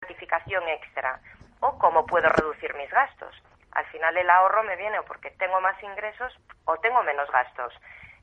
gratificación 0.00 0.66
extra 0.68 1.20
o 1.60 1.78
cómo 1.78 2.06
puedo 2.06 2.28
reducir 2.28 2.74
mis 2.74 2.90
gastos. 2.90 3.34
Al 3.72 3.86
final 3.86 4.16
el 4.16 4.30
ahorro 4.30 4.62
me 4.64 4.76
viene 4.76 5.00
porque 5.02 5.30
tengo 5.32 5.60
más 5.60 5.80
ingresos 5.82 6.36
o 6.64 6.76
tengo 6.78 7.02
menos 7.02 7.30
gastos. 7.30 7.72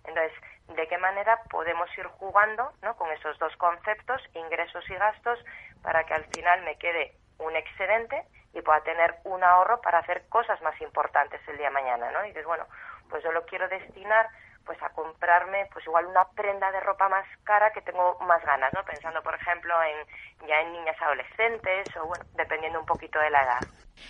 Entonces, 0.04 0.34
¿de 0.76 0.88
qué 0.88 0.98
manera 0.98 1.42
podemos 1.50 1.90
ir 1.98 2.05
jugando 2.08 2.71
¿no? 2.82 2.96
con 2.96 3.10
esos 3.12 3.38
dos 3.40 3.55
conceptos, 3.58 4.21
ingresos 4.34 4.90
y 4.90 4.96
gastos, 4.96 5.40
para 5.84 6.04
que 6.05 6.13
al 6.13 6.26
final 6.26 6.63
me 6.63 6.78
quede 6.78 7.13
un 7.40 7.55
excedente 7.55 8.23
y 8.54 8.62
pueda 8.62 8.82
tener 8.82 9.16
un 9.23 9.44
ahorro 9.44 9.80
para 9.82 10.00
hacer 10.00 10.28
cosas 10.30 10.59
más 10.62 10.80
importantes 10.82 11.39
el 11.48 11.57
día 11.57 11.68
de 11.68 11.73
mañana, 11.73 12.09
¿no? 12.12 12.25
Y 12.25 12.30
dices, 12.30 12.46
bueno, 12.46 12.66
pues 13.09 13.23
yo 13.23 13.32
lo 13.32 13.46
quiero 13.46 13.68
destinar 13.68 14.28
pues 14.68 14.77
a 14.84 14.89
comprarme 14.89 15.68
pues 15.73 15.86
igual 15.88 16.05
una 16.05 16.25
prenda 16.36 16.70
de 16.71 16.81
ropa 16.81 17.09
más 17.09 17.25
cara 17.43 17.71
que 17.71 17.81
tengo 17.81 18.20
más 18.20 18.43
ganas, 18.45 18.71
¿no? 18.73 18.84
Pensando, 18.84 19.23
por 19.23 19.34
ejemplo, 19.34 19.73
en 19.81 20.47
ya 20.47 20.59
en 20.61 20.73
niñas 20.73 21.02
adolescentes 21.02 21.88
o 21.97 22.05
bueno, 22.05 22.25
dependiendo 22.36 22.80
un 22.80 22.85
poquito 22.85 23.17
de 23.20 23.30
la 23.30 23.43
edad. 23.43 23.59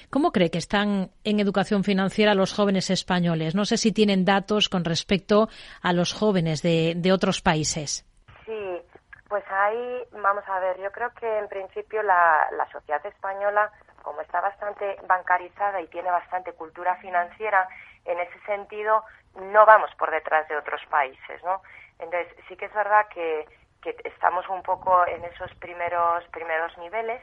¿Cómo 0.09 0.31
cree 0.31 0.51
que 0.51 0.57
están 0.57 1.11
en 1.23 1.39
educación 1.39 1.83
financiera 1.83 2.33
los 2.33 2.53
jóvenes 2.53 2.89
españoles? 2.89 3.55
No 3.55 3.63
sé 3.63 3.77
si 3.77 3.93
tienen 3.93 4.25
datos 4.25 4.67
con 4.67 4.83
respecto 4.83 5.47
a 5.81 5.93
los 5.93 6.13
jóvenes 6.13 6.61
de, 6.61 6.93
de 6.97 7.11
otros 7.13 7.41
países. 7.41 8.05
Sí, 8.45 8.81
pues 9.29 9.43
ahí 9.49 10.03
vamos 10.11 10.43
a 10.47 10.59
ver, 10.59 10.77
yo 10.81 10.91
creo 10.91 11.11
que 11.13 11.37
en 11.39 11.47
principio 11.47 12.01
la, 12.03 12.47
la 12.57 12.69
sociedad 12.71 13.05
española, 13.05 13.71
como 14.01 14.21
está 14.21 14.41
bastante 14.41 14.97
bancarizada 15.07 15.81
y 15.81 15.87
tiene 15.87 16.09
bastante 16.09 16.53
cultura 16.53 16.95
financiera, 16.97 17.67
en 18.07 18.19
ese 18.19 18.39
sentido 18.45 19.03
no 19.35 19.65
vamos 19.65 19.93
por 19.95 20.09
detrás 20.11 20.47
de 20.47 20.57
otros 20.57 20.81
países, 20.89 21.43
¿no? 21.43 21.61
Entonces 21.99 22.27
sí 22.47 22.55
que 22.55 22.65
es 22.65 22.73
verdad 22.73 23.07
que, 23.09 23.47
que 23.81 23.95
estamos 24.05 24.47
un 24.49 24.63
poco 24.63 25.05
en 25.05 25.23
esos 25.25 25.53
primeros 25.55 26.23
primeros 26.29 26.75
niveles, 26.77 27.21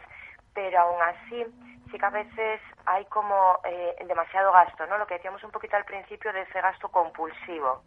pero 0.55 0.81
aún 0.81 1.03
así 1.03 1.45
sí 1.91 1.99
que 1.99 2.07
a 2.07 2.11
veces 2.11 2.61
hay 2.87 3.05
como 3.07 3.59
eh, 3.65 3.97
demasiado 4.07 4.53
gasto, 4.53 4.87
¿no? 4.87 4.99
Lo 4.99 5.07
que 5.07 5.15
decíamos 5.15 5.43
un 5.45 5.51
poquito 5.51 5.77
al 5.77 5.85
principio 5.85 6.33
de 6.33 6.43
ese 6.43 6.61
gasto 6.61 6.89
compulsivo. 6.89 7.83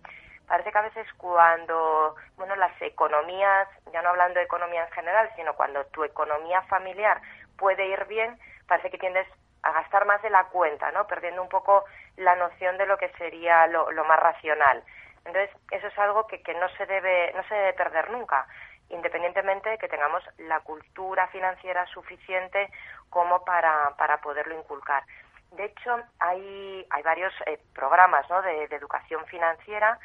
Parece 0.47 0.71
que 0.71 0.77
a 0.77 0.83
veces 0.83 1.07
cuando, 1.17 2.15
bueno, 2.37 2.55
las 2.55 2.81
economías, 2.81 3.67
ya 3.91 4.01
no 4.01 4.09
hablando 4.09 4.39
de 4.39 4.45
economía 4.45 4.85
en 4.85 4.91
general, 4.91 5.29
sino 5.35 5.53
cuando 5.55 5.85
tu 5.87 6.05
economía 6.05 6.61
familiar 6.63 7.21
puede 7.57 7.85
ir 7.87 8.05
bien, 8.05 8.39
parece 8.65 8.89
que 8.89 8.97
tiendes 8.97 9.27
a 9.63 9.73
gastar 9.73 10.05
más 10.05 10.21
de 10.21 10.29
la 10.29 10.45
cuenta, 10.45 10.91
¿no? 10.93 11.05
Perdiendo 11.07 11.41
un 11.41 11.49
poco 11.49 11.83
la 12.17 12.35
noción 12.35 12.77
de 12.77 12.85
lo 12.85 12.97
que 12.97 13.09
sería 13.17 13.67
lo, 13.67 14.03
más 14.05 14.19
racional. 14.19 14.83
Entonces, 15.25 15.49
eso 15.71 15.87
es 15.87 15.99
algo 15.99 16.27
que, 16.27 16.41
no 16.55 16.69
se 16.69 16.85
debe, 16.85 17.31
no 17.33 17.43
se 17.47 17.55
debe 17.55 17.73
perder 17.73 18.09
nunca, 18.09 18.47
independientemente 18.89 19.69
de 19.69 19.77
que 19.77 19.87
tengamos 19.87 20.23
la 20.37 20.59
cultura 20.61 21.27
financiera 21.27 21.85
suficiente 21.87 22.69
como 23.09 23.43
para, 23.45 23.95
para 23.97 24.17
poderlo 24.19 24.57
inculcar. 24.57 25.03
De 25.51 25.65
hecho, 25.65 26.01
hay, 26.19 26.85
hay 26.89 27.03
varios 27.03 27.33
eh, 27.45 27.59
programas 27.73 28.27
de, 28.27 28.63
educación 28.75 29.25
financiera, 29.27 29.99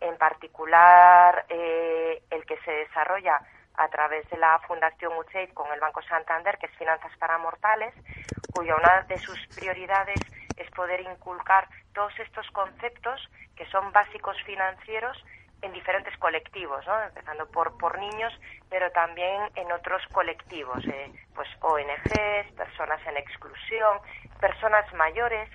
en 0.00 0.16
particular 0.16 1.44
eh, 1.48 2.22
el 2.30 2.44
que 2.44 2.58
se 2.58 2.72
desarrolla 2.72 3.40
a 3.74 3.88
través 3.88 4.28
de 4.30 4.36
la 4.36 4.58
Fundación 4.60 5.16
UCEID 5.16 5.52
con 5.54 5.72
el 5.72 5.80
Banco 5.80 6.02
Santander, 6.02 6.58
que 6.58 6.66
es 6.66 6.72
Finanzas 6.72 7.12
para 7.18 7.38
Mortales, 7.38 7.94
cuya 8.54 8.76
una 8.76 9.02
de 9.02 9.18
sus 9.18 9.38
prioridades 9.56 10.20
es 10.56 10.70
poder 10.70 11.00
inculcar 11.00 11.68
todos 11.94 12.18
estos 12.18 12.48
conceptos 12.50 13.20
que 13.56 13.66
son 13.66 13.92
básicos 13.92 14.36
financieros 14.44 15.16
en 15.62 15.72
diferentes 15.72 16.16
colectivos, 16.18 16.84
¿no? 16.86 17.02
empezando 17.02 17.46
por, 17.46 17.78
por 17.78 17.98
niños, 17.98 18.32
pero 18.68 18.90
también 18.90 19.48
en 19.54 19.70
otros 19.70 20.02
colectivos, 20.12 20.84
eh, 20.86 21.12
pues 21.34 21.48
ONGs, 21.60 22.52
personas 22.56 23.00
en 23.06 23.16
exclusión, 23.16 23.98
personas 24.40 24.92
mayores, 24.94 25.48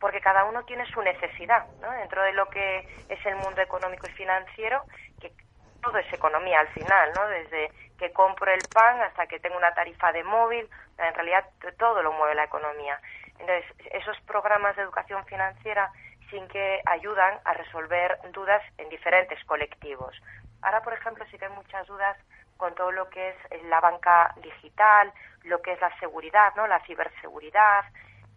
porque 0.00 0.20
cada 0.20 0.44
uno 0.44 0.64
tiene 0.64 0.84
su 0.86 1.00
necesidad 1.02 1.66
¿no? 1.80 1.90
dentro 1.92 2.22
de 2.22 2.32
lo 2.32 2.48
que 2.50 2.80
es 3.08 3.24
el 3.26 3.36
mundo 3.36 3.60
económico 3.62 4.08
y 4.08 4.12
financiero, 4.12 4.82
que 5.20 5.32
todo 5.80 5.98
es 5.98 6.12
economía 6.12 6.58
al 6.60 6.68
final, 6.68 7.12
¿no? 7.14 7.26
desde 7.28 7.70
que 7.96 8.12
compro 8.12 8.52
el 8.52 8.62
pan 8.72 9.00
hasta 9.02 9.26
que 9.26 9.38
tengo 9.38 9.56
una 9.56 9.72
tarifa 9.72 10.10
de 10.10 10.24
móvil, 10.24 10.68
en 10.98 11.14
realidad 11.14 11.44
todo 11.78 12.02
lo 12.02 12.12
mueve 12.12 12.34
la 12.34 12.44
economía. 12.44 13.00
Entonces, 13.38 13.64
esos 13.92 14.18
programas 14.22 14.76
de 14.76 14.82
educación 14.82 15.24
financiera 15.26 15.90
sin 16.30 16.46
que 16.48 16.80
ayudan 16.86 17.38
a 17.44 17.54
resolver 17.54 18.18
dudas 18.32 18.62
en 18.78 18.88
diferentes 18.88 19.42
colectivos. 19.44 20.14
Ahora, 20.62 20.82
por 20.82 20.94
ejemplo, 20.94 21.24
sí 21.30 21.38
que 21.38 21.44
hay 21.44 21.52
muchas 21.52 21.86
dudas 21.86 22.16
con 22.56 22.74
todo 22.74 22.92
lo 22.92 23.08
que 23.10 23.28
es 23.28 23.64
la 23.64 23.80
banca 23.80 24.34
digital, 24.42 25.12
lo 25.42 25.60
que 25.60 25.72
es 25.72 25.80
la 25.80 25.96
seguridad, 25.98 26.54
¿no? 26.56 26.66
La 26.66 26.80
ciberseguridad, 26.80 27.84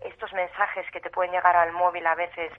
estos 0.02 0.34
mensajes 0.34 0.90
que 0.92 1.00
te 1.00 1.10
pueden 1.10 1.32
llegar 1.32 1.56
al 1.56 1.72
móvil 1.72 2.06
a 2.06 2.16
veces 2.16 2.52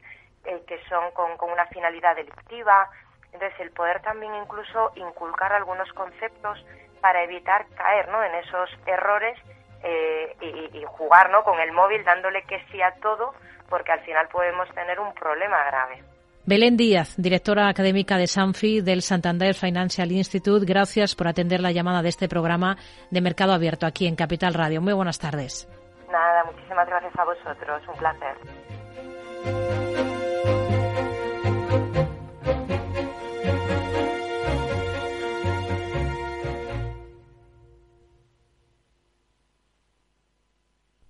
eh, 0.44 0.62
que 0.66 0.82
son 0.88 1.10
con, 1.12 1.36
con 1.36 1.50
una 1.50 1.66
finalidad 1.66 2.16
delictiva. 2.16 2.88
Entonces, 3.32 3.60
el 3.60 3.70
poder 3.72 4.00
también 4.00 4.34
incluso 4.34 4.92
inculcar 4.94 5.52
algunos 5.52 5.92
conceptos 5.92 6.64
para 7.00 7.22
evitar 7.22 7.66
caer 7.76 8.08
¿no? 8.08 8.22
en 8.22 8.34
esos 8.36 8.70
errores 8.86 9.38
eh, 9.82 10.36
y, 10.40 10.78
y, 10.78 10.84
jugar 10.84 11.30
¿no? 11.30 11.42
con 11.44 11.58
el 11.60 11.72
móvil 11.72 12.04
dándole 12.04 12.42
que 12.42 12.60
sí 12.70 12.82
a 12.82 12.92
todo 13.00 13.34
porque 13.68 13.92
al 13.92 14.00
final 14.00 14.28
podemos 14.28 14.68
tener 14.74 14.98
un 14.98 15.12
problema 15.14 15.64
grave. 15.66 16.02
Belén 16.46 16.78
Díaz, 16.78 17.14
directora 17.18 17.68
académica 17.68 18.16
de 18.16 18.26
Sanfi 18.26 18.80
del 18.80 19.02
Santander 19.02 19.54
Financial 19.54 20.10
Institute, 20.10 20.64
gracias 20.64 21.14
por 21.14 21.28
atender 21.28 21.60
la 21.60 21.72
llamada 21.72 22.00
de 22.00 22.08
este 22.08 22.26
programa 22.26 22.78
de 23.10 23.20
Mercado 23.20 23.52
Abierto 23.52 23.84
aquí 23.84 24.06
en 24.06 24.16
Capital 24.16 24.54
Radio. 24.54 24.80
Muy 24.80 24.94
buenas 24.94 25.18
tardes. 25.18 25.68
Nada, 26.10 26.44
muchísimas 26.44 26.88
gracias 26.88 27.12
a 27.18 27.24
vosotros, 27.24 27.82
un 27.86 27.96
placer. 27.98 28.36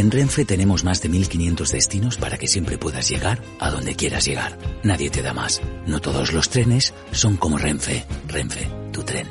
En 0.00 0.10
Renfe 0.10 0.46
tenemos 0.46 0.82
más 0.82 1.02
de 1.02 1.10
1500 1.10 1.72
destinos 1.72 2.16
para 2.16 2.38
que 2.38 2.48
siempre 2.48 2.78
puedas 2.78 3.06
llegar 3.10 3.42
a 3.58 3.70
donde 3.70 3.94
quieras 3.94 4.24
llegar. 4.24 4.56
Nadie 4.82 5.10
te 5.10 5.20
da 5.20 5.34
más. 5.34 5.60
No 5.86 6.00
todos 6.00 6.32
los 6.32 6.48
trenes 6.48 6.94
son 7.12 7.36
como 7.36 7.58
Renfe. 7.58 8.06
Renfe, 8.26 8.66
tu 8.92 9.02
tren. 9.02 9.28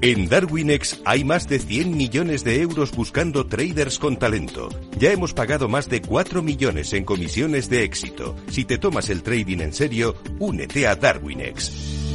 En 0.00 0.28
Darwinex 0.28 1.00
hay 1.04 1.24
más 1.24 1.48
de 1.48 1.58
100 1.58 1.96
millones 1.96 2.44
de 2.44 2.60
euros 2.62 2.92
buscando 2.92 3.46
traders 3.46 3.98
con 3.98 4.16
talento. 4.16 4.68
Ya 4.96 5.10
hemos 5.10 5.34
pagado 5.34 5.66
más 5.66 5.88
de 5.88 6.02
4 6.02 6.44
millones 6.44 6.92
en 6.92 7.04
comisiones 7.04 7.68
de 7.68 7.82
éxito. 7.82 8.36
Si 8.48 8.64
te 8.64 8.78
tomas 8.78 9.10
el 9.10 9.24
trading 9.24 9.58
en 9.58 9.72
serio, 9.72 10.14
únete 10.38 10.86
a 10.86 10.94
Darwinex. 10.94 12.05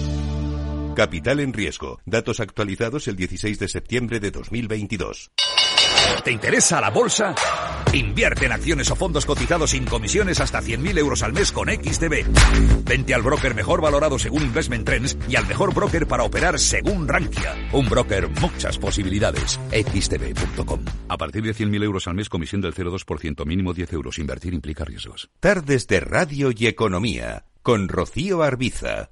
Capital 0.95 1.39
en 1.39 1.53
riesgo. 1.53 1.99
Datos 2.05 2.39
actualizados 2.39 3.07
el 3.07 3.15
16 3.15 3.59
de 3.59 3.67
septiembre 3.67 4.19
de 4.19 4.31
2022. 4.31 5.31
¿Te 6.23 6.31
interesa 6.31 6.81
la 6.81 6.89
bolsa? 6.89 7.33
Invierte 7.93 8.45
en 8.45 8.51
acciones 8.51 8.91
o 8.91 8.95
fondos 8.95 9.25
cotizados 9.25 9.71
sin 9.71 9.85
comisiones 9.85 10.39
hasta 10.39 10.61
100.000 10.61 10.97
euros 10.97 11.23
al 11.23 11.33
mes 11.33 11.51
con 11.51 11.69
XTB. 11.69 12.85
Vente 12.85 13.13
al 13.13 13.21
broker 13.21 13.55
mejor 13.55 13.81
valorado 13.81 14.19
según 14.19 14.43
Investment 14.43 14.85
Trends 14.85 15.17
y 15.27 15.35
al 15.35 15.47
mejor 15.47 15.73
broker 15.73 16.07
para 16.07 16.23
operar 16.23 16.59
según 16.59 17.07
Rankia. 17.07 17.55
Un 17.71 17.89
broker, 17.89 18.29
muchas 18.41 18.77
posibilidades. 18.77 19.59
XTB.com. 19.71 20.85
A 21.07 21.17
partir 21.17 21.43
de 21.43 21.53
100.000 21.55 21.83
euros 21.83 22.07
al 22.07 22.15
mes, 22.15 22.29
comisión 22.29 22.61
del 22.61 22.73
0,2%, 22.73 23.45
mínimo 23.45 23.73
10 23.73 23.93
euros. 23.93 24.19
Invertir 24.19 24.53
implica 24.53 24.85
riesgos. 24.85 25.29
Tardes 25.39 25.87
de 25.87 26.01
Radio 26.01 26.51
y 26.55 26.67
Economía, 26.67 27.45
con 27.61 27.87
Rocío 27.87 28.43
Arbiza. 28.43 29.11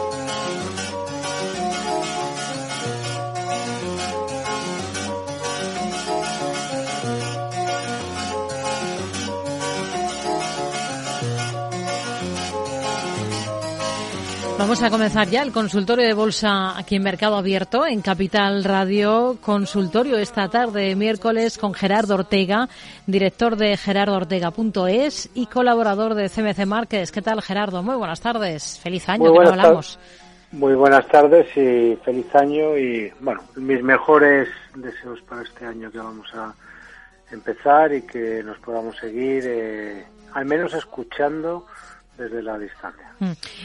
Vamos 14.61 14.83
a 14.83 14.91
comenzar 14.91 15.27
ya 15.27 15.41
el 15.41 15.51
consultorio 15.51 16.05
de 16.05 16.13
bolsa 16.13 16.77
aquí 16.77 16.97
en 16.97 17.01
Mercado 17.01 17.35
Abierto, 17.35 17.87
en 17.87 18.03
Capital 18.03 18.63
Radio. 18.63 19.37
Consultorio 19.41 20.19
esta 20.19 20.49
tarde, 20.49 20.95
miércoles, 20.95 21.57
con 21.57 21.73
Gerardo 21.73 22.13
Ortega, 22.13 22.69
director 23.07 23.55
de 23.55 23.75
gerardoortega.es 23.75 25.31
y 25.33 25.47
colaborador 25.47 26.13
de 26.13 26.29
CMC 26.29 26.67
Márquez. 26.67 27.11
¿Qué 27.11 27.23
tal, 27.23 27.41
Gerardo? 27.41 27.81
Muy 27.81 27.95
buenas 27.95 28.21
tardes. 28.21 28.79
Feliz 28.79 29.09
año, 29.09 29.33
que 29.33 29.39
no 29.39 29.49
hablamos. 29.49 29.97
Muy 30.51 30.75
buenas 30.75 31.07
tardes 31.07 31.47
y 31.57 31.97
feliz 32.05 32.33
año 32.35 32.77
y, 32.77 33.11
bueno, 33.19 33.41
mis 33.55 33.81
mejores 33.81 34.47
deseos 34.75 35.19
para 35.23 35.41
este 35.41 35.65
año 35.65 35.91
que 35.91 35.97
vamos 35.97 36.31
a 36.35 36.53
empezar 37.31 37.91
y 37.95 38.03
que 38.03 38.43
nos 38.43 38.59
podamos 38.59 38.95
seguir, 38.95 39.43
eh, 39.43 40.05
al 40.35 40.45
menos 40.45 40.75
escuchando 40.75 41.65
desde 42.15 42.43
la 42.43 42.59
distancia. 42.59 43.10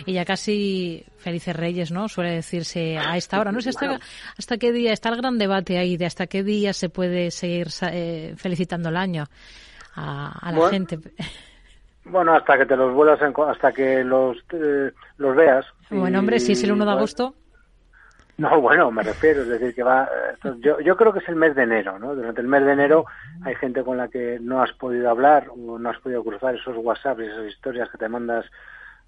Y 0.05 0.12
ya 0.12 0.25
casi 0.25 1.05
felices 1.19 1.56
reyes, 1.56 1.91
¿no? 1.91 2.08
Suele 2.08 2.32
decirse 2.32 2.99
a 2.99 3.17
esta 3.17 3.41
hora. 3.41 3.53
No 3.53 3.61
sé 3.61 3.70
hasta, 3.70 3.99
hasta 4.38 4.58
qué 4.58 4.73
día 4.73 4.93
está 4.93 5.08
el 5.08 5.17
gran 5.17 5.38
debate 5.38 5.79
ahí 5.79 5.97
de 5.97 6.06
hasta 6.06 6.26
qué 6.26 6.43
día 6.43 6.73
se 6.73 6.88
puede 6.88 7.31
seguir 7.31 7.69
eh, 7.91 8.35
felicitando 8.37 8.91
el 8.91 8.97
año 8.97 9.25
a, 9.94 10.53
la 10.53 10.69
gente. 10.69 10.99
Bueno, 12.08 12.37
hasta 12.37 12.56
que 12.56 12.67
te 12.67 12.76
los 12.76 12.94
vuelas, 12.94 13.19
hasta 13.20 13.73
que 13.73 14.05
los, 14.05 14.37
eh, 14.53 14.93
los 15.19 15.35
veas. 15.35 15.67
Bueno, 15.91 16.20
hombre, 16.20 16.38
si 16.38 16.52
es 16.52 16.62
el 16.62 16.70
1 16.70 16.85
de 16.85 16.91
agosto. 16.93 17.35
No, 18.38 18.61
bueno, 18.61 18.93
me 18.93 19.02
refiero, 19.02 19.43
es 19.43 19.49
decir, 19.49 19.75
que 19.75 19.82
va. 19.82 20.09
Yo, 20.61 20.79
yo 20.79 20.97
creo 20.97 21.12
que 21.12 21.20
es 21.20 21.29
el 21.29 21.37
mes 21.37 21.56
de 21.56 21.62
enero, 21.62 21.99
¿no? 21.99 22.14
Durante 22.14 22.43
el 22.43 22.47
mes 22.47 22.64
de 22.64 22.73
enero 22.73 23.06
hay 23.43 23.55
gente 23.55 23.82
con 23.82 23.97
la 23.97 24.06
que 24.06 24.38
no 24.41 24.62
has 24.62 24.73
podido 24.75 25.11
hablar 25.11 25.49
o 25.49 25.79
no 25.79 25.88
has 25.91 25.99
podido 25.99 26.23
cruzar 26.23 26.55
esos 26.55 26.76
WhatsApp 26.76 27.19
y 27.20 27.25
esas 27.25 27.47
historias 27.47 27.91
que 27.91 27.99
te 27.99 28.09
mandas 28.09 28.44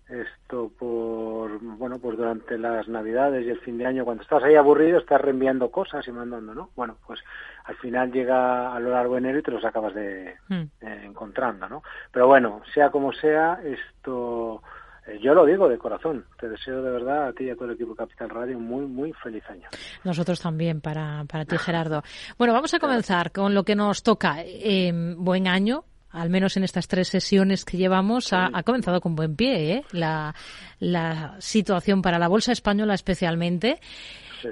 esto 0.08 0.70
por 0.78 1.58
bueno 1.60 1.98
pues 1.98 2.16
durante 2.16 2.56
las 2.56 2.88
navidades 2.88 3.46
y 3.46 3.50
el 3.50 3.60
fin 3.60 3.76
de 3.76 3.86
año 3.86 4.04
cuando 4.04 4.22
estás 4.22 4.42
ahí 4.42 4.54
aburrido 4.54 4.98
estás 4.98 5.20
reenviando 5.20 5.70
cosas 5.70 6.06
y 6.08 6.12
mandando 6.12 6.54
no 6.54 6.70
bueno 6.74 6.96
pues 7.06 7.20
al 7.64 7.76
final 7.76 8.10
llega 8.10 8.74
a 8.74 8.80
lo 8.80 8.90
largo 8.90 9.14
de 9.14 9.18
enero 9.18 9.38
y 9.38 9.42
te 9.42 9.50
los 9.50 9.64
acabas 9.64 9.94
de, 9.94 10.34
hmm. 10.48 10.86
encontrando 11.04 11.68
no 11.68 11.82
pero 12.10 12.26
bueno 12.26 12.62
sea 12.72 12.90
como 12.90 13.12
sea 13.12 13.60
esto 13.62 14.62
eh, 15.08 15.18
yo 15.22 15.34
lo 15.34 15.46
digo 15.46 15.68
de 15.68 15.78
corazón. 15.78 16.24
Te 16.38 16.48
deseo 16.48 16.82
de 16.82 16.90
verdad 16.90 17.28
a 17.28 17.32
ti 17.32 17.44
y 17.44 17.50
a 17.50 17.54
todo 17.54 17.66
el 17.66 17.74
equipo 17.74 17.94
Capital 17.94 18.28
Radio 18.28 18.58
muy, 18.58 18.86
muy 18.86 19.12
feliz 19.14 19.42
año. 19.48 19.68
Nosotros 20.04 20.40
también 20.40 20.80
para, 20.80 21.24
para 21.24 21.44
ti, 21.44 21.56
Gerardo. 21.58 22.02
Bueno, 22.36 22.52
vamos 22.52 22.72
a 22.74 22.78
comenzar 22.78 23.32
con 23.32 23.54
lo 23.54 23.64
que 23.64 23.74
nos 23.74 24.02
toca. 24.02 24.42
Eh, 24.44 24.92
buen 25.16 25.48
año. 25.48 25.84
Al 26.10 26.30
menos 26.30 26.56
en 26.56 26.64
estas 26.64 26.88
tres 26.88 27.08
sesiones 27.08 27.64
que 27.64 27.76
llevamos, 27.76 28.32
ha, 28.32 28.50
comenzado 28.62 29.00
con 29.00 29.14
buen 29.14 29.36
pie 29.36 29.72
¿eh? 29.72 29.84
la, 29.92 30.34
la 30.80 31.36
situación 31.38 32.00
para 32.00 32.18
la 32.18 32.28
bolsa 32.28 32.52
española 32.52 32.94
especialmente. 32.94 33.78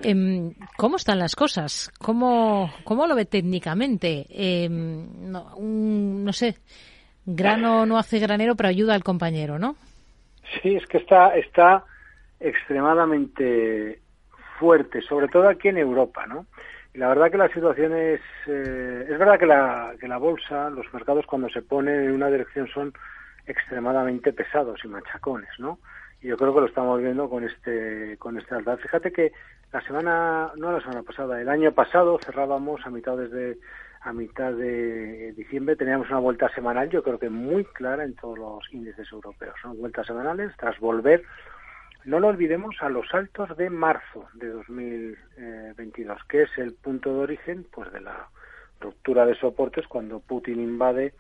Em, 0.02 0.52
¿Cómo 0.76 0.96
están 0.96 1.18
las 1.18 1.34
cosas? 1.34 1.90
¿Cómo, 1.98 2.72
cómo 2.84 3.06
lo 3.06 3.14
ve 3.14 3.24
técnicamente? 3.24 4.26
Em, 4.28 5.30
no, 5.30 5.54
no 5.58 6.32
sé, 6.32 6.56
grano 7.24 7.86
no 7.86 7.98
hace 7.98 8.18
granero, 8.18 8.56
pero 8.56 8.68
ayuda 8.68 8.94
al 8.94 9.04
compañero, 9.04 9.58
¿no? 9.58 9.76
Sí, 10.62 10.76
es 10.76 10.86
que 10.86 10.98
está, 10.98 11.36
está 11.36 11.84
extremadamente 12.40 14.00
fuerte, 14.58 15.02
sobre 15.02 15.28
todo 15.28 15.48
aquí 15.48 15.68
en 15.68 15.78
Europa, 15.78 16.26
¿no? 16.26 16.46
La 16.96 17.08
verdad 17.08 17.30
que 17.30 17.36
la 17.36 17.48
situación 17.48 17.94
es, 17.94 18.20
eh, 18.46 19.06
es 19.08 19.18
verdad 19.18 19.38
que 19.38 19.44
la, 19.44 19.94
que 20.00 20.08
la 20.08 20.16
bolsa, 20.16 20.70
los 20.70 20.92
mercados 20.94 21.26
cuando 21.26 21.50
se 21.50 21.60
ponen 21.60 22.04
en 22.04 22.12
una 22.12 22.28
dirección 22.28 22.68
son 22.68 22.94
extremadamente 23.46 24.32
pesados 24.32 24.80
y 24.82 24.88
machacones, 24.88 25.50
¿no? 25.58 25.78
Y 26.22 26.28
yo 26.28 26.38
creo 26.38 26.54
que 26.54 26.60
lo 26.60 26.66
estamos 26.66 26.98
viendo 27.00 27.28
con 27.28 27.44
este, 27.44 28.16
con 28.18 28.38
este 28.38 28.54
alta. 28.54 28.78
Fíjate 28.78 29.12
que 29.12 29.32
la 29.72 29.82
semana, 29.82 30.52
no 30.56 30.72
la 30.72 30.80
semana 30.80 31.02
pasada, 31.02 31.38
el 31.38 31.50
año 31.50 31.70
pasado 31.72 32.18
cerrábamos 32.24 32.80
a 32.86 32.90
mitad 32.90 33.18
desde 33.18 33.58
a 34.00 34.12
mitad 34.12 34.52
de 34.52 35.32
diciembre 35.32 35.74
teníamos 35.74 36.08
una 36.08 36.20
vuelta 36.20 36.48
semanal, 36.54 36.88
yo 36.88 37.02
creo 37.02 37.18
que 37.18 37.28
muy 37.28 37.64
clara 37.64 38.04
en 38.04 38.14
todos 38.14 38.38
los 38.38 38.72
índices 38.72 39.10
europeos, 39.10 39.56
son 39.60 39.76
vueltas 39.78 40.06
semanales 40.06 40.52
tras 40.56 40.78
volver, 40.78 41.24
no 42.06 42.20
lo 42.20 42.28
olvidemos, 42.28 42.76
a 42.80 42.88
los 42.88 43.12
altos 43.12 43.56
de 43.56 43.68
marzo 43.68 44.28
de 44.34 44.48
2022, 44.48 46.24
que 46.28 46.42
es 46.42 46.50
el 46.56 46.72
punto 46.74 47.12
de 47.12 47.20
origen 47.20 47.66
pues 47.70 47.92
de 47.92 48.00
la 48.00 48.28
ruptura 48.80 49.26
de 49.26 49.34
soportes 49.34 49.86
cuando 49.88 50.20
Putin 50.20 50.60
invade, 50.60 51.14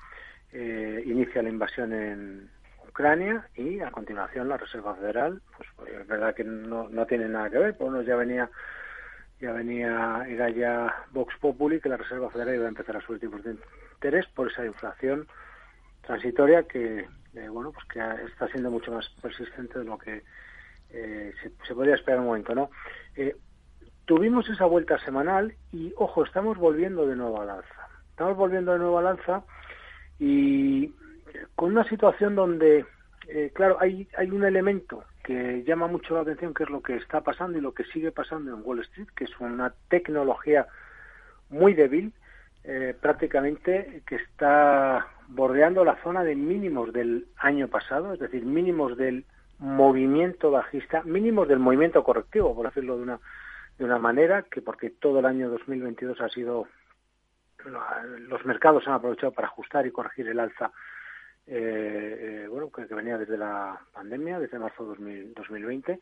eh, 0.52 1.02
inicia 1.04 1.42
la 1.42 1.48
invasión 1.48 1.92
en 1.92 2.48
Ucrania 2.88 3.48
y 3.56 3.80
a 3.80 3.90
continuación 3.90 4.48
la 4.48 4.56
Reserva 4.56 4.94
Federal, 4.94 5.42
pues, 5.56 5.68
pues 5.76 5.92
es 5.92 6.06
verdad 6.06 6.34
que 6.34 6.44
no, 6.44 6.88
no 6.88 7.04
tiene 7.04 7.28
nada 7.28 7.50
que 7.50 7.58
ver, 7.58 7.76
pues 7.76 8.06
ya 8.06 8.16
venía 8.16 8.48
ya 9.40 9.52
venía, 9.52 10.24
era 10.28 10.48
ya 10.50 11.04
Vox 11.10 11.34
Populi 11.40 11.80
que 11.80 11.88
la 11.88 11.98
Reserva 11.98 12.30
Federal 12.30 12.54
iba 12.54 12.64
a 12.66 12.68
empezar 12.68 12.96
a 12.96 13.00
subir 13.00 13.20
tipos 13.20 13.42
de 13.44 13.56
interés 13.94 14.26
por 14.28 14.50
esa 14.50 14.64
inflación 14.64 15.26
transitoria 16.02 16.62
que, 16.62 17.06
eh, 17.34 17.48
bueno, 17.48 17.72
pues 17.72 17.84
que 17.86 18.00
está 18.30 18.48
siendo 18.48 18.70
mucho 18.70 18.92
más 18.92 19.08
persistente 19.20 19.80
de 19.80 19.84
lo 19.84 19.98
que 19.98 20.22
eh, 20.90 21.32
se, 21.42 21.74
podría 21.74 21.94
esperar 21.94 22.20
un 22.20 22.26
momento, 22.26 22.54
¿no? 22.54 22.70
Eh, 23.16 23.36
tuvimos 24.04 24.48
esa 24.48 24.66
vuelta 24.66 24.98
semanal 25.04 25.54
y, 25.72 25.92
ojo, 25.96 26.24
estamos 26.24 26.58
volviendo 26.58 27.06
de 27.06 27.16
nuevo 27.16 27.40
al 27.40 27.50
alza. 27.50 27.88
Estamos 28.10 28.36
volviendo 28.36 28.72
de 28.72 28.78
nuevo 28.78 28.98
al 28.98 29.08
alza 29.08 29.42
y 30.18 30.92
con 31.54 31.72
una 31.72 31.84
situación 31.84 32.34
donde, 32.34 32.86
claro, 33.52 33.76
hay, 33.78 34.08
hay 34.16 34.30
un 34.30 34.44
elemento 34.44 35.04
que 35.22 35.64
llama 35.64 35.88
mucho 35.88 36.14
la 36.14 36.20
atención, 36.20 36.54
que 36.54 36.62
es 36.62 36.70
lo 36.70 36.80
que 36.80 36.96
está 36.96 37.20
pasando 37.20 37.58
y 37.58 37.60
lo 37.60 37.74
que 37.74 37.84
sigue 37.84 38.12
pasando 38.12 38.54
en 38.54 38.62
Wall 38.64 38.80
Street, 38.80 39.08
que 39.14 39.24
es 39.24 39.40
una 39.40 39.74
tecnología 39.88 40.68
muy 41.50 41.74
débil, 41.74 42.12
eh, 42.62 42.94
prácticamente 43.00 44.02
que 44.06 44.16
está 44.16 45.08
bordeando 45.28 45.84
la 45.84 45.96
zona 46.02 46.22
de 46.22 46.36
mínimos 46.36 46.92
del 46.92 47.26
año 47.38 47.68
pasado, 47.68 48.12
es 48.12 48.20
decir, 48.20 48.44
mínimos 48.44 48.96
del 48.96 49.24
movimiento 49.58 50.50
bajista, 50.50 51.02
mínimos 51.04 51.48
del 51.48 51.58
movimiento 51.58 52.04
correctivo, 52.04 52.54
por 52.54 52.66
decirlo 52.66 52.96
de 52.96 53.02
una, 53.02 53.20
de 53.78 53.84
una 53.84 53.98
manera, 53.98 54.42
que 54.42 54.62
porque 54.62 54.90
todo 54.90 55.20
el 55.20 55.26
año 55.26 55.48
2022 55.50 56.20
ha 56.20 56.28
sido, 56.28 56.66
los 57.64 58.44
mercados 58.44 58.86
han 58.86 58.94
aprovechado 58.94 59.32
para 59.32 59.48
ajustar 59.48 59.86
y 59.86 59.92
corregir 59.92 60.28
el 60.28 60.40
alza 60.40 60.72
eh, 61.46 62.44
eh, 62.44 62.48
bueno, 62.48 62.70
que, 62.70 62.92
venía 62.92 63.16
desde 63.16 63.38
la 63.38 63.80
pandemia, 63.92 64.40
desde 64.40 64.58
marzo 64.58 64.94
de 64.94 65.32
2020, 65.34 66.00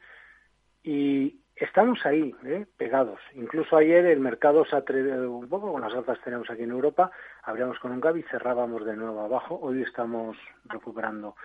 y 0.82 1.38
estamos 1.54 2.04
ahí, 2.06 2.34
¿eh? 2.44 2.66
pegados. 2.76 3.20
Incluso 3.34 3.76
ayer 3.76 4.06
el 4.06 4.20
mercado 4.20 4.64
se 4.64 4.76
atrevió 4.76 5.30
un 5.30 5.48
poco, 5.48 5.72
con 5.72 5.82
las 5.82 5.94
altas 5.94 6.18
tenemos 6.24 6.48
aquí 6.50 6.62
en 6.62 6.70
Europa, 6.70 7.10
abríamos 7.42 7.78
con 7.78 7.92
un 7.92 8.00
gap 8.00 8.16
y 8.16 8.22
cerrábamos 8.22 8.84
de 8.84 8.96
nuevo 8.96 9.20
abajo. 9.20 9.58
Hoy 9.60 9.82
estamos 9.82 10.36
recuperando 10.64 11.36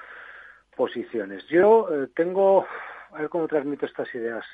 posiciones. 0.80 1.46
Yo 1.50 1.90
eh, 1.92 2.08
tengo, 2.16 2.66
a 3.12 3.20
ver 3.20 3.28
cómo 3.28 3.50
transmito 3.50 3.86
estas 3.86 4.08
ideas. 4.16 4.46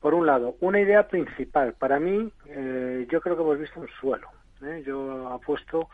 por 0.00 0.12
un 0.12 0.26
lado, 0.26 0.56
una 0.60 0.78
idea 0.78 1.08
principal. 1.08 1.72
Para 1.72 1.98
mí, 1.98 2.30
yo 3.08 3.20
creo 3.22 3.36
que 3.36 3.42
hemos 3.42 3.58
visto 3.58 3.80
un 3.80 3.88
suelo. 4.00 4.28
Yo 4.84 5.28
apuesto 5.28 5.88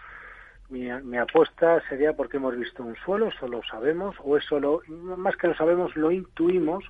mi, 0.72 1.18
apuesta 1.18 1.82
sería 1.88 2.14
porque 2.14 2.38
hemos 2.38 2.56
visto 2.56 2.82
un 2.82 2.96
suelo, 2.96 3.28
eso 3.28 3.46
lo 3.46 3.62
sabemos, 3.62 4.16
o 4.24 4.36
eso 4.36 4.58
lo, 4.58 4.80
más 4.88 5.36
que 5.36 5.48
lo 5.48 5.54
sabemos, 5.54 5.94
lo 5.96 6.10
intuimos 6.10 6.84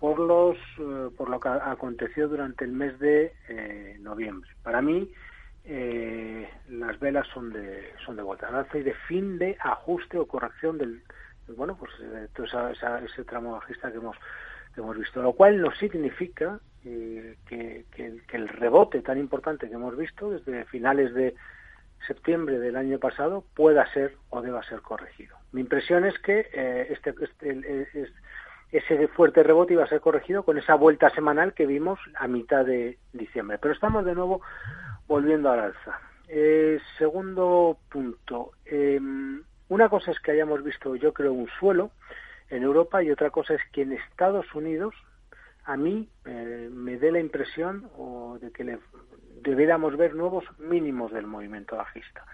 por 0.00 0.18
los 0.18 0.56
eh, 0.78 1.10
por 1.16 1.28
lo 1.28 1.38
que 1.38 1.48
aconteció 1.48 2.26
durante 2.26 2.64
el 2.64 2.72
mes 2.72 2.98
de 2.98 3.32
eh, 3.48 3.96
noviembre. 4.00 4.50
Para 4.62 4.82
mí 4.82 5.12
eh, 5.64 6.48
las 6.68 6.98
velas 6.98 7.26
son 7.28 7.52
de 7.52 7.92
son 8.04 8.16
de 8.16 8.22
alza 8.22 8.78
y 8.78 8.82
de 8.82 8.94
fin 9.06 9.38
de 9.38 9.56
ajuste 9.60 10.18
o 10.18 10.26
corrección 10.26 10.78
del 10.78 11.02
bueno 11.56 11.76
pues 11.76 11.92
todo 12.34 12.46
ese 12.70 13.24
tramo 13.24 13.52
bajista 13.52 13.90
que 13.90 13.98
hemos 13.98 14.16
que 14.74 14.80
hemos 14.80 14.96
visto, 14.96 15.20
lo 15.20 15.32
cual 15.32 15.60
no 15.60 15.72
significa 15.72 16.60
que, 16.82 17.36
que 17.46 18.36
el 18.36 18.48
rebote 18.48 19.02
tan 19.02 19.18
importante 19.18 19.68
que 19.68 19.74
hemos 19.74 19.96
visto 19.96 20.30
desde 20.30 20.64
finales 20.66 21.12
de 21.12 21.34
septiembre 22.06 22.58
del 22.58 22.76
año 22.76 22.98
pasado 22.98 23.44
pueda 23.54 23.86
ser 23.92 24.16
o 24.30 24.40
deba 24.40 24.62
ser 24.62 24.80
corregido. 24.80 25.36
Mi 25.52 25.60
impresión 25.60 26.04
es 26.04 26.18
que 26.18 26.48
eh, 26.52 26.86
este, 26.90 27.14
este 27.20 28.12
ese 28.72 29.08
fuerte 29.08 29.42
rebote 29.42 29.72
iba 29.72 29.82
a 29.82 29.88
ser 29.88 30.00
corregido 30.00 30.44
con 30.44 30.56
esa 30.56 30.76
vuelta 30.76 31.10
semanal 31.10 31.54
que 31.54 31.66
vimos 31.66 31.98
a 32.14 32.28
mitad 32.28 32.64
de 32.64 32.98
diciembre. 33.12 33.58
Pero 33.58 33.74
estamos 33.74 34.04
de 34.04 34.14
nuevo 34.14 34.42
volviendo 35.08 35.50
al 35.50 35.58
alza. 35.58 36.00
Eh, 36.28 36.78
segundo 36.96 37.78
punto. 37.90 38.52
Em, 38.64 39.42
una 39.70 39.88
cosa 39.88 40.10
es 40.10 40.20
que 40.20 40.32
hayamos 40.32 40.62
visto, 40.62 40.94
yo 40.96 41.14
creo, 41.14 41.32
un 41.32 41.48
suelo 41.58 41.90
en 42.50 42.62
Europa 42.62 43.02
y 43.02 43.10
otra 43.10 43.30
cosa 43.30 43.54
es 43.54 43.60
que 43.72 43.82
en 43.82 43.92
Estados 43.92 44.52
Unidos 44.54 44.94
a 45.64 45.76
mí 45.76 46.08
eh, 46.26 46.68
me 46.70 46.98
dé 46.98 47.12
la 47.12 47.20
impresión 47.20 47.88
o 47.96 48.38
de 48.40 48.50
que 48.50 48.64
le 48.64 48.78
debiéramos 49.42 49.96
ver 49.96 50.14
nuevos 50.14 50.44
mínimos 50.58 51.12
del 51.12 51.26
movimiento 51.26 51.76
bajista 51.76 52.26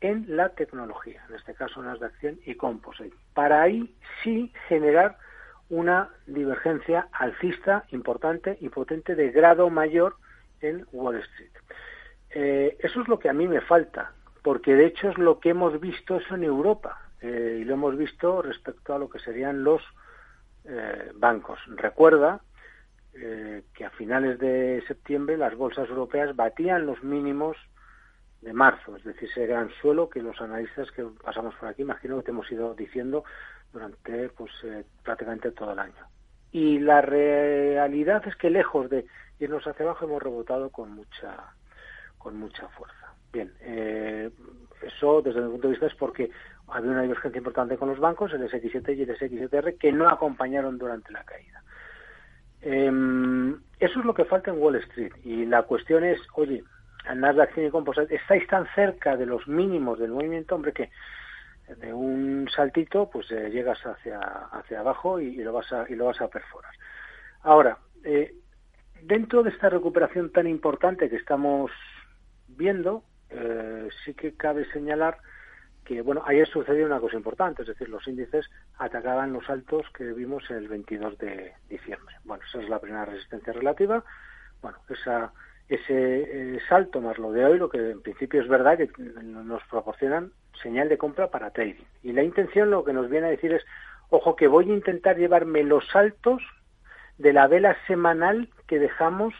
en 0.00 0.36
la 0.36 0.50
tecnología, 0.50 1.24
en 1.28 1.34
este 1.34 1.54
caso 1.54 1.82
las 1.82 1.98
de 1.98 2.06
acción 2.06 2.38
y 2.46 2.54
Composite, 2.54 3.16
para 3.34 3.62
ahí 3.62 3.92
sí 4.22 4.52
generar 4.68 5.18
una 5.70 6.10
divergencia 6.26 7.08
alcista 7.12 7.84
importante 7.90 8.56
y 8.60 8.68
potente 8.68 9.14
de 9.16 9.30
grado 9.30 9.68
mayor 9.68 10.16
en 10.60 10.86
Wall 10.92 11.16
Street. 11.16 11.50
Eh, 12.30 12.76
eso 12.80 13.02
es 13.02 13.08
lo 13.08 13.18
que 13.18 13.28
a 13.28 13.32
mí 13.32 13.48
me 13.48 13.60
falta, 13.60 14.12
porque 14.42 14.74
de 14.74 14.86
hecho 14.86 15.08
es 15.10 15.18
lo 15.18 15.40
que 15.40 15.50
hemos 15.50 15.80
visto 15.80 16.16
eso 16.16 16.34
en 16.34 16.44
Europa 16.44 17.00
eh, 17.20 17.58
y 17.60 17.64
lo 17.64 17.74
hemos 17.74 17.96
visto 17.96 18.42
respecto 18.42 18.94
a 18.94 18.98
lo 18.98 19.08
que 19.08 19.18
serían 19.18 19.64
los 19.64 19.82
eh, 20.64 21.12
bancos. 21.14 21.58
Recuerda 21.68 22.40
que 23.74 23.84
a 23.84 23.90
finales 23.90 24.38
de 24.38 24.80
septiembre 24.86 25.36
las 25.36 25.56
bolsas 25.56 25.88
europeas 25.88 26.36
batían 26.36 26.86
los 26.86 27.02
mínimos 27.02 27.56
de 28.42 28.52
marzo, 28.52 28.94
es 28.94 29.02
decir, 29.02 29.28
ese 29.28 29.44
gran 29.44 29.70
suelo 29.80 30.08
que 30.08 30.22
los 30.22 30.40
analistas 30.40 30.92
que 30.92 31.02
pasamos 31.24 31.52
por 31.56 31.68
aquí, 31.68 31.82
imagino 31.82 32.18
que 32.18 32.22
te 32.22 32.30
hemos 32.30 32.48
ido 32.52 32.74
diciendo 32.74 33.24
durante 33.72 34.28
pues 34.28 34.52
prácticamente 35.02 35.50
todo 35.50 35.72
el 35.72 35.80
año. 35.80 36.06
Y 36.52 36.78
la 36.78 37.00
realidad 37.00 38.22
es 38.28 38.36
que 38.36 38.50
lejos 38.50 38.88
de 38.88 39.06
irnos 39.40 39.66
hacia 39.66 39.84
abajo 39.84 40.04
hemos 40.04 40.22
rebotado 40.22 40.70
con 40.70 40.92
mucha 40.92 41.54
con 42.18 42.36
mucha 42.36 42.68
fuerza. 42.68 42.97
Bien, 43.32 43.52
eh, 43.60 44.30
eso 44.82 45.22
desde 45.22 45.40
mi 45.40 45.50
punto 45.50 45.68
de 45.68 45.72
vista 45.72 45.86
es 45.86 45.94
porque 45.94 46.30
había 46.68 46.90
una 46.90 47.02
divergencia 47.02 47.38
importante 47.38 47.76
con 47.76 47.88
los 47.88 47.98
bancos, 47.98 48.32
el 48.32 48.48
SX7 48.48 48.96
y 48.96 49.02
el 49.02 49.16
SX7R, 49.16 49.78
que 49.78 49.92
no 49.92 50.08
acompañaron 50.08 50.78
durante 50.78 51.12
la 51.12 51.24
caída. 51.24 51.62
Em, 52.60 53.54
eso 53.78 54.00
es 54.00 54.04
lo 54.04 54.14
que 54.14 54.24
falta 54.24 54.50
en 54.50 54.58
Wall 54.58 54.76
Street. 54.76 55.12
Y 55.24 55.46
la 55.46 55.62
cuestión 55.62 56.04
es, 56.04 56.20
oye, 56.34 56.64
Nasdaq 57.14 57.54
100 57.54 57.70
Composite, 57.70 58.14
estáis 58.14 58.46
tan 58.48 58.66
cerca 58.74 59.16
de 59.16 59.26
los 59.26 59.46
mínimos 59.48 59.98
del 59.98 60.10
movimiento, 60.10 60.54
hombre, 60.54 60.72
que 60.72 60.90
de 61.76 61.92
un 61.92 62.48
saltito, 62.54 63.10
pues 63.10 63.30
eh, 63.30 63.50
llegas 63.50 63.78
hacia, 63.84 64.18
hacia 64.18 64.80
abajo 64.80 65.20
y, 65.20 65.36
lo 65.36 65.52
vas 65.52 65.70
a, 65.72 65.84
y 65.88 65.94
lo 65.94 66.06
vas 66.06 66.20
a 66.20 66.28
perforar. 66.28 66.72
Ahora, 67.42 67.78
eh, 68.04 68.34
dentro 69.02 69.42
de 69.42 69.50
esta 69.50 69.68
recuperación 69.68 70.30
tan 70.32 70.46
importante 70.46 71.10
que 71.10 71.16
estamos 71.16 71.70
viendo, 72.48 73.04
eh, 73.30 73.88
sí 74.04 74.14
que 74.14 74.34
cabe 74.34 74.64
señalar 74.72 75.18
que, 75.84 76.02
bueno, 76.02 76.22
ayer 76.26 76.46
sucedió 76.46 76.84
una 76.84 77.00
cosa 77.00 77.16
importante, 77.16 77.62
es 77.62 77.68
decir, 77.68 77.88
los 77.88 78.06
índices 78.06 78.46
atacaban 78.78 79.32
los 79.32 79.48
altos 79.48 79.86
que 79.96 80.04
vimos 80.12 80.50
el 80.50 80.68
22 80.68 81.16
de 81.18 81.54
diciembre. 81.70 82.14
Bueno, 82.24 82.44
esa 82.46 82.60
es 82.60 82.68
la 82.68 82.78
primera 82.78 83.06
resistencia 83.06 83.54
relativa. 83.54 84.04
Bueno, 84.60 84.76
esa, 84.90 85.32
ese 85.68 86.56
eh, 86.56 86.60
salto 86.68 87.00
más 87.00 87.16
lo 87.16 87.32
de 87.32 87.44
hoy, 87.44 87.58
lo 87.58 87.70
que 87.70 87.92
en 87.92 88.02
principio 88.02 88.42
es 88.42 88.48
verdad 88.48 88.76
que 88.76 88.90
nos 89.22 89.62
proporcionan 89.64 90.32
señal 90.62 90.88
de 90.88 90.98
compra 90.98 91.30
para 91.30 91.50
trading. 91.50 91.84
Y 92.02 92.12
la 92.12 92.22
intención 92.22 92.70
lo 92.70 92.84
que 92.84 92.92
nos 92.92 93.08
viene 93.08 93.28
a 93.28 93.30
decir 93.30 93.52
es, 93.52 93.64
ojo, 94.10 94.36
que 94.36 94.48
voy 94.48 94.70
a 94.70 94.74
intentar 94.74 95.16
llevarme 95.16 95.62
los 95.62 95.86
saltos 95.88 96.42
de 97.18 97.32
la 97.32 97.46
vela 97.46 97.76
semanal 97.86 98.48
que 98.66 98.78
dejamos, 98.78 99.34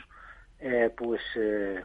eh, 0.61 0.91
pues, 0.97 1.21
eh, 1.37 1.83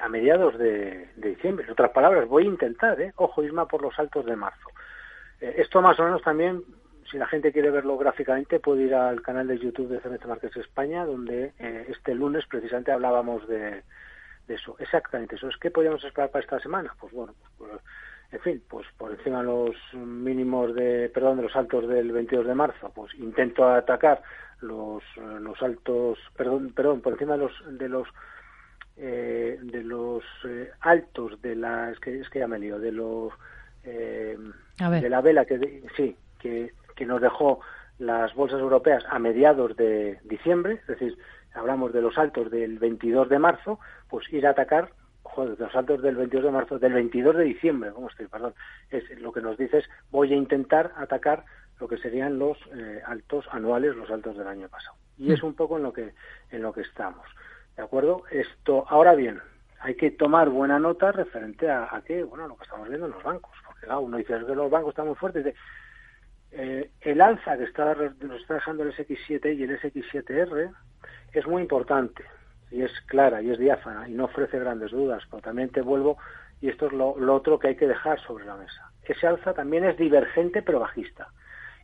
a 0.00 0.08
mediados 0.08 0.58
de, 0.58 1.08
diciembre. 1.16 1.64
En 1.64 1.72
otras 1.72 1.90
palabras, 1.90 2.28
voy 2.28 2.44
a 2.44 2.48
intentar, 2.48 3.00
¿eh? 3.00 3.12
ojo, 3.16 3.42
Isma, 3.42 3.66
por 3.66 3.82
los 3.82 3.98
altos 3.98 4.24
de 4.26 4.36
marzo. 4.36 4.68
Eh, 5.40 5.54
esto 5.58 5.82
más 5.82 5.98
o 5.98 6.04
menos 6.04 6.22
también, 6.22 6.62
si 7.10 7.18
la 7.18 7.26
gente 7.26 7.52
quiere 7.52 7.70
verlo 7.70 7.96
gráficamente, 7.96 8.60
puede 8.60 8.82
ir 8.82 8.94
al 8.94 9.22
canal 9.22 9.46
de 9.46 9.58
YouTube 9.58 9.88
de 9.88 10.00
CMC 10.00 10.26
Markets 10.26 10.56
España, 10.56 11.04
donde 11.04 11.52
eh, 11.58 11.86
este 11.88 12.14
lunes 12.14 12.44
precisamente 12.46 12.92
hablábamos 12.92 13.46
de, 13.48 13.82
eso. 14.48 14.76
Exactamente 14.78 15.36
eso. 15.36 15.48
¿Es 15.48 15.56
qué 15.56 15.70
podríamos 15.70 16.04
esperar 16.04 16.30
para 16.30 16.44
esta 16.44 16.60
semana? 16.60 16.94
Pues 17.00 17.12
bueno, 17.12 17.34
pues, 17.58 17.72
en 18.30 18.40
fin, 18.40 18.62
pues 18.68 18.86
por 18.98 19.12
encima 19.12 19.38
de 19.38 19.44
los 19.44 19.76
mínimos 19.94 20.74
de, 20.74 21.10
perdón, 21.12 21.36
de 21.38 21.44
los 21.44 21.56
altos 21.56 21.88
del 21.88 22.12
22 22.12 22.46
de 22.46 22.54
marzo, 22.54 22.90
pues 22.94 23.14
intento 23.14 23.68
atacar 23.68 24.22
los, 24.60 25.02
los 25.16 25.62
altos, 25.62 26.18
perdón, 26.36 26.72
perdón, 26.74 27.00
por 27.00 27.12
encima 27.14 27.34
de 27.34 27.38
los, 27.38 27.78
de 27.78 27.88
los 27.88 28.08
eh, 28.96 29.58
de 29.60 29.82
los 29.82 30.22
eh, 30.44 30.70
altos 30.80 31.42
de 31.42 31.56
las 31.56 31.98
que 31.98 32.20
es 32.20 32.28
que 32.30 32.38
ya 32.38 32.46
me 32.46 32.60
lío 32.60 32.78
de 32.78 32.92
los 32.92 33.32
eh, 33.82 34.38
de 34.78 35.08
la 35.08 35.20
vela 35.20 35.44
que 35.44 35.82
sí 35.96 36.16
que, 36.38 36.72
que 36.94 37.04
nos 37.04 37.20
dejó 37.20 37.58
las 37.98 38.32
bolsas 38.36 38.60
europeas 38.60 39.04
a 39.10 39.18
mediados 39.18 39.76
de 39.76 40.20
diciembre 40.22 40.74
es 40.74 40.86
decir 40.86 41.18
hablamos 41.54 41.92
de 41.92 42.02
los 42.02 42.16
altos 42.18 42.52
del 42.52 42.78
22 42.78 43.28
de 43.28 43.38
marzo 43.40 43.80
pues 44.08 44.32
ir 44.32 44.46
a 44.46 44.50
atacar 44.50 44.90
joder, 45.24 45.58
los 45.58 45.74
altos 45.74 46.00
del 46.00 46.14
22 46.14 46.44
de 46.44 46.50
marzo 46.52 46.78
del 46.78 46.92
22 46.92 47.36
de 47.36 47.44
diciembre 47.44 47.90
cómo 47.92 48.08
estoy 48.08 48.28
perdón 48.28 48.54
es 48.90 49.10
lo 49.20 49.32
que 49.32 49.40
nos 49.40 49.58
dice 49.58 49.78
es 49.78 49.88
voy 50.12 50.32
a 50.32 50.36
intentar 50.36 50.92
atacar 50.98 51.44
lo 51.80 51.88
que 51.88 51.98
serían 51.98 52.38
los 52.38 52.58
altos 53.06 53.44
anuales 53.50 53.96
los 53.96 54.08
altos 54.08 54.38
del 54.38 54.46
año 54.46 54.68
pasado. 54.68 54.94
Y 55.18 55.32
es 55.32 55.42
mm. 55.42 55.46
un 55.46 55.54
poco 55.54 55.76
en 55.78 55.82
lo 55.82 55.92
que 55.92 56.14
en 56.52 56.62
lo 56.62 56.72
que 56.72 56.82
estamos 56.82 57.26
¿De 57.76 57.82
acuerdo? 57.82 58.22
Esto, 58.30 58.84
ahora 58.88 59.14
bien, 59.14 59.40
hay 59.80 59.96
que 59.96 60.10
tomar 60.10 60.48
buena 60.48 60.78
nota 60.78 61.12
referente 61.12 61.68
a, 61.68 61.94
a 61.94 62.02
que, 62.02 62.22
bueno, 62.22 62.48
lo 62.48 62.56
que 62.56 62.64
estamos 62.64 62.88
viendo 62.88 63.06
en 63.06 63.12
los 63.12 63.22
bancos, 63.22 63.52
porque 63.66 63.86
claro, 63.86 64.00
uno 64.00 64.16
dice 64.16 64.38
que 64.46 64.54
los 64.54 64.70
bancos 64.70 64.90
están 64.90 65.06
muy 65.06 65.16
fuertes. 65.16 65.54
Eh, 66.52 66.90
el 67.00 67.20
alza 67.20 67.58
que 67.58 67.64
está, 67.64 67.94
nos 67.94 68.40
está 68.40 68.54
dejando 68.54 68.84
el 68.84 68.94
SX7 68.94 69.56
y 69.56 69.64
el 69.64 69.78
SX7R 69.80 70.72
es 71.32 71.46
muy 71.46 71.62
importante 71.62 72.24
y 72.70 72.82
es 72.82 72.92
clara 73.02 73.42
y 73.42 73.50
es 73.50 73.58
diáfana 73.58 74.08
y 74.08 74.12
no 74.12 74.26
ofrece 74.26 74.58
grandes 74.58 74.92
dudas, 74.92 75.22
pero 75.28 75.42
también 75.42 75.70
te 75.70 75.80
vuelvo 75.80 76.16
y 76.60 76.68
esto 76.68 76.86
es 76.86 76.92
lo, 76.92 77.18
lo 77.18 77.34
otro 77.34 77.58
que 77.58 77.68
hay 77.68 77.76
que 77.76 77.88
dejar 77.88 78.20
sobre 78.20 78.44
la 78.44 78.54
mesa. 78.54 78.90
Ese 79.02 79.26
alza 79.26 79.52
también 79.52 79.84
es 79.84 79.96
divergente 79.96 80.62
pero 80.62 80.78
bajista. 80.78 81.28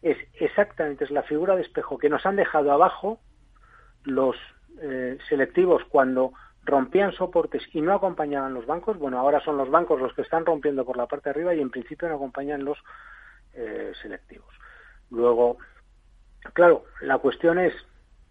Es 0.02 0.16
exactamente 0.34 1.04
es 1.04 1.10
la 1.10 1.24
figura 1.24 1.56
de 1.56 1.62
espejo 1.62 1.98
que 1.98 2.08
nos 2.08 2.24
han 2.24 2.36
dejado 2.36 2.70
abajo 2.70 3.20
los 4.04 4.36
eh, 4.82 5.18
selectivos 5.28 5.82
cuando 5.88 6.32
rompían 6.64 7.12
soportes 7.12 7.62
y 7.72 7.80
no 7.80 7.94
acompañaban 7.94 8.54
los 8.54 8.66
bancos, 8.66 8.98
bueno, 8.98 9.18
ahora 9.18 9.40
son 9.40 9.56
los 9.56 9.70
bancos 9.70 10.00
los 10.00 10.12
que 10.14 10.22
están 10.22 10.44
rompiendo 10.44 10.84
por 10.84 10.96
la 10.96 11.06
parte 11.06 11.24
de 11.24 11.30
arriba 11.30 11.54
y 11.54 11.60
en 11.60 11.70
principio 11.70 12.08
no 12.08 12.16
acompañan 12.16 12.64
los 12.64 12.78
eh, 13.54 13.92
selectivos. 14.00 14.54
Luego, 15.10 15.58
claro, 16.52 16.84
la 17.00 17.18
cuestión 17.18 17.58
es, 17.58 17.74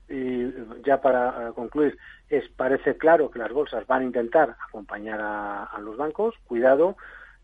y 0.07 0.51
ya 0.83 1.01
para 1.01 1.51
concluir, 1.53 1.97
es 2.29 2.47
parece 2.49 2.97
claro 2.97 3.29
que 3.29 3.39
las 3.39 3.51
bolsas 3.51 3.85
van 3.87 4.01
a 4.01 4.05
intentar 4.05 4.55
acompañar 4.67 5.19
a, 5.21 5.79
los 5.81 5.97
bancos, 5.97 6.35
cuidado, 6.45 6.95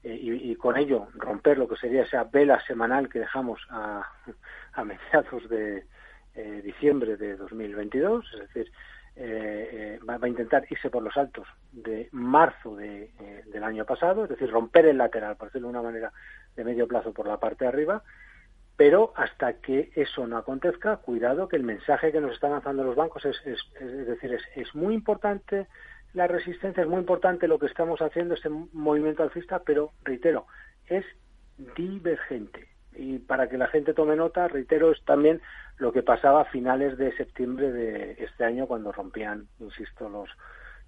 eh, 0.03 0.17
y, 0.21 0.55
con 0.55 0.77
ello 0.77 1.07
romper 1.15 1.57
lo 1.57 1.67
que 1.67 1.77
sería 1.77 2.03
esa 2.03 2.23
vela 2.25 2.61
semanal 2.65 3.09
que 3.09 3.19
dejamos 3.19 3.59
a, 3.69 4.07
a 4.73 4.83
mediados 4.83 5.49
de, 5.49 5.83
eh, 6.37 6.61
diciembre 6.61 7.15
de 7.15 7.37
2022, 7.37 8.25
es 8.33 8.39
decir, 8.39 8.69
eh, 9.17 9.69
eh, 9.71 9.99
va, 10.07 10.19
a 10.21 10.27
intentar 10.27 10.65
irse 10.69 10.89
por 10.89 11.01
los 11.01 11.15
altos 11.15 11.47
de 11.71 12.09
marzo 12.11 12.75
de, 12.75 13.11
del 13.45 13.63
año 13.63 13.85
pasado, 13.85 14.23
es 14.23 14.29
decir, 14.29 14.49
romper 14.49 14.85
el 14.87 14.97
lateral, 14.97 15.37
por 15.37 15.47
decirlo 15.47 15.67
de 15.67 15.73
una 15.73 15.81
manera, 15.81 16.11
de 16.55 16.63
medio 16.63 16.87
plazo 16.87 17.13
por 17.13 17.27
la 17.27 17.39
parte 17.39 17.65
de 17.65 17.69
arriba, 17.69 18.03
pero 18.75 19.13
hasta 19.15 19.53
que 19.53 19.91
eso 19.95 20.27
no 20.27 20.37
acontezca, 20.37 20.97
cuidado 20.97 21.47
que 21.47 21.55
el 21.55 21.63
mensaje 21.63 22.11
que 22.11 22.19
nos 22.19 22.33
están 22.33 22.51
lanzando 22.51 22.83
los 22.83 22.95
bancos 22.95 23.23
es, 23.25 23.37
es, 23.45 23.59
es 23.79 24.07
decir, 24.07 24.33
es, 24.33 24.43
es 24.55 24.75
muy 24.75 24.93
importante 24.93 25.67
la 26.13 26.27
resistencia, 26.27 26.83
es 26.83 26.89
muy 26.89 26.99
importante 26.99 27.47
lo 27.47 27.59
que 27.59 27.67
estamos 27.67 28.01
haciendo, 28.01 28.33
este 28.33 28.49
movimiento 28.49 29.23
alcista, 29.23 29.59
pero 29.59 29.91
reitero, 30.03 30.47
es 30.87 31.05
divergente. 31.77 32.74
Y 32.97 33.19
para 33.19 33.49
que 33.49 33.57
la 33.57 33.67
gente 33.67 33.93
tome 33.93 34.15
nota, 34.15 34.47
reitero, 34.47 34.91
es 34.91 35.03
también 35.03 35.41
lo 35.77 35.91
que 35.91 36.03
pasaba 36.03 36.41
a 36.41 36.45
finales 36.45 36.97
de 36.97 37.15
septiembre 37.17 37.71
de 37.71 38.15
este 38.19 38.45
año 38.45 38.67
cuando 38.67 38.91
rompían, 38.91 39.47
insisto, 39.59 40.09
los 40.09 40.29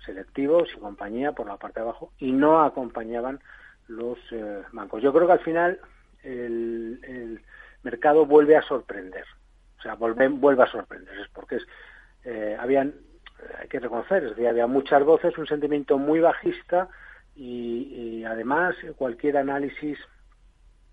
selectivos 0.06 0.70
y 0.76 0.80
compañía 0.80 1.34
por 1.34 1.48
la 1.48 1.58
parte 1.58 1.80
de 1.80 1.86
abajo 1.86 2.12
y 2.18 2.32
no 2.32 2.62
acompañaban 2.62 3.40
los 3.88 4.18
eh, 4.32 4.64
bancos. 4.72 5.02
Yo 5.02 5.12
creo 5.14 5.28
que 5.28 5.34
al 5.34 5.40
final 5.40 5.80
el, 6.24 7.42
mercado 7.84 8.26
vuelve 8.26 8.58
a 8.58 8.62
sorprender, 8.64 9.24
o 9.80 9.82
sea, 9.82 9.96
vuelve, 9.96 10.28
vuelve 10.28 10.64
a 10.64 10.68
sorprender, 10.68 11.18
es 11.20 11.30
porque 11.30 11.56
es, 11.56 11.68
eh, 12.26 12.58
habían, 12.60 12.94
hay 13.60 13.68
que 13.70 13.80
reconocer, 13.80 14.24
es 14.24 14.30
decir, 14.32 14.48
había 14.48 14.68
muchas 14.68 15.04
voces, 15.06 15.38
un 15.38 15.48
sentimiento 15.48 15.98
muy 15.98 16.20
bajista 16.20 16.90
y, 17.34 17.94
y 17.94 18.26
además 18.26 18.76
cualquier 18.98 19.38
análisis 19.38 19.98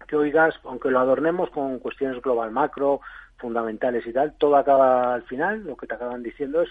que 0.06 0.16
oigas, 0.16 0.54
aunque 0.64 0.90
lo 0.90 1.00
adornemos 1.00 1.50
con 1.50 1.78
cuestiones 1.78 2.20
global 2.22 2.50
macro, 2.50 3.00
fundamentales 3.36 4.06
y 4.06 4.12
tal, 4.12 4.34
todo 4.38 4.56
acaba 4.56 5.14
al 5.14 5.22
final, 5.24 5.64
lo 5.64 5.76
que 5.76 5.86
te 5.86 5.94
acaban 5.94 6.22
diciendo 6.22 6.62
es 6.62 6.70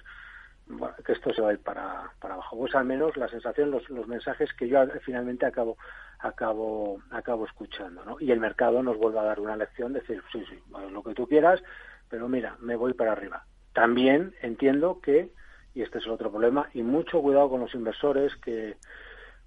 que 1.06 1.12
esto 1.12 1.34
se 1.34 1.42
va 1.42 1.50
a 1.50 1.54
ir 1.54 1.60
para, 1.60 2.12
para 2.20 2.36
abajo. 2.36 2.58
Pues 2.58 2.74
al 2.76 2.86
menos 2.86 3.18
la 3.18 3.28
sensación, 3.28 3.72
los, 3.72 3.90
los 3.90 4.08
mensajes 4.08 4.52
que 4.54 4.68
yo 4.68 4.80
finalmente 5.02 5.46
acabo, 5.46 5.78
acabo, 6.20 7.02
acabo 7.12 7.46
escuchando, 7.46 8.04
¿no? 8.06 8.18
Y 8.20 8.32
el 8.32 8.40
mercado 8.40 8.82
nos 8.82 8.98
vuelve 8.98 9.20
a 9.20 9.24
dar 9.24 9.40
una 9.40 9.58
lección, 9.58 9.94
decir, 9.94 10.22
sí, 10.32 10.44
sí, 10.50 10.60
lo 10.92 11.04
que 11.04 11.14
tú 11.14 11.28
quieras, 11.28 11.62
pero 12.10 12.28
mira, 12.30 12.56
me 12.60 12.76
voy 12.76 12.94
para 12.94 13.12
arriba. 13.12 13.46
También 13.74 14.34
entiendo 14.42 15.02
que, 15.02 15.32
y 15.74 15.82
este 15.82 15.98
es 15.98 16.06
el 16.06 16.12
otro 16.12 16.32
problema, 16.32 16.70
y 16.74 16.84
mucho 16.84 17.22
cuidado 17.22 17.50
con 17.50 17.62
los 17.62 17.74
inversores 17.74 18.36
que 18.38 18.78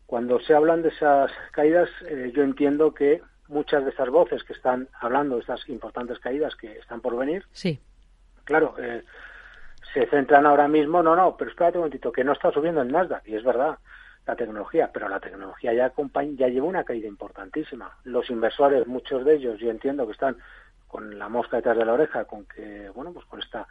cuando 0.04 0.38
se 0.40 0.54
hablan 0.54 0.83
de 0.83 0.90
esas 0.90 1.33
caídas, 1.52 1.88
eh, 2.09 2.30
yo 2.35 2.42
entiendo 2.42 2.92
que 2.95 3.23
muchas 3.49 3.85
de 3.85 3.91
estas 3.91 4.11
voces 4.11 4.43
que 4.45 4.53
están 4.53 4.88
hablando 5.00 5.37
de 5.37 5.43
estas 5.43 5.69
importantes 5.69 6.19
caídas 6.19 6.55
que 6.57 6.79
están 6.79 7.00
por 7.00 7.17
venir, 7.17 7.45
sí. 7.53 7.81
claro, 8.45 8.75
eh, 8.79 9.03
se 9.93 10.07
centran 10.07 10.47
ahora 10.47 10.69
mismo, 10.69 11.03
no, 11.03 11.17
no, 11.17 11.37
pero 11.37 11.50
espérate 11.50 11.79
un 11.79 11.83
momentito, 11.83 12.12
que 12.12 12.25
no 12.25 12.33
está 12.33 12.50
subiendo 12.50 12.83
el 12.83 12.93
Nasdaq, 12.93 13.26
y 13.26 13.37
es 13.37 13.45
verdad, 13.45 13.79
la 14.26 14.37
tecnología, 14.37 14.91
pero 14.93 15.09
la 15.09 15.21
tecnología 15.21 15.73
ya, 15.73 15.93
ya 16.35 16.49
lleva 16.49 16.67
una 16.67 16.85
caída 16.85 17.07
importantísima. 17.07 17.97
Los 18.05 18.29
inversores, 18.29 18.87
muchos 18.87 19.25
de 19.25 19.37
ellos, 19.37 19.59
yo 19.61 19.71
entiendo 19.71 20.05
que 20.05 20.12
están 20.12 20.37
con 20.88 21.19
la 21.19 21.29
mosca 21.29 21.59
detrás 21.59 21.79
de 21.79 21.85
la 21.85 21.93
oreja, 21.93 22.25
con 22.25 22.45
que, 22.45 22.91
bueno, 22.95 23.12
pues 23.12 23.25
con 23.26 23.41
esta, 23.41 23.67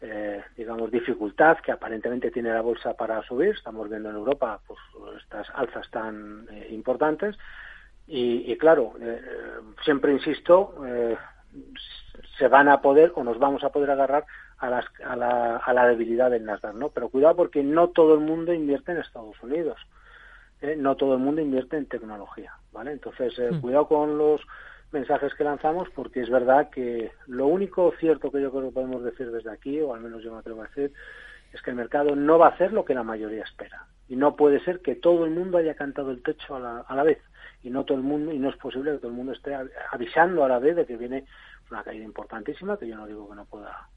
eh, 0.00 0.42
digamos, 0.56 0.90
dificultad 0.90 1.58
que 1.58 1.72
aparentemente 1.72 2.30
tiene 2.30 2.52
la 2.52 2.62
bolsa 2.62 2.94
para 2.94 3.22
subir. 3.22 3.50
Estamos 3.50 3.88
viendo 3.88 4.08
en 4.08 4.16
Europa, 4.16 4.60
pues, 4.66 4.78
estas 5.22 5.48
alzas 5.54 5.90
tan 5.90 6.46
eh, 6.50 6.68
importantes. 6.70 7.36
Y, 8.10 8.56
claro, 8.56 8.94
eh, 9.00 9.20
siempre 9.84 10.12
insisto, 10.12 10.74
se 12.38 12.48
van 12.48 12.68
a 12.68 12.80
poder 12.80 13.12
o 13.16 13.24
nos 13.24 13.38
vamos 13.38 13.64
a 13.64 13.70
poder 13.70 13.90
agarrar 13.90 14.24
a, 14.58 14.70
las, 14.70 14.84
a, 15.04 15.16
la, 15.16 15.56
a 15.56 15.72
la 15.72 15.86
debilidad 15.88 16.30
del 16.30 16.44
Nasdaq, 16.44 16.74
¿no? 16.74 16.88
Pero 16.90 17.08
cuidado 17.08 17.36
porque 17.36 17.62
no 17.62 17.88
todo 17.88 18.14
el 18.14 18.20
mundo 18.20 18.52
invierte 18.52 18.92
en 18.92 18.98
Estados 18.98 19.40
Unidos. 19.42 19.78
no 20.78 20.96
todo 20.96 21.14
el 21.14 21.20
mundo 21.20 21.40
invierte 21.40 21.76
en 21.76 21.86
tecnología, 21.86 22.52
¿vale? 22.72 22.92
Entonces, 22.92 23.34
mm. 23.38 23.60
cuidado 23.60 23.88
con 23.88 24.18
los 24.18 24.40
mensajes 24.90 25.34
que 25.34 25.44
lanzamos 25.44 25.88
porque 25.90 26.22
es 26.22 26.30
verdad 26.30 26.70
que 26.70 27.12
lo 27.26 27.46
único 27.46 27.92
cierto 28.00 28.30
que 28.30 28.40
yo 28.40 28.50
creo 28.50 28.68
que 28.68 28.74
podemos 28.74 29.04
decir 29.04 29.30
desde 29.30 29.50
aquí, 29.50 29.80
o 29.80 29.94
al 29.94 30.00
menos 30.00 30.22
yo 30.22 30.32
me 30.32 30.38
atrevo 30.38 30.62
a 30.62 30.68
decir, 30.68 30.92
es 31.52 31.62
que 31.62 31.70
el 31.70 31.76
mercado 31.76 32.14
no 32.16 32.38
va 32.38 32.46
a 32.46 32.50
hacer 32.50 32.72
lo 32.72 32.84
que 32.84 32.94
la 32.94 33.02
mayoría 33.02 33.44
espera. 33.44 33.86
Y 34.08 34.16
no 34.16 34.36
puede 34.36 34.60
ser 34.60 34.80
que 34.80 34.94
todo 34.94 35.24
el 35.24 35.30
mundo 35.32 35.58
haya 35.58 35.74
cantado 35.74 36.10
el 36.10 36.22
techo 36.22 36.56
a 36.56 36.60
la, 36.60 36.78
a 36.80 36.96
la 36.96 37.02
vez. 37.02 37.18
Y 37.62 37.70
no 37.70 37.84
todo 37.84 37.98
el 37.98 38.04
mundo, 38.04 38.32
y 38.32 38.38
no 38.38 38.50
es 38.50 38.56
posible 38.56 38.92
que 38.92 38.98
todo 38.98 39.10
el 39.10 39.16
mundo 39.16 39.32
esté 39.32 39.54
avisando 39.92 40.44
a 40.44 40.48
la 40.48 40.58
vez 40.58 40.76
de 40.76 40.86
que 40.86 40.96
viene 40.96 41.24
una 41.70 41.82
caída 41.82 42.04
importantísima, 42.04 42.78
que 42.78 42.88
yo 42.88 42.96
no 42.96 43.06
digo 43.06 43.28
que 43.28 43.36
no 43.36 43.44
pueda 43.46 43.88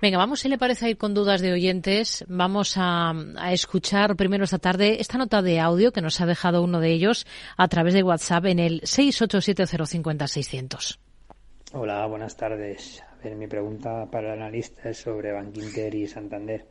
Venga, 0.00 0.16
vamos, 0.18 0.40
si 0.40 0.48
le 0.48 0.58
parece, 0.58 0.86
a 0.86 0.90
ir 0.90 0.96
con 0.96 1.14
dudas 1.14 1.40
de 1.40 1.52
oyentes. 1.52 2.24
Vamos 2.28 2.74
a, 2.76 3.14
escuchar 3.52 4.16
primero 4.16 4.42
esta 4.44 4.58
tarde 4.58 5.00
esta 5.00 5.18
nota 5.18 5.42
de 5.42 5.60
audio 5.60 5.92
que 5.92 6.00
nos 6.00 6.20
ha 6.20 6.26
dejado 6.26 6.62
uno 6.62 6.80
de 6.80 6.90
ellos 6.90 7.24
a 7.56 7.68
través 7.68 7.94
de 7.94 8.02
WhatsApp 8.02 8.46
en 8.46 8.58
el 8.58 8.80
687050600. 8.82 10.98
Hola, 11.74 12.04
buenas 12.06 12.36
tardes. 12.36 13.00
A 13.02 13.14
ver, 13.22 13.36
mi 13.36 13.46
pregunta 13.46 14.10
para 14.10 14.34
el 14.34 14.40
analista 14.40 14.90
es 14.90 14.98
sobre 14.98 15.30
Bankinter 15.32 15.94
y 15.94 16.08
Santander. 16.08 16.66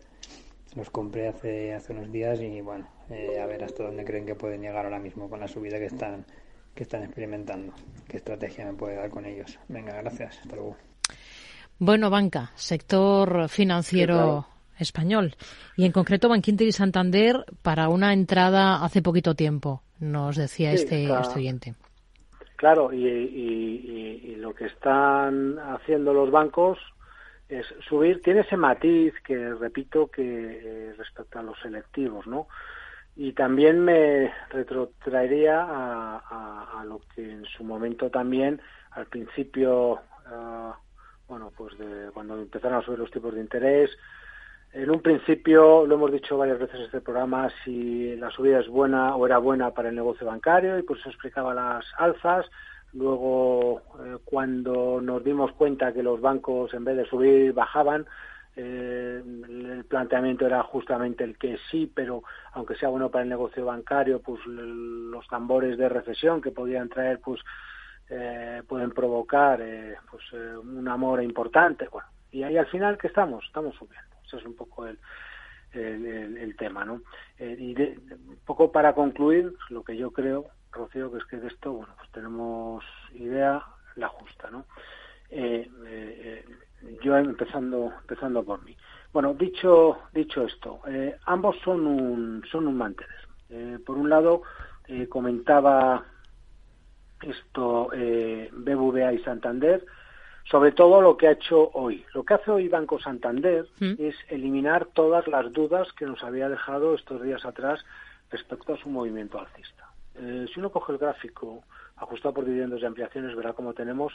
Los 0.75 0.89
compré 0.89 1.29
hace, 1.29 1.73
hace 1.73 1.93
unos 1.93 2.11
días 2.11 2.41
y, 2.41 2.59
bueno, 2.61 2.89
eh, 3.13 3.39
a 3.41 3.45
ver 3.45 3.63
hasta 3.63 3.83
dónde 3.83 4.03
creen 4.03 4.25
que 4.25 4.35
pueden 4.35 4.61
llegar 4.61 4.85
ahora 4.85 4.99
mismo 4.99 5.29
con 5.29 5.39
la 5.39 5.47
subida 5.47 5.77
que 5.77 5.85
están, 5.85 6.25
que 6.75 6.83
están 6.83 7.03
experimentando. 7.03 7.73
¿Qué 8.07 8.17
estrategia 8.17 8.65
me 8.65 8.73
puede 8.73 8.95
dar 8.95 9.09
con 9.09 9.25
ellos? 9.25 9.59
Venga, 9.67 9.95
gracias. 9.95 10.39
Hasta 10.39 10.55
luego. 10.55 10.77
Bueno, 11.79 12.09
banca, 12.09 12.51
sector 12.55 13.49
financiero 13.49 14.45
español. 14.77 15.35
Y 15.77 15.85
en 15.85 15.91
concreto 15.91 16.29
Banquinter 16.29 16.67
y 16.67 16.71
Santander 16.71 17.45
para 17.61 17.89
una 17.89 18.13
entrada 18.13 18.83
hace 18.83 19.01
poquito 19.01 19.35
tiempo, 19.35 19.81
nos 19.99 20.35
decía 20.35 20.73
este 20.73 21.05
estudiante. 21.05 21.75
Claro, 22.55 22.93
y, 22.93 24.35
lo 24.37 24.53
que 24.55 24.65
están 24.65 25.57
haciendo 25.59 26.13
los 26.13 26.31
bancos 26.31 26.79
es 27.47 27.65
subir, 27.87 28.21
tiene 28.21 28.41
ese 28.41 28.57
matiz 28.57 29.13
que 29.23 29.53
repito 29.53 30.07
que 30.07 30.21
eh, 30.23 30.93
respecto 30.97 31.39
a 31.39 31.43
los 31.43 31.59
selectivos, 31.59 32.25
¿no? 32.25 32.47
Y 33.23 33.33
también 33.33 33.85
me 33.85 34.33
retrotraería 34.49 35.61
a, 35.61 36.83
lo 36.87 37.01
que 37.13 37.21
en 37.21 37.45
su 37.45 37.63
momento 37.63 38.09
también, 38.09 38.59
al 38.89 39.05
principio, 39.05 39.99
ah, 40.25 40.75
bueno, 41.27 41.51
pues 41.55 41.77
de 41.77 42.09
cuando 42.15 42.33
empezaron 42.41 42.79
a 42.79 42.81
subir 42.81 42.97
los 42.97 43.11
tipos 43.11 43.35
de 43.35 43.41
interés. 43.41 43.91
En 44.73 44.89
un 44.89 45.01
principio, 45.03 45.85
lo 45.85 45.93
hemos 45.93 46.11
dicho 46.11 46.35
varias 46.35 46.57
veces 46.57 46.77
en 46.77 46.85
este 46.85 47.01
programa, 47.01 47.51
si 47.63 48.15
la 48.15 48.31
subida 48.31 48.59
es 48.59 48.67
buena 48.67 49.15
o 49.15 49.23
era 49.27 49.37
buena 49.37 49.69
para 49.69 49.89
el 49.89 49.95
negocio 49.95 50.25
bancario 50.25 50.79
y 50.79 50.81
por 50.81 50.97
eso 50.97 51.09
explicaba 51.09 51.53
las 51.53 51.85
alzas. 51.99 52.47
Luego, 52.91 53.83
eh, 54.03 54.17
cuando 54.25 54.99
nos 54.99 55.23
dimos 55.23 55.51
cuenta 55.51 55.93
que 55.93 56.01
los 56.01 56.21
bancos 56.21 56.73
en 56.73 56.85
vez 56.85 56.97
de 56.97 57.05
subir 57.05 57.53
bajaban, 57.53 58.07
eh, 58.55 59.21
el 59.23 59.85
planteamiento 59.85 60.45
era 60.45 60.61
justamente 60.63 61.23
el 61.23 61.37
que 61.37 61.57
sí, 61.69 61.91
pero 61.93 62.23
aunque 62.53 62.75
sea 62.75 62.89
bueno 62.89 63.09
para 63.09 63.23
el 63.23 63.29
negocio 63.29 63.65
bancario, 63.65 64.21
pues 64.21 64.45
los 64.45 65.27
tambores 65.27 65.77
de 65.77 65.89
recesión 65.89 66.41
que 66.41 66.51
podían 66.51 66.89
traer, 66.89 67.19
pues 67.19 67.41
eh, 68.13 68.61
pueden 68.67 68.91
provocar 68.91 69.61
eh, 69.61 69.95
pues 70.09 70.21
eh, 70.33 70.57
un 70.57 70.85
amor 70.89 71.23
importante. 71.23 71.87
Bueno 71.89 72.09
y 72.29 72.43
ahí 72.43 72.57
al 72.57 72.67
final 72.67 72.97
que 72.97 73.07
estamos 73.07 73.45
estamos 73.45 73.73
subiendo 73.75 74.17
eso 74.25 74.37
es 74.37 74.45
un 74.45 74.55
poco 74.55 74.85
el 74.85 74.99
el, 75.73 76.55
tema 76.57 76.83
no 76.83 77.01
y 77.39 77.73
un 77.73 78.39
poco 78.45 78.71
para 78.71 78.93
concluir 78.93 79.53
lo 79.69 79.83
que 79.83 79.95
yo 79.95 80.11
creo 80.11 80.47
Rocío 80.71 81.09
que 81.09 81.19
es 81.19 81.25
que 81.25 81.37
de 81.37 81.47
esto 81.47 81.71
bueno 81.71 81.93
pues 81.97 82.11
tenemos 82.11 82.83
idea 83.13 83.63
la 83.95 84.09
justa 84.09 84.49
no 84.49 84.65
yo 87.03 87.17
empezando 87.17 87.91
empezando 88.01 88.43
por 88.43 88.63
mí 88.63 88.75
bueno 89.13 89.33
dicho 89.33 89.99
dicho 90.13 90.43
esto 90.43 90.81
ambos 91.25 91.57
son 91.63 91.85
un 91.85 92.43
son 92.51 92.67
un 92.67 92.77
mantener 92.77 93.79
por 93.85 93.97
un 93.97 94.09
lado 94.09 94.41
comentaba 95.09 96.05
esto 97.21 97.89
eh, 97.93 98.49
BBVA 98.51 99.13
y 99.13 99.19
Santander, 99.19 99.85
sobre 100.49 100.71
todo 100.71 101.01
lo 101.01 101.17
que 101.17 101.27
ha 101.27 101.31
hecho 101.31 101.69
hoy. 101.73 102.03
Lo 102.13 102.23
que 102.23 102.33
hace 102.33 102.51
hoy 102.51 102.67
Banco 102.67 102.99
Santander 102.99 103.67
mm. 103.79 103.93
es 103.99 104.15
eliminar 104.29 104.87
todas 104.87 105.27
las 105.27 105.51
dudas 105.53 105.91
que 105.93 106.05
nos 106.05 106.23
había 106.23 106.49
dejado 106.49 106.95
estos 106.95 107.21
días 107.21 107.45
atrás 107.45 107.83
respecto 108.29 108.73
a 108.73 108.77
su 108.77 108.89
movimiento 108.89 109.39
alcista. 109.39 109.91
Eh, 110.15 110.47
si 110.53 110.59
uno 110.59 110.71
coge 110.71 110.93
el 110.93 110.97
gráfico 110.97 111.63
ajustado 111.97 112.33
por 112.35 112.45
dividendos 112.45 112.81
y 112.81 112.85
ampliaciones, 112.85 113.35
verá 113.35 113.53
cómo 113.53 113.73
tenemos 113.73 114.13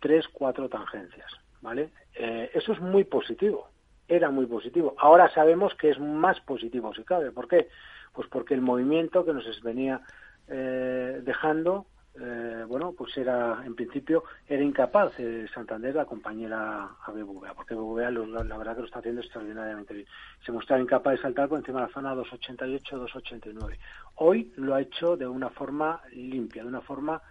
tres, 0.00 0.26
cuatro 0.32 0.68
tangencias. 0.68 1.30
¿Vale? 1.62 1.90
Eh, 2.14 2.50
eso 2.52 2.72
es 2.72 2.80
muy 2.80 3.04
positivo. 3.04 3.68
Era 4.06 4.30
muy 4.30 4.44
positivo. 4.44 4.94
Ahora 4.98 5.32
sabemos 5.32 5.74
que 5.74 5.90
es 5.90 5.98
más 5.98 6.38
positivo, 6.40 6.92
si 6.94 7.02
cabe. 7.02 7.30
¿Por 7.30 7.48
qué? 7.48 7.68
Pues 8.12 8.28
porque 8.28 8.52
el 8.52 8.60
movimiento 8.60 9.24
que 9.24 9.32
nos 9.32 9.62
venía 9.62 10.02
dejando 10.48 11.86
eh, 12.20 12.64
bueno, 12.68 12.92
pues 12.92 13.16
era, 13.16 13.62
en 13.64 13.74
principio, 13.74 14.24
era 14.46 14.62
incapaz 14.62 15.16
de 15.16 15.48
Santander 15.48 15.94
de 15.94 16.00
acompañar 16.00 16.52
a, 16.52 17.10
BBVA, 17.10 17.54
porque 17.54 17.74
BBVA 17.74 18.10
la, 18.10 18.58
verdad 18.58 18.74
que 18.74 18.80
lo 18.80 18.86
está 18.86 18.98
haciendo 18.98 19.22
extraordinariamente 19.22 19.94
bien. 19.94 20.06
Se 20.44 20.52
mostraba 20.52 20.82
incapaz 20.82 21.14
de 21.14 21.22
saltar 21.22 21.48
por 21.48 21.58
encima 21.58 21.80
de 21.80 21.86
la 21.86 21.92
zona 21.92 22.14
288-289. 22.14 23.78
Hoy 24.16 24.52
lo 24.56 24.74
ha 24.74 24.82
hecho 24.82 25.16
de 25.16 25.26
una 25.26 25.48
forma 25.48 26.02
limpia, 26.12 26.62
de 26.62 26.68
una 26.68 26.82
forma 26.82 27.22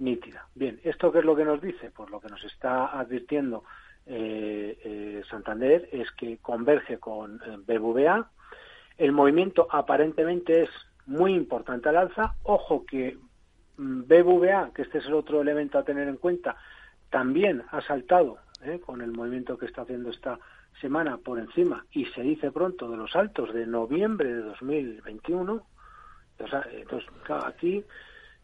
nítida. 0.00 0.46
Bien, 0.54 0.80
¿esto 0.82 1.12
qué 1.12 1.20
es 1.20 1.24
lo 1.24 1.36
que 1.36 1.44
nos 1.44 1.60
dice? 1.60 1.90
Pues 1.90 2.10
lo 2.10 2.20
que 2.20 2.28
nos 2.28 2.42
está 2.44 2.98
advirtiendo 2.98 3.64
eh, 4.06 4.78
eh, 4.82 5.22
Santander 5.30 5.88
es 5.92 6.10
que 6.12 6.38
converge 6.38 6.98
con 6.98 7.38
BBVA. 7.66 8.28
El 8.98 9.12
movimiento 9.12 9.68
aparentemente 9.70 10.64
es 10.64 10.70
muy 11.06 11.34
importante 11.34 11.88
al 11.88 11.96
alza. 11.96 12.34
Ojo 12.42 12.84
que 12.84 13.16
BBVA, 13.76 14.72
que 14.74 14.82
este 14.82 14.98
es 14.98 15.06
el 15.06 15.14
otro 15.14 15.40
elemento 15.40 15.78
a 15.78 15.84
tener 15.84 16.08
en 16.08 16.16
cuenta, 16.16 16.56
también 17.10 17.62
ha 17.70 17.80
saltado 17.82 18.38
¿eh? 18.62 18.80
con 18.84 19.00
el 19.00 19.12
movimiento 19.12 19.58
que 19.58 19.66
está 19.66 19.82
haciendo 19.82 20.10
esta 20.10 20.38
semana 20.80 21.18
por 21.18 21.38
encima 21.38 21.84
y 21.92 22.06
se 22.06 22.22
dice 22.22 22.50
pronto 22.50 22.90
de 22.90 22.96
los 22.96 23.14
altos 23.16 23.52
de 23.52 23.66
noviembre 23.66 24.32
de 24.32 24.42
2021. 24.42 25.62
Entonces, 26.38 27.06
aquí 27.28 27.84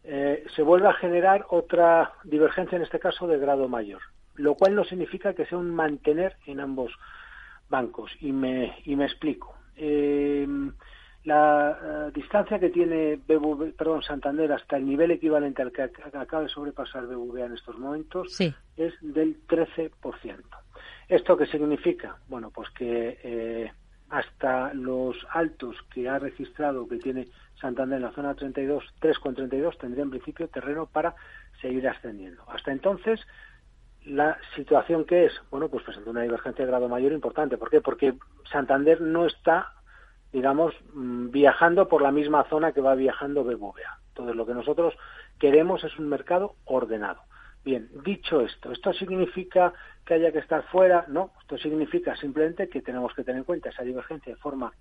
eh, 0.06 0.44
se 0.54 0.62
vuelve 0.62 0.88
a 0.88 0.94
generar 0.94 1.46
otra 1.50 2.12
divergencia, 2.24 2.76
en 2.76 2.82
este 2.82 3.00
caso 3.00 3.26
de 3.26 3.38
grado 3.38 3.68
mayor, 3.68 4.00
lo 4.36 4.54
cual 4.54 4.74
no 4.74 4.84
significa 4.84 5.34
que 5.34 5.46
sea 5.46 5.58
un 5.58 5.74
mantener 5.74 6.36
en 6.46 6.60
ambos 6.60 6.92
bancos. 7.68 8.12
Y 8.20 8.32
me, 8.32 8.76
y 8.84 8.94
me 8.96 9.04
explico. 9.04 9.54
Eh, 9.76 10.46
la 11.26 11.78
eh, 11.82 12.10
distancia 12.14 12.60
que 12.60 12.70
tiene 12.70 13.18
perdón, 13.26 14.02
Santander 14.02 14.52
hasta 14.52 14.76
el 14.76 14.86
nivel 14.86 15.10
equivalente 15.10 15.60
al 15.60 15.72
que, 15.72 15.82
acaba 15.82 16.44
de 16.44 16.48
sobrepasar 16.48 17.06
BBVA 17.06 17.46
en 17.46 17.54
estos 17.54 17.76
momentos 17.76 18.40
es 18.40 18.94
del 19.00 19.44
13%. 19.48 19.90
¿Esto 21.08 21.36
qué 21.36 21.46
significa? 21.46 22.16
Bueno, 22.28 22.50
pues 22.52 22.70
que 22.70 23.18
eh, 23.24 23.72
hasta 24.08 24.72
los 24.72 25.16
altos 25.30 25.76
que 25.92 26.08
ha 26.08 26.20
registrado 26.20 26.86
que 26.86 26.98
tiene 26.98 27.26
Santander 27.60 27.96
en 27.96 28.02
la 28.02 28.12
zona 28.12 28.34
32, 28.34 28.84
3,32 29.00 29.78
tendría 29.78 30.04
en 30.04 30.10
principio 30.10 30.48
terreno 30.48 30.86
para 30.86 31.14
seguir 31.60 31.88
ascendiendo. 31.88 32.42
Hasta 32.48 32.72
entonces, 32.72 33.20
la 34.04 34.38
situación 34.54 35.04
que 35.04 35.26
es, 35.26 35.32
bueno, 35.50 35.68
pues 35.68 35.84
presenta 35.84 36.10
una 36.10 36.22
divergencia 36.22 36.64
de 36.64 36.70
grado 36.70 36.88
mayor 36.88 37.12
importante. 37.12 37.56
¿Por 37.56 37.70
qué? 37.70 37.80
Porque 37.80 38.14
Santander 38.50 39.00
no 39.00 39.26
está 39.26 39.72
digamos, 40.32 40.74
mm, 40.92 41.30
viajando 41.30 41.88
por 41.88 42.02
la 42.02 42.12
misma 42.12 42.44
zona 42.44 42.72
que 42.72 42.82
va 42.82 42.94
viajando 42.94 43.42
BBVA. 43.42 44.00
Entonces, 44.08 44.36
lo 44.36 44.44
que 44.44 44.52
nosotros 44.52 44.94
queremos 45.38 45.82
es 45.84 45.98
un 45.98 46.08
mercado 46.08 46.56
ordenado. 46.66 47.22
Bien, 47.64 47.88
dicho 48.04 48.42
esto, 48.42 48.70
¿esto 48.70 48.92
significa 48.92 49.72
que 50.04 50.14
haya 50.14 50.32
que 50.32 50.38
estar 50.38 50.62
fuera? 50.64 51.04
No, 51.08 51.32
esto 51.40 51.58
significa 51.58 52.14
simplemente 52.16 52.68
que 52.68 52.82
tenemos 52.82 53.14
que 53.14 53.24
tener 53.24 53.38
en 53.38 53.44
cuenta 53.44 53.70
esa 53.70 53.82
divergencia 53.82 54.34
de 54.34 54.38
forma 54.38 54.72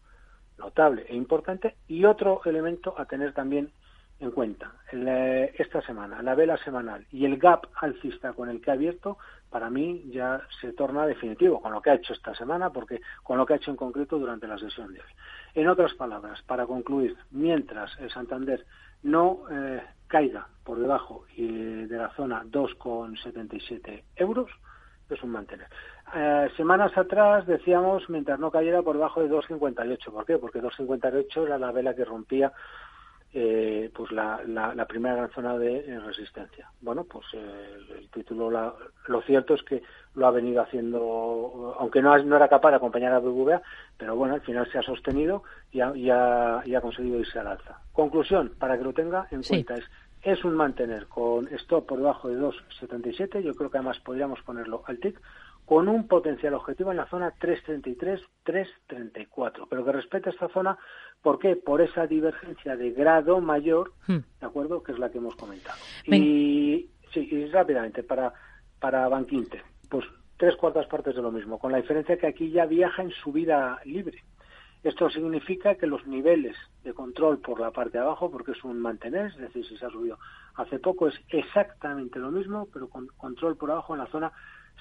notable 0.58 1.06
e 1.08 1.16
importante 1.16 1.76
y 1.88 2.06
otro 2.06 2.42
elemento 2.46 2.96
a 2.98 3.06
tener 3.06 3.34
también 3.34 3.72
en 4.20 4.32
cuenta. 4.32 4.72
esta 4.92 5.82
semana, 5.82 6.22
la 6.22 6.36
vela 6.36 6.58
semanal 6.58 7.06
y 7.12 7.26
el 7.26 7.38
gap 7.38 7.68
alcista 7.82 8.34
con 8.34 8.50
el 8.50 8.62
que 8.62 8.72
ha 8.72 8.76
abierto, 8.76 9.18
para 9.50 9.70
mí 9.70 10.04
ya 10.10 10.42
se 10.62 10.74
torna 10.74 11.06
definitivo 11.06 11.62
con 11.62 11.74
lo 11.74 11.82
que 11.82 11.90
ha 11.90 11.96
hecho 11.96 12.14
esta 12.14 12.34
semana, 12.34 12.70
porque 12.70 13.02
con 13.24 13.38
lo 13.38 13.46
que 13.46 13.54
ha 13.54 13.58
hecho 13.58 13.72
en 13.72 13.78
concreto 13.78 14.18
durante 14.18 14.48
la 14.48 14.58
sesión 14.58 14.94
de 14.94 15.00
hoy. 15.00 15.10
En 15.54 15.68
otras 15.68 15.94
palabras, 15.94 16.42
para 16.44 16.66
concluir, 16.66 17.16
mientras 17.32 17.98
el 18.00 18.10
Santander 18.10 18.66
no 19.04 19.44
eh, 19.52 19.82
caiga 20.08 20.48
por 20.64 20.80
debajo 20.80 21.26
de 21.36 21.88
la 21.90 22.10
zona 22.16 22.44
2,77 22.46 24.04
euros, 24.16 24.50
es 25.10 25.22
un 25.22 25.32
mantener. 25.32 25.68
Eh, 26.14 26.50
semanas 26.56 26.96
atrás 26.98 27.46
decíamos 27.48 28.10
mientras 28.10 28.40
no 28.40 28.52
cayera 28.52 28.82
por 28.82 28.96
debajo 28.96 29.22
de 29.22 29.30
2,58. 29.30 30.12
¿Por 30.12 30.26
qué? 30.26 30.38
Porque 30.38 30.62
2,58 30.62 31.46
era 31.46 31.58
la 31.58 31.72
vela 31.72 31.96
que 31.96 32.06
rompía 32.06 32.52
eh, 33.38 33.92
pues 33.94 34.14
la, 34.14 34.42
la, 34.46 34.86
primera 34.86 35.16
gran 35.16 35.30
zona 35.32 35.58
de 35.58 35.80
eh, 35.80 36.00
resistencia. 36.00 36.70
Bueno, 36.80 37.04
pues 37.04 37.26
el 37.34 38.10
título, 38.10 38.50
lo 39.08 39.22
cierto 39.24 39.56
es 39.56 39.64
que 39.64 39.84
lo 40.14 40.28
ha 40.28 40.32
venido 40.32 40.62
haciendo, 40.62 41.76
aunque 41.78 42.02
no, 42.02 42.18
no 42.20 42.36
era 42.38 42.48
capaz 42.48 42.70
de 42.70 42.78
acompañar 42.78 43.12
a 43.12 43.20
BBVA, 43.20 43.62
pero 43.98 44.16
bueno, 44.16 44.36
al 44.36 44.42
final 44.42 44.72
se 44.72 44.78
ha 44.78 44.84
sostenido 44.84 45.44
y 45.74 45.82
ha, 45.82 45.92
y 45.94 46.10
ha, 46.10 46.82
conseguido 46.82 47.20
irse 47.20 47.38
al 47.38 47.48
alza. 47.48 47.82
Conclusión, 47.92 48.54
para 48.58 48.78
que 48.78 48.86
lo 48.86 48.94
tenga 48.94 49.28
en 49.32 49.44
cuenta, 49.44 49.74
es 49.74 49.84
es 50.26 50.44
un 50.44 50.56
mantener 50.56 51.06
con 51.06 51.48
stop 51.54 51.86
por 51.86 52.00
debajo 52.00 52.30
de 52.30 52.40
2,77. 52.40 53.42
Yo 53.42 53.54
creo 53.54 53.70
que 53.70 53.78
además 53.78 54.00
podríamos 54.00 54.42
ponerlo 54.42 54.82
al 54.88 55.00
TIC 55.00 55.22
con 55.66 55.88
un 55.88 56.08
potencial 56.08 56.54
objetivo 56.54 56.92
en 56.92 56.98
la 56.98 57.08
zona 57.08 57.34
333-334, 57.40 59.68
pero 59.70 59.84
que 59.84 59.92
respete 59.92 60.30
esta 60.30 60.48
zona, 60.50 60.78
¿por 61.22 61.40
qué? 61.40 61.56
Por 61.56 61.82
esa 61.82 62.06
divergencia 62.06 62.78
de 62.78 62.92
grado 62.92 63.42
mayor, 63.42 63.94
hmm. 64.08 64.20
¿de 64.40 64.46
acuerdo? 64.46 64.84
Que 64.84 64.92
es 64.92 65.00
la 65.00 65.10
que 65.10 65.18
hemos 65.18 65.36
comentado. 65.36 65.80
Y 66.06 66.92
sí, 67.12 67.28
y 67.32 67.48
rápidamente, 67.48 68.04
para, 68.04 68.32
para 68.80 69.10
Banquinte, 69.10 69.64
pues 69.90 70.06
tres 70.38 70.56
cuartas 70.56 70.86
partes 70.88 71.16
de 71.16 71.22
lo 71.22 71.32
mismo, 71.32 71.58
con 71.58 71.72
la 71.72 71.80
diferencia 71.80 72.18
que 72.18 72.28
aquí 72.28 72.52
ya 72.52 72.66
viaja 72.66 73.02
en 73.02 73.12
subida 73.12 73.80
libre. 73.86 74.24
Esto 74.84 75.10
significa 75.10 75.76
que 75.76 75.88
los 75.88 76.06
niveles 76.06 76.58
de 76.84 76.94
control 76.94 77.40
por 77.40 77.60
la 77.60 77.72
parte 77.72 77.98
de 77.98 78.04
abajo, 78.04 78.30
porque 78.30 78.52
es 78.52 78.64
un 78.64 78.80
mantener, 78.80 79.32
es 79.32 79.38
decir, 79.38 79.66
si 79.66 79.76
se 79.78 79.86
ha 79.88 79.90
subido 79.90 80.20
hace 80.54 80.78
poco, 80.78 81.08
es 81.08 81.16
exactamente 81.30 82.20
lo 82.20 82.30
mismo, 82.30 82.68
pero 82.72 82.88
con 82.88 83.08
control 83.18 83.58
por 83.58 83.72
abajo 83.72 83.96
en 83.96 84.02
la 84.02 84.06
zona 84.08 84.32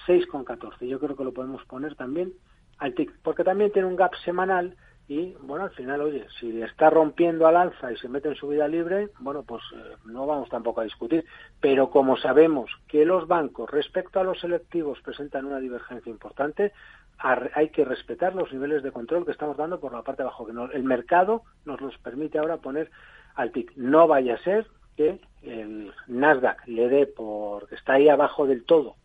6,14. 0.07 0.87
Yo 0.87 0.99
creo 0.99 1.15
que 1.15 1.23
lo 1.23 1.33
podemos 1.33 1.63
poner 1.65 1.95
también 1.95 2.33
al 2.77 2.93
TIC, 2.93 3.11
porque 3.23 3.43
también 3.43 3.71
tiene 3.71 3.87
un 3.87 3.95
gap 3.95 4.13
semanal 4.23 4.75
y, 5.07 5.35
bueno, 5.41 5.65
al 5.65 5.71
final, 5.71 6.01
oye, 6.01 6.25
si 6.39 6.61
está 6.61 6.89
rompiendo 6.89 7.45
al 7.45 7.57
alza 7.57 7.91
y 7.91 7.97
se 7.97 8.09
mete 8.09 8.29
en 8.29 8.35
subida 8.35 8.67
libre, 8.67 9.09
bueno, 9.19 9.43
pues 9.43 9.61
eh, 9.75 9.95
no 10.05 10.25
vamos 10.25 10.49
tampoco 10.49 10.81
a 10.81 10.85
discutir. 10.85 11.23
Pero 11.61 11.91
como 11.91 12.17
sabemos 12.17 12.71
que 12.87 13.05
los 13.05 13.27
bancos 13.27 13.69
respecto 13.69 14.19
a 14.19 14.23
los 14.23 14.39
selectivos 14.39 14.99
presentan 15.01 15.45
una 15.45 15.59
divergencia 15.59 16.09
importante, 16.09 16.73
hay 17.17 17.69
que 17.69 17.85
respetar 17.85 18.35
los 18.35 18.51
niveles 18.51 18.83
de 18.83 18.91
control 18.91 19.25
que 19.25 19.31
estamos 19.31 19.55
dando 19.55 19.79
por 19.79 19.93
la 19.93 20.01
parte 20.01 20.23
de 20.23 20.27
abajo, 20.27 20.45
que 20.45 20.75
el 20.75 20.83
mercado 20.83 21.43
nos 21.63 21.79
los 21.79 21.97
permite 21.99 22.39
ahora 22.39 22.57
poner 22.57 22.91
al 23.35 23.51
TIC. 23.51 23.73
No 23.77 24.07
vaya 24.07 24.35
a 24.35 24.43
ser 24.43 24.67
que 24.97 25.21
el 25.43 25.93
Nasdaq 26.07 26.67
le 26.67 26.89
dé 26.89 27.05
por 27.05 27.67
que 27.69 27.75
está 27.75 27.93
ahí 27.93 28.09
abajo 28.09 28.47
del 28.47 28.65
todo, 28.65 28.95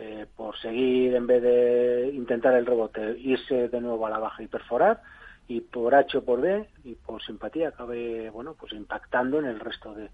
eh, 0.00 0.26
por 0.36 0.56
seguir 0.58 1.14
en 1.14 1.26
vez 1.26 1.42
de 1.42 2.10
intentar 2.14 2.54
el 2.54 2.66
rebote, 2.66 3.18
irse 3.18 3.68
de 3.68 3.80
nuevo 3.80 4.06
a 4.06 4.10
la 4.10 4.18
baja 4.18 4.42
y 4.42 4.46
perforar, 4.46 5.02
y 5.48 5.60
por 5.60 5.94
H 5.94 6.18
o 6.18 6.24
por 6.24 6.40
B, 6.40 6.68
y 6.84 6.94
por 6.94 7.22
simpatía 7.22 7.68
acabe, 7.68 8.30
bueno, 8.30 8.54
pues 8.54 8.72
impactando 8.72 9.38
en 9.38 9.46
el 9.46 9.58
resto 9.58 9.94
de, 9.94 10.10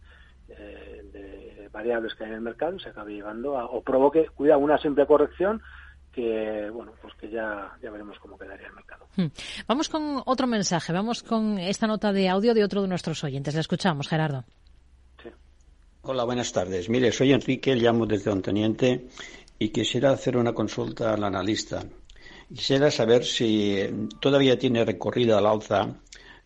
de 0.48 1.68
variables 1.72 2.14
que 2.14 2.24
hay 2.24 2.30
en 2.30 2.36
el 2.36 2.40
mercado 2.42 2.76
y 2.76 2.80
se 2.80 2.90
acabe 2.90 3.14
llevando 3.14 3.58
a, 3.58 3.66
o 3.66 3.82
provoque, 3.82 4.28
cuidado, 4.34 4.60
una 4.60 4.78
simple 4.78 5.06
corrección 5.06 5.60
que 6.12 6.70
bueno 6.70 6.92
pues 7.02 7.12
que 7.14 7.28
ya, 7.28 7.76
ya 7.82 7.90
veremos 7.90 8.18
cómo 8.20 8.38
quedaría 8.38 8.68
el 8.68 8.72
mercado. 8.72 9.06
Hmm. 9.16 9.26
Vamos 9.66 9.88
con 9.88 10.22
otro 10.24 10.46
mensaje, 10.46 10.92
vamos 10.92 11.22
con 11.22 11.58
esta 11.58 11.86
nota 11.86 12.12
de 12.12 12.28
audio 12.28 12.54
de 12.54 12.62
otro 12.62 12.82
de 12.82 12.88
nuestros 12.88 13.24
oyentes. 13.24 13.54
La 13.54 13.60
escuchamos, 13.60 14.08
Gerardo. 14.08 14.44
Sí. 15.22 15.30
Hola, 16.02 16.24
buenas 16.24 16.52
tardes. 16.52 16.88
Mire, 16.88 17.10
soy 17.10 17.32
Enrique, 17.32 17.74
llamo 17.74 18.06
desde 18.06 18.30
Onteniente 18.30 19.08
y 19.64 19.70
quisiera 19.70 20.10
hacer 20.10 20.36
una 20.36 20.52
consulta 20.52 21.14
al 21.14 21.24
analista. 21.24 21.82
Quisiera 22.54 22.90
saber 22.90 23.24
si 23.24 23.80
todavía 24.20 24.58
tiene 24.58 24.84
recorrido 24.84 25.38
al 25.38 25.46
alza 25.46 25.88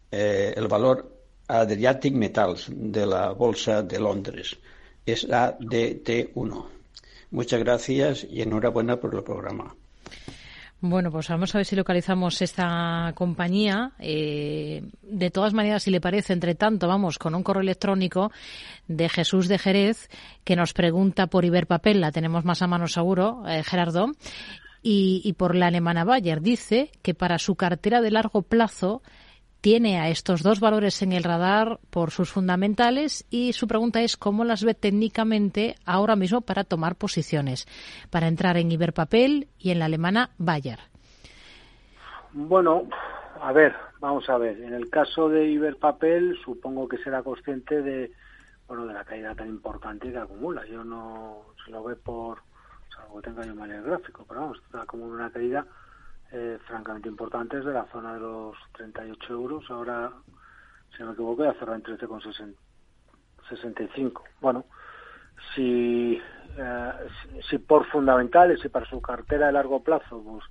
eh, 0.08 0.54
el 0.56 0.68
valor 0.68 1.10
Adriatic 1.48 2.14
Metals 2.14 2.66
de 2.70 3.06
la 3.06 3.32
Bolsa 3.32 3.82
de 3.82 3.98
Londres. 3.98 4.56
Es 5.04 5.28
ADT1. 5.28 6.66
Muchas 7.32 7.58
gracias 7.58 8.24
y 8.30 8.40
enhorabuena 8.40 9.00
por 9.00 9.12
el 9.16 9.24
programa. 9.24 9.74
Bueno, 10.80 11.10
pues 11.10 11.28
vamos 11.28 11.52
a 11.52 11.58
ver 11.58 11.66
si 11.66 11.74
localizamos 11.74 12.40
esta 12.40 13.12
compañía. 13.16 13.92
Eh, 13.98 14.84
de 15.02 15.30
todas 15.30 15.52
maneras, 15.52 15.82
si 15.82 15.90
le 15.90 16.00
parece, 16.00 16.32
entre 16.32 16.54
tanto, 16.54 16.86
vamos 16.86 17.18
con 17.18 17.34
un 17.34 17.42
correo 17.42 17.62
electrónico 17.62 18.30
de 18.86 19.08
Jesús 19.08 19.48
de 19.48 19.58
Jerez 19.58 20.08
que 20.44 20.54
nos 20.54 20.74
pregunta 20.74 21.26
por 21.26 21.44
Iberpapel, 21.44 22.00
la 22.00 22.12
tenemos 22.12 22.44
más 22.44 22.62
a 22.62 22.68
mano 22.68 22.86
seguro, 22.86 23.42
eh, 23.48 23.64
Gerardo, 23.64 24.12
y, 24.80 25.20
y 25.24 25.32
por 25.32 25.56
la 25.56 25.66
alemana 25.66 26.04
Bayer. 26.04 26.40
Dice 26.40 26.92
que 27.02 27.12
para 27.12 27.38
su 27.38 27.56
cartera 27.56 28.00
de 28.00 28.12
largo 28.12 28.42
plazo 28.42 29.02
tiene 29.60 30.00
a 30.00 30.08
estos 30.08 30.42
dos 30.42 30.60
valores 30.60 31.02
en 31.02 31.12
el 31.12 31.24
radar 31.24 31.78
por 31.90 32.10
sus 32.10 32.30
fundamentales 32.30 33.26
y 33.30 33.52
su 33.52 33.66
pregunta 33.66 34.00
es 34.00 34.16
cómo 34.16 34.44
las 34.44 34.64
ve 34.64 34.74
técnicamente 34.74 35.74
ahora 35.84 36.16
mismo 36.16 36.40
para 36.40 36.64
tomar 36.64 36.96
posiciones, 36.96 37.66
para 38.10 38.28
entrar 38.28 38.56
en 38.56 38.70
Iberpapel 38.70 39.48
y 39.58 39.70
en 39.70 39.80
la 39.80 39.86
alemana 39.86 40.30
Bayer. 40.38 40.78
Bueno, 42.32 42.84
a 43.40 43.52
ver, 43.52 43.74
vamos 44.00 44.28
a 44.28 44.38
ver. 44.38 44.60
En 44.60 44.74
el 44.74 44.90
caso 44.90 45.28
de 45.28 45.46
Iberpapel, 45.46 46.38
supongo 46.44 46.88
que 46.88 46.98
será 46.98 47.22
consciente 47.22 47.82
de 47.82 48.12
bueno 48.66 48.86
de 48.86 48.92
la 48.92 49.04
caída 49.04 49.34
tan 49.34 49.48
importante 49.48 50.12
que 50.12 50.18
acumula. 50.18 50.64
Yo 50.66 50.84
no 50.84 51.42
se 51.64 51.70
lo 51.70 51.82
ve 51.82 51.96
por, 51.96 52.42
salvo 52.94 53.16
que 53.16 53.30
tenga 53.30 53.46
yo 53.46 53.54
mal 53.54 53.70
el 53.70 53.82
gráfico, 53.82 54.24
pero 54.28 54.42
vamos, 54.42 54.58
está 54.66 54.84
como 54.84 55.06
una 55.06 55.30
caída 55.30 55.66
eh, 56.32 56.58
francamente 56.66 57.08
importantes 57.08 57.64
de 57.64 57.72
la 57.72 57.86
zona 57.86 58.14
de 58.14 58.20
los 58.20 58.56
38 58.72 59.32
euros. 59.32 59.64
Ahora, 59.70 60.12
si 60.94 61.00
no 61.00 61.06
me 61.08 61.14
equivoco, 61.14 61.42
ya 61.44 61.54
cerró 61.54 61.74
en 61.74 61.82
13,65. 61.82 64.22
Bueno, 64.40 64.66
si, 65.54 66.20
eh, 66.56 66.92
si, 67.48 67.58
por 67.58 67.86
fundamentales 67.86 68.64
y 68.64 68.68
para 68.68 68.86
su 68.86 69.00
cartera 69.00 69.46
de 69.46 69.52
largo 69.52 69.82
plazo, 69.82 70.22
pues 70.22 70.44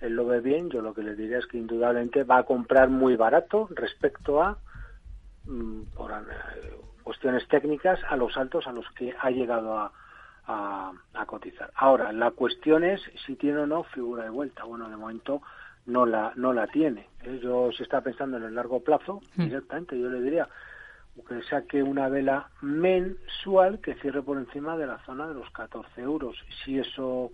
él 0.00 0.14
lo 0.14 0.26
ve 0.26 0.40
bien, 0.40 0.70
yo 0.70 0.82
lo 0.82 0.94
que 0.94 1.02
le 1.02 1.14
diría 1.14 1.38
es 1.38 1.46
que 1.46 1.58
indudablemente 1.58 2.24
va 2.24 2.38
a 2.38 2.44
comprar 2.44 2.88
muy 2.88 3.16
barato 3.16 3.68
respecto 3.70 4.42
a, 4.42 4.58
mm, 5.44 5.82
por 5.94 6.10
eh, 6.10 6.14
cuestiones 7.02 7.46
técnicas, 7.48 8.00
a 8.08 8.16
los 8.16 8.36
altos 8.36 8.66
a 8.66 8.72
los 8.72 8.90
que 8.92 9.14
ha 9.20 9.30
llegado 9.30 9.78
a, 9.78 9.92
a, 10.50 11.26
cotizar. 11.26 11.70
Ahora, 11.76 12.12
la 12.12 12.32
cuestión 12.32 12.82
es 12.84 13.00
si 13.26 13.36
tiene 13.36 13.58
o 13.58 13.66
no 13.66 13.84
figura 13.84 14.24
de 14.24 14.30
vuelta. 14.30 14.64
Bueno, 14.64 14.88
de 14.88 14.96
momento 14.96 15.42
no 15.86 16.06
la, 16.06 16.32
no 16.36 16.52
la 16.52 16.66
tiene. 16.66 17.08
Yo 17.42 17.70
si 17.72 17.82
está 17.82 18.00
pensando 18.00 18.36
en 18.36 18.44
el 18.44 18.54
largo 18.54 18.80
plazo, 18.80 19.20
hmm. 19.36 19.44
directamente 19.44 19.98
yo 19.98 20.08
le 20.08 20.20
diría 20.20 20.48
que 21.28 21.42
saque 21.42 21.82
una 21.82 22.08
vela 22.08 22.48
mensual 22.62 23.80
que 23.80 23.94
cierre 23.96 24.22
por 24.22 24.38
encima 24.38 24.76
de 24.76 24.86
la 24.86 24.98
zona 25.04 25.28
de 25.28 25.34
los 25.34 25.50
14 25.50 26.00
euros. 26.00 26.36
Si 26.64 26.78
eso, 26.78 27.30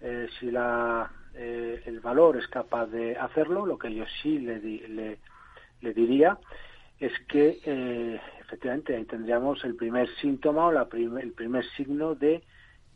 eh, 0.00 0.28
si 0.38 0.50
la, 0.50 1.10
eh, 1.34 1.82
el 1.86 2.00
valor 2.00 2.36
es 2.36 2.46
capaz 2.48 2.86
de 2.86 3.16
hacerlo, 3.16 3.66
lo 3.66 3.78
que 3.78 3.94
yo 3.94 4.04
sí 4.22 4.38
le, 4.38 4.58
le, 4.60 5.18
le 5.80 5.94
diría 5.94 6.38
es 7.00 7.12
que 7.28 7.60
eh, 7.64 8.20
efectivamente 8.54 8.94
ahí 8.94 9.04
tendríamos 9.04 9.64
el 9.64 9.74
primer 9.74 10.08
síntoma 10.20 10.66
o 10.66 10.72
la 10.72 10.86
el 10.92 11.32
primer 11.32 11.64
signo 11.76 12.14
de 12.14 12.44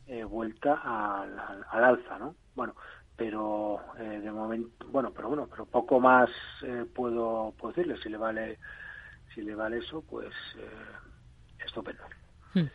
eh, 0.07 0.23
vuelta 0.23 0.75
al, 0.75 1.37
al, 1.37 1.85
alza, 1.85 2.16
¿no? 2.16 2.37
Bueno, 2.55 2.77
pero 3.16 3.81
eh, 3.99 4.21
de 4.21 4.31
momento, 4.31 4.87
bueno, 4.87 5.11
pero 5.12 5.29
bueno, 5.29 5.49
pero 5.51 5.66
poco 5.66 5.99
más 5.99 6.31
eh, 6.62 6.85
puedo, 6.94 7.53
puedo, 7.59 7.75
decirle. 7.75 8.01
Si 8.01 8.09
le 8.09 8.16
vale, 8.16 8.59
si 9.35 9.42
le 9.42 9.57
vale 9.57 9.79
eso, 9.79 10.01
pues 10.09 10.33
estupendo. 11.66 12.05
Hmm. 12.55 12.66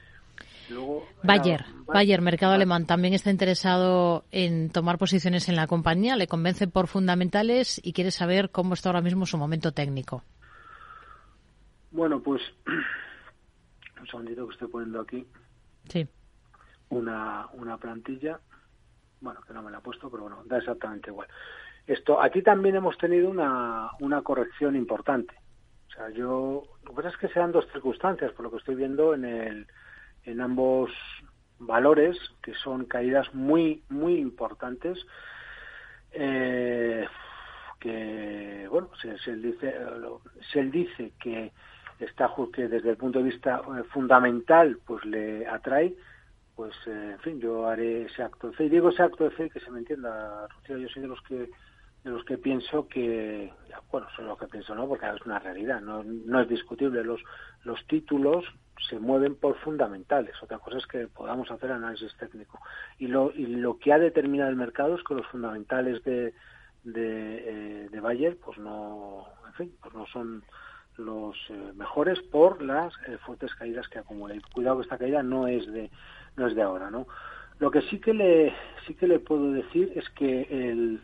Luego, 0.69 1.07
Bayer, 1.23 1.63
Bayer, 1.85 2.21
mercado 2.21 2.53
alemán, 2.53 2.85
también 2.85 3.13
está 3.13 3.31
interesado 3.31 4.25
en 4.31 4.69
tomar 4.69 4.97
posiciones 4.97 5.47
en 5.47 5.55
la 5.55 5.67
compañía, 5.67 6.17
le 6.17 6.27
convence 6.27 6.67
por 6.67 6.87
fundamentales 6.87 7.79
y 7.81 7.93
quiere 7.93 8.11
saber 8.11 8.49
cómo 8.49 8.73
está 8.73 8.89
ahora 8.89 9.01
mismo 9.01 9.25
su 9.25 9.37
momento 9.37 9.71
técnico. 9.71 10.23
Bueno, 11.93 12.21
pues 12.21 12.41
Un 14.03 14.07
segundito 14.07 14.45
que 14.45 14.53
estoy 14.53 14.67
poniendo 14.67 14.99
aquí. 14.99 15.25
Sí. 15.87 16.05
Una, 16.89 17.47
una 17.53 17.77
plantilla. 17.77 18.37
Bueno, 19.21 19.39
que 19.47 19.53
no 19.53 19.61
me 19.63 19.71
la 19.71 19.77
he 19.77 19.81
puesto, 19.81 20.11
pero 20.11 20.23
bueno, 20.23 20.43
da 20.43 20.57
exactamente 20.57 21.09
igual. 21.09 21.29
Esto, 21.87 22.21
aquí 22.21 22.41
también 22.41 22.75
hemos 22.75 22.97
tenido 22.97 23.29
una, 23.29 23.91
una 24.01 24.21
corrección 24.21 24.75
importante. 24.75 25.33
O 25.87 25.91
sea, 25.91 26.09
yo, 26.09 26.63
lo 26.83 26.89
que 26.89 26.95
pasa 26.95 27.09
es 27.09 27.17
que 27.17 27.29
se 27.29 27.39
dan 27.39 27.53
dos 27.53 27.65
circunstancias, 27.71 28.33
por 28.33 28.43
lo 28.43 28.51
que 28.51 28.57
estoy 28.57 28.75
viendo 28.75 29.13
en, 29.13 29.23
el, 29.23 29.67
en 30.25 30.41
ambos 30.41 30.91
valores, 31.59 32.17
que 32.41 32.53
son 32.55 32.83
caídas 32.83 33.33
muy, 33.33 33.83
muy 33.87 34.17
importantes. 34.17 34.99
Eh, 36.11 37.07
que, 37.79 38.67
bueno, 38.69 38.89
si, 39.01 39.07
él 39.29 39.41
dice, 39.41 39.73
si 40.51 40.59
él 40.59 40.71
dice 40.71 41.13
que 41.21 41.53
está 42.05 42.31
que 42.53 42.67
desde 42.67 42.91
el 42.91 42.97
punto 42.97 43.19
de 43.19 43.25
vista 43.25 43.61
eh, 43.77 43.83
fundamental 43.91 44.79
pues 44.85 45.03
le 45.05 45.47
atrae 45.47 45.95
pues 46.55 46.73
eh, 46.85 47.11
en 47.13 47.19
fin 47.19 47.39
yo 47.39 47.67
haré 47.67 48.03
ese 48.03 48.23
acto 48.23 48.49
de 48.49 48.55
fe. 48.55 48.65
Y 48.65 48.69
digo 48.69 48.89
ese 48.89 49.03
acto 49.03 49.23
de 49.23 49.31
fe 49.31 49.49
que 49.49 49.59
se 49.59 49.71
me 49.71 49.79
entienda 49.79 50.47
Rocío 50.47 50.77
yo 50.77 50.87
soy 50.89 51.01
de 51.01 51.07
los 51.07 51.21
que 51.21 51.49
de 52.03 52.09
los 52.09 52.23
que 52.25 52.37
pienso 52.37 52.87
que 52.87 53.51
bueno 53.91 54.07
soy 54.15 54.25
lo 54.25 54.37
que 54.37 54.47
pienso 54.47 54.75
no 54.75 54.87
porque 54.87 55.07
es 55.07 55.25
una 55.25 55.39
realidad 55.39 55.81
no, 55.81 56.03
no 56.03 56.41
es 56.41 56.47
discutible. 56.47 57.03
Los 57.03 57.21
los 57.63 57.85
títulos 57.87 58.45
se 58.89 58.99
mueven 58.99 59.35
por 59.35 59.57
fundamentales. 59.59 60.35
Otra 60.41 60.59
cosa 60.59 60.77
es 60.77 60.87
que 60.87 61.07
podamos 61.07 61.49
hacer 61.49 61.71
análisis 61.71 62.15
técnico. 62.17 62.59
Y 62.97 63.07
lo 63.07 63.31
y 63.33 63.45
lo 63.47 63.77
que 63.77 63.93
ha 63.93 63.99
determinado 63.99 64.49
el 64.49 64.55
mercado 64.55 64.95
es 64.95 65.03
que 65.03 65.15
los 65.15 65.27
fundamentales 65.27 66.03
de 66.03 66.33
de, 66.83 67.83
eh, 67.85 67.89
de 67.89 67.99
Bayer 67.99 68.37
pues 68.43 68.57
no 68.57 69.25
en 69.47 69.53
fin 69.53 69.75
pues 69.81 69.93
no 69.93 70.05
son 70.07 70.43
los 70.97 71.35
eh, 71.49 71.71
mejores 71.75 72.19
por 72.21 72.61
las 72.61 72.93
eh, 73.07 73.17
fuertes 73.25 73.53
caídas 73.55 73.87
que 73.87 73.99
acumula. 73.99 74.35
Y 74.35 74.41
cuidado 74.41 74.77
que 74.77 74.83
esta 74.83 74.97
caída 74.97 75.23
no 75.23 75.47
es 75.47 75.65
de 75.71 75.89
no 76.35 76.47
es 76.47 76.55
de 76.55 76.61
ahora, 76.61 76.89
¿no? 76.89 77.07
Lo 77.59 77.71
que 77.71 77.81
sí 77.83 77.99
que 77.99 78.13
le 78.13 78.53
sí 78.85 78.95
que 78.95 79.07
le 79.07 79.19
puedo 79.19 79.51
decir 79.51 79.91
es 79.95 80.09
que 80.11 80.47
el 80.49 81.01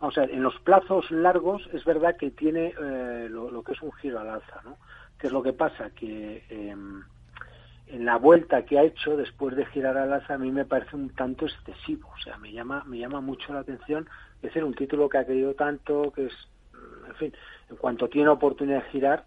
vamos 0.00 0.18
a 0.18 0.24
en 0.24 0.42
los 0.42 0.58
plazos 0.60 1.10
largos 1.10 1.68
es 1.72 1.84
verdad 1.84 2.16
que 2.16 2.30
tiene 2.30 2.74
eh, 2.80 3.28
lo, 3.30 3.62
que 3.62 3.72
es 3.72 3.82
un 3.82 3.92
giro 3.92 4.20
al 4.20 4.28
alza, 4.28 4.60
¿no? 4.64 4.78
¿Qué 5.18 5.28
es 5.28 5.32
lo 5.32 5.42
que 5.42 5.52
pasa? 5.52 5.90
Que 5.90 6.44
em, 6.48 7.02
en 7.86 8.04
la 8.04 8.16
vuelta 8.16 8.64
que 8.64 8.78
ha 8.78 8.82
hecho 8.82 9.16
después 9.16 9.54
de 9.56 9.66
girar 9.66 9.96
al 9.96 10.12
alza 10.12 10.34
a 10.34 10.38
mí 10.38 10.50
me 10.50 10.64
parece 10.64 10.96
un 10.96 11.10
tanto 11.10 11.46
excesivo, 11.46 12.08
o 12.08 12.18
sea, 12.18 12.38
me 12.38 12.52
llama 12.52 12.82
me 12.86 12.98
llama 12.98 13.20
mucho 13.20 13.52
la 13.52 13.60
atención, 13.60 14.08
decir, 14.42 14.64
un 14.64 14.74
título 14.74 15.08
que 15.08 15.18
ha 15.18 15.26
caído 15.26 15.54
tanto, 15.54 16.12
que 16.12 16.26
es 16.26 16.34
en 17.14 17.18
fin, 17.18 17.34
en 17.70 17.76
cuanto 17.76 18.08
tiene 18.08 18.28
oportunidad 18.28 18.82
de 18.84 18.90
girar, 18.90 19.24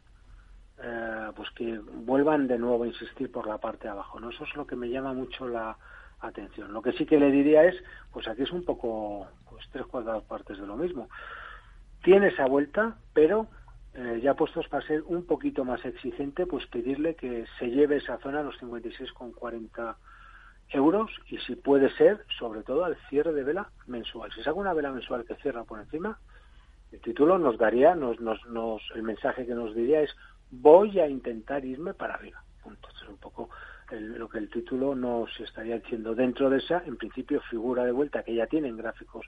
eh, 0.82 1.32
pues 1.36 1.50
que 1.52 1.80
vuelvan 1.80 2.48
de 2.48 2.58
nuevo 2.58 2.84
a 2.84 2.88
insistir 2.88 3.32
por 3.32 3.48
la 3.48 3.58
parte 3.58 3.84
de 3.86 3.90
abajo. 3.90 4.20
¿no? 4.20 4.30
Eso 4.30 4.44
es 4.44 4.56
lo 4.56 4.68
que 4.68 4.76
me 4.76 4.90
llama 4.90 5.14
mucho 5.14 5.48
la 5.48 5.78
atención. 6.20 6.74
Lo 6.74 6.82
que 6.82 6.94
sí 6.94 7.06
que 7.06 7.20
le 7.20 7.32
diría 7.32 7.64
es, 7.64 7.76
pues 8.12 8.28
aquí 8.28 8.44
es 8.44 8.52
un 8.52 8.64
poco, 8.64 9.28
pues 9.50 9.66
tres 9.72 9.86
cuartas 9.88 10.24
partes 10.24 10.60
de 10.60 10.68
lo 10.68 10.76
mismo. 10.76 11.10
Tiene 12.04 12.28
esa 12.28 12.46
vuelta, 12.46 12.98
pero 13.14 13.48
eh, 13.94 14.20
ya 14.22 14.36
puestos 14.36 14.68
para 14.68 14.86
ser 14.86 15.04
un 15.08 15.26
poquito 15.26 15.66
más 15.66 15.84
exigente, 15.86 16.46
pues 16.46 16.66
pedirle 16.68 17.16
que 17.16 17.46
se 17.58 17.70
lleve 17.70 17.98
esa 17.98 18.18
zona 18.20 18.42
a 18.42 18.44
los 18.44 18.60
56,40 18.62 19.96
euros 20.70 21.12
y 21.28 21.38
si 21.40 21.56
puede 21.56 21.90
ser, 21.96 22.24
sobre 22.38 22.62
todo 22.62 22.86
al 22.86 22.98
cierre 23.10 23.34
de 23.34 23.44
vela 23.44 23.70
mensual. 23.88 24.32
Si 24.34 24.44
saca 24.44 24.54
una 24.54 24.74
vela 24.74 24.92
mensual 24.92 25.26
que 25.26 25.36
cierra 25.36 25.64
por 25.64 25.80
encima, 25.80 26.20
el 26.92 27.02
título 27.02 27.38
nos 27.38 27.58
daría, 27.58 27.96
nos, 27.96 28.20
nos, 28.20 28.46
nos, 28.48 28.82
el 28.96 29.04
mensaje 29.04 29.46
que 29.46 29.54
nos 29.54 29.76
diría 29.76 30.02
es 30.02 30.16
voy 30.52 31.00
a 31.00 31.08
intentar 31.08 31.66
irme 31.66 31.94
para 31.94 32.16
arriba. 32.16 32.44
Punto. 32.64 32.90
es 32.90 33.08
un 33.08 33.18
poco 33.18 33.50
lo 33.92 34.28
que 34.28 34.40
el 34.40 34.50
título 34.50 34.96
nos 34.96 35.30
estaría 35.40 35.80
diciendo. 35.80 36.14
Dentro 36.14 36.50
de 36.50 36.58
esa, 36.58 36.84
en 36.86 36.98
principio, 36.98 37.42
figura 37.50 37.86
de 37.86 37.92
vuelta 37.92 38.24
que 38.24 38.36
ya 38.36 38.48
tienen 38.48 38.76
gráficos 38.76 39.26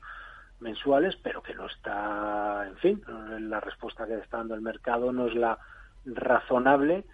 mensuales, 0.59 1.15
pero 1.23 1.41
que 1.41 1.53
no 1.53 1.67
está, 1.67 2.67
en 2.67 2.75
fin, 2.77 3.01
la 3.39 3.61
respuesta 3.61 4.05
que 4.05 4.15
está 4.15 4.37
dando 4.37 4.55
el 4.55 4.61
mercado 4.61 5.13
no 5.13 5.27
es 5.27 5.35
la 5.35 5.57
razonable 6.05 7.05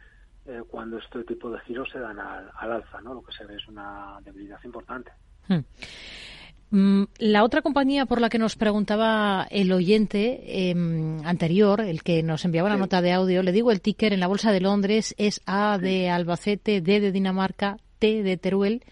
eh, 0.45 0.61
cuando 0.67 0.97
este 0.97 1.23
tipo 1.23 1.51
de 1.51 1.59
giros 1.61 1.89
se 1.91 1.99
dan 1.99 2.19
al, 2.19 2.49
alza, 2.57 3.01
¿no? 3.01 3.13
Lo 3.13 3.23
que 3.23 3.33
se 3.33 3.45
ve 3.45 3.55
es 3.55 3.67
una 3.67 4.19
debilidad 4.23 4.59
importante. 4.63 5.11
Hmm. 5.47 5.59
Mm, 6.71 7.03
la 7.19 7.43
otra 7.43 7.61
compañía 7.61 8.05
por 8.05 8.19
la 8.19 8.29
que 8.29 8.39
nos 8.39 8.55
preguntaba 8.55 9.47
el 9.49 9.71
oyente 9.71 10.69
em, 10.71 11.25
anterior, 11.25 11.81
el 11.81 12.03
que 12.03 12.23
nos 12.23 12.43
enviaba 12.43 12.69
la 12.69 12.77
nota 12.77 13.01
de 13.01 13.13
audio, 13.13 13.43
le 13.43 13.51
digo 13.51 13.71
el 13.71 13.81
ticker 13.81 14.13
en 14.13 14.19
la 14.19 14.27
Bolsa 14.27 14.51
de 14.51 14.61
Londres 14.61 15.13
es 15.17 15.41
A 15.45 15.77
de 15.77 16.09
Albacete, 16.09 16.81
D 16.81 16.99
de 16.99 17.11
Dinamarca, 17.11 17.77
T 17.99 18.23
de 18.23 18.37
Teruel 18.37 18.83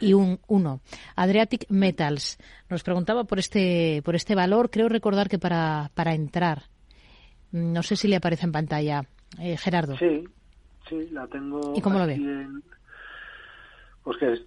y 0.00 0.14
un 0.14 0.40
1. 0.48 0.80
Adriatic 1.14 1.66
Metals. 1.68 2.38
Nos 2.68 2.82
preguntaba 2.82 3.24
por 3.24 3.38
este, 3.38 4.02
por 4.04 4.16
este 4.16 4.34
valor. 4.34 4.70
Creo 4.70 4.88
recordar 4.88 5.28
que 5.28 5.38
para, 5.38 5.90
para 5.94 6.14
entrar. 6.14 6.62
No 7.52 7.82
sé 7.82 7.96
si 7.96 8.08
le 8.08 8.16
aparece 8.16 8.46
en 8.46 8.52
pantalla. 8.52 9.04
Eh, 9.38 9.56
Gerardo. 9.56 9.96
Sí, 9.98 10.24
sí, 10.88 11.08
la 11.12 11.26
tengo. 11.28 11.74
¿Y 11.76 11.80
cómo 11.80 11.98
lo 11.98 12.06
ve? 12.06 12.20
Pues 14.02 14.18
que 14.18 14.44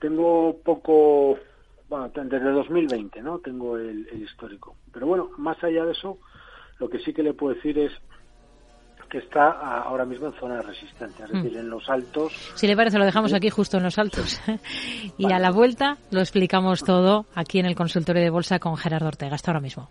tengo 0.00 0.56
poco 0.62 1.38
bueno, 1.90 2.08
desde 2.14 2.52
2020, 2.52 3.20
¿no? 3.20 3.40
Tengo 3.40 3.76
el, 3.76 4.06
histórico. 4.22 4.76
Pero 4.92 5.08
bueno, 5.08 5.30
más 5.38 5.62
allá 5.64 5.84
de 5.84 5.92
eso, 5.92 6.18
lo 6.78 6.88
que 6.88 7.00
sí 7.00 7.12
que 7.12 7.24
le 7.24 7.34
puedo 7.34 7.54
decir 7.54 7.76
es 7.78 7.92
que 9.10 9.18
está 9.18 9.50
ahora 9.50 10.04
mismo 10.04 10.28
en 10.28 10.34
zona 10.34 10.58
de 10.58 10.62
resistencia, 10.62 11.24
es 11.24 11.32
decir, 11.32 11.52
mm. 11.52 11.58
en 11.58 11.68
los 11.68 11.90
altos. 11.90 12.32
Si 12.54 12.68
le 12.68 12.76
parece, 12.76 12.96
lo 12.96 13.04
dejamos 13.04 13.34
aquí 13.34 13.50
justo 13.50 13.76
en 13.76 13.82
los 13.82 13.98
altos. 13.98 14.40
y 15.18 15.32
a 15.32 15.40
la 15.40 15.50
vuelta 15.50 15.98
lo 16.12 16.20
explicamos 16.20 16.84
todo 16.84 17.26
aquí 17.34 17.58
en 17.58 17.66
el 17.66 17.74
consultorio 17.74 18.22
de 18.22 18.30
bolsa 18.30 18.60
con 18.60 18.76
Gerardo 18.76 19.08
Ortega. 19.08 19.34
Hasta 19.34 19.50
ahora 19.50 19.60
mismo. 19.60 19.90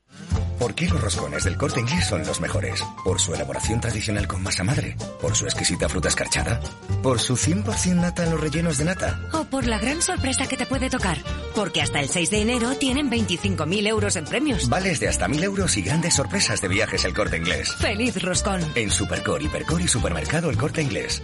¿Por 0.61 0.75
qué 0.75 0.87
los 0.87 1.01
roscones 1.01 1.43
del 1.43 1.57
corte 1.57 1.79
inglés 1.79 2.05
son 2.05 2.23
los 2.23 2.39
mejores? 2.39 2.85
¿Por 3.03 3.19
su 3.19 3.33
elaboración 3.33 3.81
tradicional 3.81 4.27
con 4.27 4.43
masa 4.43 4.63
madre? 4.63 4.95
¿Por 5.19 5.35
su 5.35 5.45
exquisita 5.45 5.89
fruta 5.89 6.09
escarchada? 6.09 6.59
¿Por 7.01 7.19
su 7.19 7.35
100% 7.35 7.95
nata 7.95 8.25
en 8.25 8.29
los 8.29 8.39
rellenos 8.39 8.77
de 8.77 8.85
nata? 8.85 9.19
¿O 9.33 9.43
por 9.45 9.65
la 9.65 9.79
gran 9.79 10.03
sorpresa 10.03 10.45
que 10.45 10.57
te 10.57 10.67
puede 10.67 10.91
tocar? 10.91 11.17
Porque 11.55 11.81
hasta 11.81 11.99
el 11.99 12.09
6 12.09 12.29
de 12.29 12.41
enero 12.43 12.75
tienen 12.75 13.09
25.000 13.09 13.87
euros 13.87 14.15
en 14.17 14.25
premios. 14.25 14.69
Vales 14.69 14.99
de 14.99 15.07
hasta 15.07 15.27
1.000 15.27 15.45
euros 15.45 15.75
y 15.77 15.81
grandes 15.81 16.13
sorpresas 16.13 16.61
de 16.61 16.67
viajes 16.67 17.05
el 17.05 17.15
corte 17.15 17.37
inglés. 17.37 17.73
¡Feliz 17.79 18.21
roscón! 18.21 18.61
En 18.75 18.91
Supercor, 18.91 19.41
Hipercor 19.41 19.81
y 19.81 19.87
Supermercado 19.87 20.51
el 20.51 20.57
corte 20.57 20.83
inglés. 20.83 21.23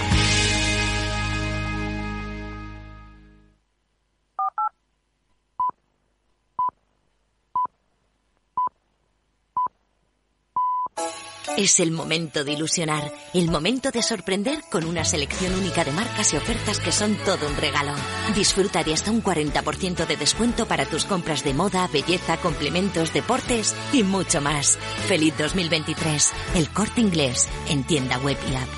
Es 11.57 11.79
el 11.79 11.91
momento 11.91 12.43
de 12.43 12.53
ilusionar, 12.53 13.11
el 13.33 13.51
momento 13.51 13.91
de 13.91 14.01
sorprender 14.01 14.63
con 14.71 14.85
una 14.85 15.03
selección 15.03 15.53
única 15.53 15.83
de 15.83 15.91
marcas 15.91 16.33
y 16.33 16.37
ofertas 16.37 16.79
que 16.79 16.91
son 16.91 17.15
todo 17.25 17.47
un 17.47 17.57
regalo. 17.57 17.93
Disfruta 18.35 18.83
de 18.83 18.93
hasta 18.93 19.11
un 19.11 19.21
40% 19.21 20.07
de 20.07 20.15
descuento 20.15 20.65
para 20.65 20.85
tus 20.85 21.05
compras 21.05 21.43
de 21.43 21.53
moda, 21.53 21.87
belleza, 21.91 22.37
complementos, 22.37 23.13
deportes 23.13 23.75
y 23.91 24.03
mucho 24.03 24.39
más. 24.41 24.77
Feliz 25.07 25.33
2023. 25.37 26.31
El 26.55 26.69
corte 26.69 27.01
inglés 27.01 27.49
en 27.69 27.83
tienda 27.83 28.17
web 28.19 28.37
y 28.49 28.55
app. 28.55 28.69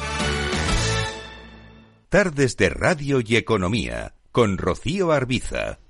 Tardes 2.09 2.57
de 2.57 2.69
Radio 2.69 3.21
y 3.25 3.35
Economía 3.35 4.15
con 4.31 4.57
Rocío 4.57 5.11
Arbiza. 5.11 5.82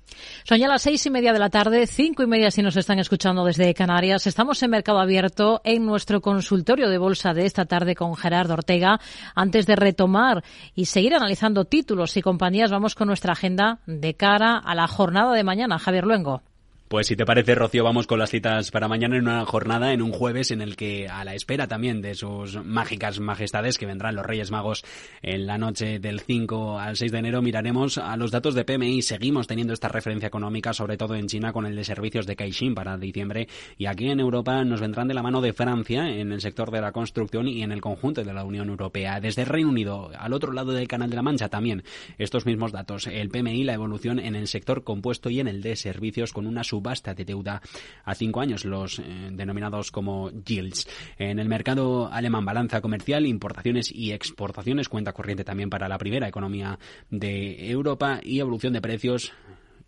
Son 0.46 0.58
ya 0.58 0.68
las 0.68 0.82
seis 0.82 1.06
y 1.06 1.10
media 1.10 1.32
de 1.32 1.38
la 1.38 1.48
tarde, 1.48 1.86
cinco 1.86 2.22
y 2.22 2.26
media 2.26 2.50
si 2.50 2.60
nos 2.60 2.76
están 2.76 2.98
escuchando 2.98 3.46
desde 3.46 3.72
Canarias. 3.72 4.26
Estamos 4.26 4.62
en 4.62 4.72
Mercado 4.72 4.98
Abierto 4.98 5.62
en 5.64 5.86
nuestro 5.86 6.20
consultorio 6.20 6.90
de 6.90 6.98
bolsa 6.98 7.32
de 7.32 7.46
esta 7.46 7.64
tarde 7.64 7.94
con 7.94 8.14
Gerardo 8.14 8.52
Ortega. 8.52 9.00
Antes 9.34 9.64
de 9.64 9.74
retomar 9.74 10.44
y 10.74 10.84
seguir 10.84 11.14
analizando 11.14 11.64
títulos 11.64 12.14
y 12.18 12.20
compañías, 12.20 12.70
vamos 12.70 12.94
con 12.94 13.08
nuestra 13.08 13.32
agenda 13.32 13.78
de 13.86 14.16
cara 14.16 14.58
a 14.58 14.74
la 14.74 14.86
jornada 14.86 15.32
de 15.32 15.44
mañana. 15.44 15.78
Javier 15.78 16.04
Luengo. 16.04 16.42
Pues 16.94 17.08
si 17.08 17.16
te 17.16 17.24
parece, 17.26 17.56
Rocío, 17.56 17.82
vamos 17.82 18.06
con 18.06 18.20
las 18.20 18.30
citas 18.30 18.70
para 18.70 18.86
mañana 18.86 19.16
en 19.16 19.22
una 19.22 19.44
jornada, 19.44 19.92
en 19.92 20.00
un 20.00 20.12
jueves 20.12 20.52
en 20.52 20.62
el 20.62 20.76
que, 20.76 21.08
a 21.08 21.24
la 21.24 21.34
espera 21.34 21.66
también 21.66 22.00
de 22.00 22.14
sus 22.14 22.64
mágicas 22.64 23.18
majestades, 23.18 23.78
que 23.78 23.86
vendrán 23.86 24.14
los 24.14 24.24
Reyes 24.24 24.52
Magos 24.52 24.84
en 25.20 25.44
la 25.44 25.58
noche 25.58 25.98
del 25.98 26.20
5 26.20 26.78
al 26.78 26.96
6 26.96 27.10
de 27.10 27.18
enero, 27.18 27.42
miraremos 27.42 27.98
a 27.98 28.16
los 28.16 28.30
datos 28.30 28.54
de 28.54 28.64
PMI. 28.64 29.02
Seguimos 29.02 29.48
teniendo 29.48 29.72
esta 29.72 29.88
referencia 29.88 30.28
económica, 30.28 30.72
sobre 30.72 30.96
todo 30.96 31.16
en 31.16 31.26
China, 31.26 31.52
con 31.52 31.66
el 31.66 31.74
de 31.74 31.82
servicios 31.82 32.26
de 32.26 32.36
Caixin 32.36 32.76
para 32.76 32.96
diciembre. 32.96 33.48
Y 33.76 33.86
aquí 33.86 34.08
en 34.08 34.20
Europa 34.20 34.62
nos 34.62 34.80
vendrán 34.80 35.08
de 35.08 35.14
la 35.14 35.22
mano 35.24 35.40
de 35.40 35.52
Francia 35.52 36.08
en 36.08 36.30
el 36.30 36.40
sector 36.40 36.70
de 36.70 36.80
la 36.80 36.92
construcción 36.92 37.48
y 37.48 37.64
en 37.64 37.72
el 37.72 37.80
conjunto 37.80 38.22
de 38.22 38.32
la 38.32 38.44
Unión 38.44 38.68
Europea. 38.68 39.18
Desde 39.18 39.44
Reino 39.44 39.70
Unido, 39.70 40.12
al 40.16 40.32
otro 40.32 40.52
lado 40.52 40.70
del 40.70 40.86
Canal 40.86 41.10
de 41.10 41.16
la 41.16 41.22
Mancha, 41.22 41.48
también 41.48 41.82
estos 42.18 42.46
mismos 42.46 42.70
datos. 42.70 43.08
El 43.08 43.30
PMI, 43.30 43.64
la 43.64 43.74
evolución 43.74 44.20
en 44.20 44.36
el 44.36 44.46
sector 44.46 44.84
compuesto 44.84 45.28
y 45.28 45.40
en 45.40 45.48
el 45.48 45.60
de 45.60 45.74
servicios 45.74 46.32
con 46.32 46.46
una 46.46 46.62
sub 46.62 46.83
subasta 46.84 47.14
de 47.14 47.24
deuda 47.24 47.62
a 48.04 48.14
cinco 48.14 48.40
años, 48.40 48.66
los 48.66 48.98
eh, 48.98 49.30
denominados 49.32 49.90
como 49.90 50.30
yields. 50.30 50.86
En 51.18 51.38
el 51.38 51.48
mercado 51.48 52.12
alemán, 52.12 52.44
balanza 52.44 52.82
comercial, 52.82 53.24
importaciones 53.24 53.90
y 53.90 54.12
exportaciones, 54.12 54.90
cuenta 54.90 55.14
corriente 55.14 55.44
también 55.44 55.70
para 55.70 55.88
la 55.88 55.96
primera 55.96 56.28
economía 56.28 56.78
de 57.10 57.70
Europa 57.70 58.20
y 58.22 58.38
evolución 58.38 58.74
de 58.74 58.82
precios 58.82 59.32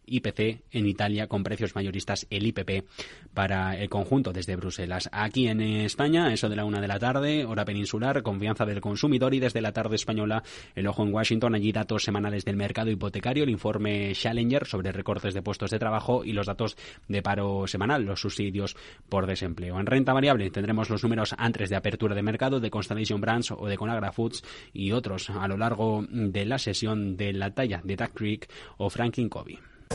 IPC 0.07 0.63
en 0.71 0.87
Italia 0.87 1.27
con 1.27 1.43
precios 1.43 1.75
mayoristas 1.75 2.27
el 2.31 2.47
IPP 2.47 2.87
para 3.35 3.77
el 3.77 3.89
conjunto 3.89 4.33
desde 4.33 4.57
Bruselas. 4.57 5.09
Aquí 5.13 5.49
en 5.49 5.61
España, 5.61 6.33
eso 6.33 6.49
de 6.49 6.57
la 6.57 6.65
una 6.65 6.81
de 6.81 6.89
la 6.89 6.99
tarde, 6.99 7.45
hora 7.45 7.65
peninsular, 7.65 8.23
confianza 8.23 8.65
del 8.65 8.81
consumidor 8.81 9.35
y 9.35 9.41
desde 9.41 9.61
la 9.61 9.73
tarde 9.73 9.97
española, 9.97 10.43
el 10.75 10.87
ojo 10.87 11.03
en 11.03 11.13
Washington, 11.13 11.55
allí 11.55 11.73
datos 11.73 12.05
semanales 12.05 12.45
del 12.45 12.57
mercado 12.57 12.91
hipotecario, 12.91 13.45
el 13.45 13.51
informe 13.51 14.13
Challenger 14.15 14.67
sobre 14.67 14.93
recortes 14.93 15.35
de 15.35 15.43
puestos 15.43 15.71
de 15.71 15.79
trabajo 15.79 16.25
y 16.25 16.33
los 16.33 16.47
datos 16.47 16.77
de 17.09 17.23
paro 17.23 17.67
semanal, 17.67 18.05
los 18.05 18.21
subsidios 18.21 18.77
por 19.09 19.27
desempleo. 19.27 19.79
En 19.79 19.87
renta 19.87 20.13
variable 20.13 20.51
tendremos 20.51 20.91
los 20.91 21.03
números 21.03 21.35
antes 21.37 21.71
de 21.71 21.77
apertura 21.77 22.15
de 22.15 22.23
mercado 22.23 22.61
de 22.61 22.71
Constellation 22.71 23.21
Brands 23.21 23.51
o 23.51 23.67
de 23.67 23.77
Conagra 23.77 24.13
Foods 24.13 24.43
y 24.73 24.93
otros 24.93 25.31
a 25.31 25.47
lo 25.49 25.57
largo 25.57 26.05
de 26.09 26.45
la 26.45 26.59
sesión 26.59 27.17
de 27.17 27.33
la 27.33 27.53
talla 27.53 27.81
de 27.85 27.97
Duck 27.97 28.13
Creek 28.15 28.49
o 28.79 28.91
Franklin 28.91 29.29
Covey. 29.29 29.59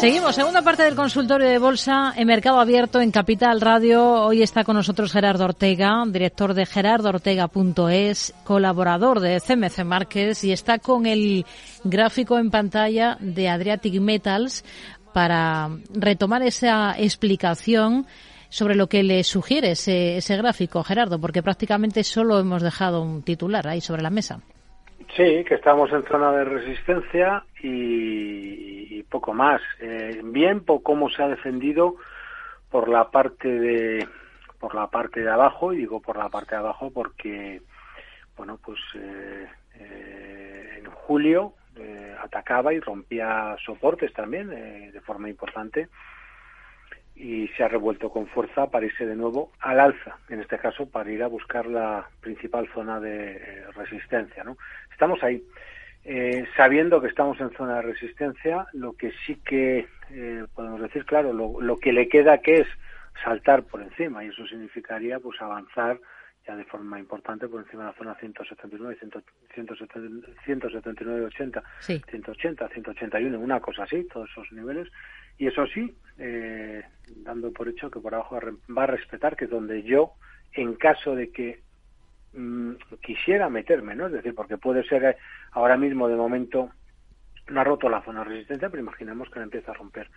Seguimos, 0.00 0.34
segunda 0.34 0.62
parte 0.62 0.82
del 0.82 0.96
consultorio 0.96 1.46
de 1.46 1.58
bolsa 1.58 2.14
en 2.16 2.26
Mercado 2.26 2.58
Abierto 2.58 3.02
en 3.02 3.10
Capital 3.10 3.60
Radio. 3.60 4.24
Hoy 4.24 4.42
está 4.42 4.64
con 4.64 4.76
nosotros 4.76 5.12
Gerardo 5.12 5.44
Ortega, 5.44 6.02
director 6.06 6.54
de 6.54 6.64
gerardoortega.es, 6.64 8.32
colaborador 8.42 9.20
de 9.20 9.38
CMC 9.38 9.84
Márquez 9.84 10.42
y 10.42 10.52
está 10.52 10.78
con 10.78 11.04
el 11.04 11.44
gráfico 11.84 12.38
en 12.38 12.50
pantalla 12.50 13.18
de 13.20 13.50
Adriatic 13.50 14.00
Metals 14.00 14.64
para 15.12 15.68
retomar 15.92 16.44
esa 16.44 16.94
explicación 16.96 18.06
sobre 18.48 18.76
lo 18.76 18.86
que 18.88 19.02
le 19.02 19.22
sugiere 19.22 19.72
ese, 19.72 20.16
ese 20.16 20.34
gráfico, 20.38 20.82
Gerardo, 20.82 21.20
porque 21.20 21.42
prácticamente 21.42 22.04
solo 22.04 22.40
hemos 22.40 22.62
dejado 22.62 23.02
un 23.02 23.20
titular 23.22 23.68
ahí 23.68 23.82
sobre 23.82 24.00
la 24.00 24.08
mesa. 24.08 24.40
Sí, 25.16 25.44
que 25.44 25.54
estamos 25.54 25.90
en 25.92 26.04
zona 26.04 26.30
de 26.32 26.44
resistencia 26.44 27.44
y, 27.62 29.02
poco 29.10 29.34
más. 29.34 29.60
Eh, 29.80 30.20
bien 30.22 30.64
por 30.64 30.84
cómo 30.84 31.10
se 31.10 31.20
ha 31.22 31.28
defendido 31.28 31.96
por 32.70 32.88
la 32.88 33.10
parte 33.10 33.48
de 33.48 34.06
por 34.60 34.74
la 34.74 34.86
parte 34.86 35.20
de 35.20 35.30
abajo 35.30 35.72
y 35.72 35.78
digo 35.78 36.00
por 36.00 36.16
la 36.16 36.28
parte 36.28 36.54
de 36.54 36.60
abajo 36.60 36.92
porque 36.92 37.60
bueno 38.36 38.60
pues 38.64 38.78
eh, 38.94 39.48
eh, 39.80 40.74
en 40.78 40.90
julio 40.90 41.54
atacaba 42.22 42.72
y 42.72 42.78
rompía 42.78 43.56
soportes 43.64 44.12
también 44.12 44.48
de 44.48 45.00
forma 45.00 45.28
importante 45.30 45.88
y 47.20 47.48
se 47.48 47.62
ha 47.62 47.68
revuelto 47.68 48.08
con 48.10 48.26
fuerza 48.28 48.70
para 48.70 48.86
irse 48.86 49.04
de 49.04 49.14
nuevo 49.14 49.52
al 49.60 49.78
alza, 49.78 50.16
en 50.30 50.40
este 50.40 50.58
caso 50.58 50.88
para 50.88 51.10
ir 51.10 51.22
a 51.22 51.26
buscar 51.26 51.66
la 51.66 52.08
principal 52.20 52.66
zona 52.72 52.98
de 52.98 53.66
resistencia. 53.74 54.42
¿no? 54.42 54.56
Estamos 55.00 55.22
ahí. 55.22 55.42
Eh, 56.04 56.44
sabiendo 56.58 57.00
que 57.00 57.06
estamos 57.06 57.40
en 57.40 57.48
zona 57.52 57.76
de 57.76 57.82
resistencia, 57.82 58.66
lo 58.74 58.92
que 58.92 59.12
sí 59.24 59.36
que 59.36 59.88
eh, 60.10 60.44
podemos 60.54 60.78
decir, 60.78 61.06
claro, 61.06 61.32
lo, 61.32 61.78
que 61.78 61.94
le 61.94 62.06
queda 62.06 62.42
que 62.42 62.56
es 62.56 62.66
saltar 63.24 63.62
por 63.62 63.80
encima 63.80 64.22
y 64.22 64.28
eso 64.28 64.46
significaría 64.46 65.18
pues 65.18 65.40
avanzar 65.40 65.98
ya 66.46 66.54
de 66.54 66.66
forma 66.66 66.98
importante 66.98 67.48
por 67.48 67.62
encima 67.62 67.84
de 67.84 67.92
la 67.92 67.96
zona 67.96 68.14
179, 68.16 68.98
179, 69.00 71.24
80, 71.24 71.62
180, 71.80 72.68
181, 72.68 73.40
una 73.40 73.60
cosa 73.60 73.84
así, 73.84 74.04
todos 74.04 74.28
esos 74.28 74.52
niveles. 74.52 74.86
Y 75.38 75.46
eso 75.46 75.66
sí, 75.66 75.96
eh, 76.18 76.82
dando 77.24 77.50
por 77.54 77.70
hecho 77.70 77.90
que 77.90 78.00
por 78.00 78.14
abajo 78.14 78.38
va 78.76 78.82
a 78.82 78.86
respetar, 78.86 79.34
que 79.34 79.46
es 79.46 79.50
donde 79.50 79.82
yo, 79.82 80.12
en 80.52 80.74
caso 80.74 81.14
de 81.14 81.30
que 81.30 81.69
Mm, 82.32 82.74
quisiera 83.02 83.48
meterme, 83.48 83.94
¿no? 83.96 84.06
Es 84.06 84.12
decir, 84.12 84.34
porque 84.34 84.56
puede 84.56 84.84
ser 84.84 85.04
eh, 85.04 85.16
ahora 85.52 85.76
mismo 85.76 86.08
de 86.08 86.14
momento 86.14 86.70
no 87.48 87.60
ha 87.60 87.64
roto 87.64 87.88
la 87.88 88.02
zona 88.02 88.20
de 88.20 88.30
resistencia, 88.30 88.70
pero 88.70 88.82
imaginemos 88.82 89.28
que 89.28 89.40
la 89.40 89.44
empieza 89.44 89.72
a 89.72 89.74
romper 89.74 90.08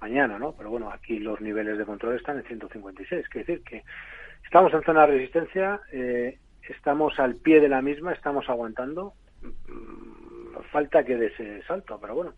mañana, 0.00 0.38
¿no? 0.38 0.52
Pero 0.52 0.68
bueno, 0.68 0.90
aquí 0.90 1.18
los 1.18 1.40
niveles 1.40 1.78
de 1.78 1.86
control 1.86 2.16
están 2.16 2.36
en 2.36 2.44
156, 2.44 3.28
quiere 3.28 3.46
decir 3.46 3.64
que 3.64 3.84
estamos 4.44 4.74
en 4.74 4.82
zona 4.82 5.06
de 5.06 5.14
resistencia, 5.14 5.80
eh, 5.90 6.38
estamos 6.68 7.18
al 7.18 7.36
pie 7.36 7.60
de 7.60 7.70
la 7.70 7.80
misma, 7.80 8.12
estamos 8.12 8.48
aguantando, 8.50 9.14
mm, 9.42 10.60
falta 10.70 11.04
que 11.04 11.16
dé 11.16 11.26
ese 11.26 11.62
salto, 11.62 11.98
pero 11.98 12.14
bueno. 12.14 12.34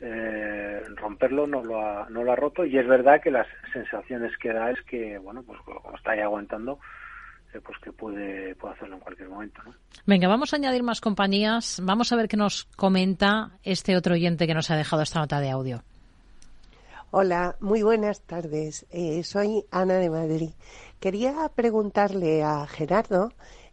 Eh, 0.00 0.82
romperlo 0.96 1.46
no 1.46 1.62
lo, 1.62 1.80
ha, 1.80 2.08
no 2.10 2.24
lo 2.24 2.32
ha 2.32 2.36
roto 2.36 2.66
y 2.66 2.76
es 2.76 2.86
verdad 2.86 3.22
que 3.22 3.30
las 3.30 3.46
sensaciones 3.72 4.36
que 4.36 4.52
da 4.52 4.70
es 4.70 4.82
que, 4.82 5.16
bueno, 5.18 5.42
pues 5.44 5.58
como 5.62 5.96
está 5.96 6.10
ahí 6.10 6.20
aguantando, 6.20 6.78
pues 7.60 7.78
que 7.78 7.92
puede, 7.92 8.54
puede 8.54 8.74
hacerlo 8.74 8.96
en 8.96 9.00
cualquier 9.00 9.28
momento. 9.28 9.62
¿no? 9.64 9.74
Venga, 10.06 10.28
vamos 10.28 10.52
a 10.52 10.56
añadir 10.56 10.82
más 10.82 11.00
compañías. 11.00 11.80
Vamos 11.82 12.12
a 12.12 12.16
ver 12.16 12.28
qué 12.28 12.36
nos 12.36 12.64
comenta 12.76 13.58
este 13.62 13.96
otro 13.96 14.14
oyente 14.14 14.46
que 14.46 14.54
nos 14.54 14.70
ha 14.70 14.76
dejado 14.76 15.02
esta 15.02 15.20
nota 15.20 15.40
de 15.40 15.50
audio. 15.50 15.82
Hola, 17.10 17.56
muy 17.60 17.82
buenas 17.82 18.22
tardes. 18.22 18.86
Eh, 18.90 19.22
soy 19.22 19.64
Ana 19.70 19.94
de 19.98 20.10
Madrid. 20.10 20.50
Quería 20.98 21.48
preguntarle 21.54 22.42
a 22.42 22.66
Gerardo 22.66 23.32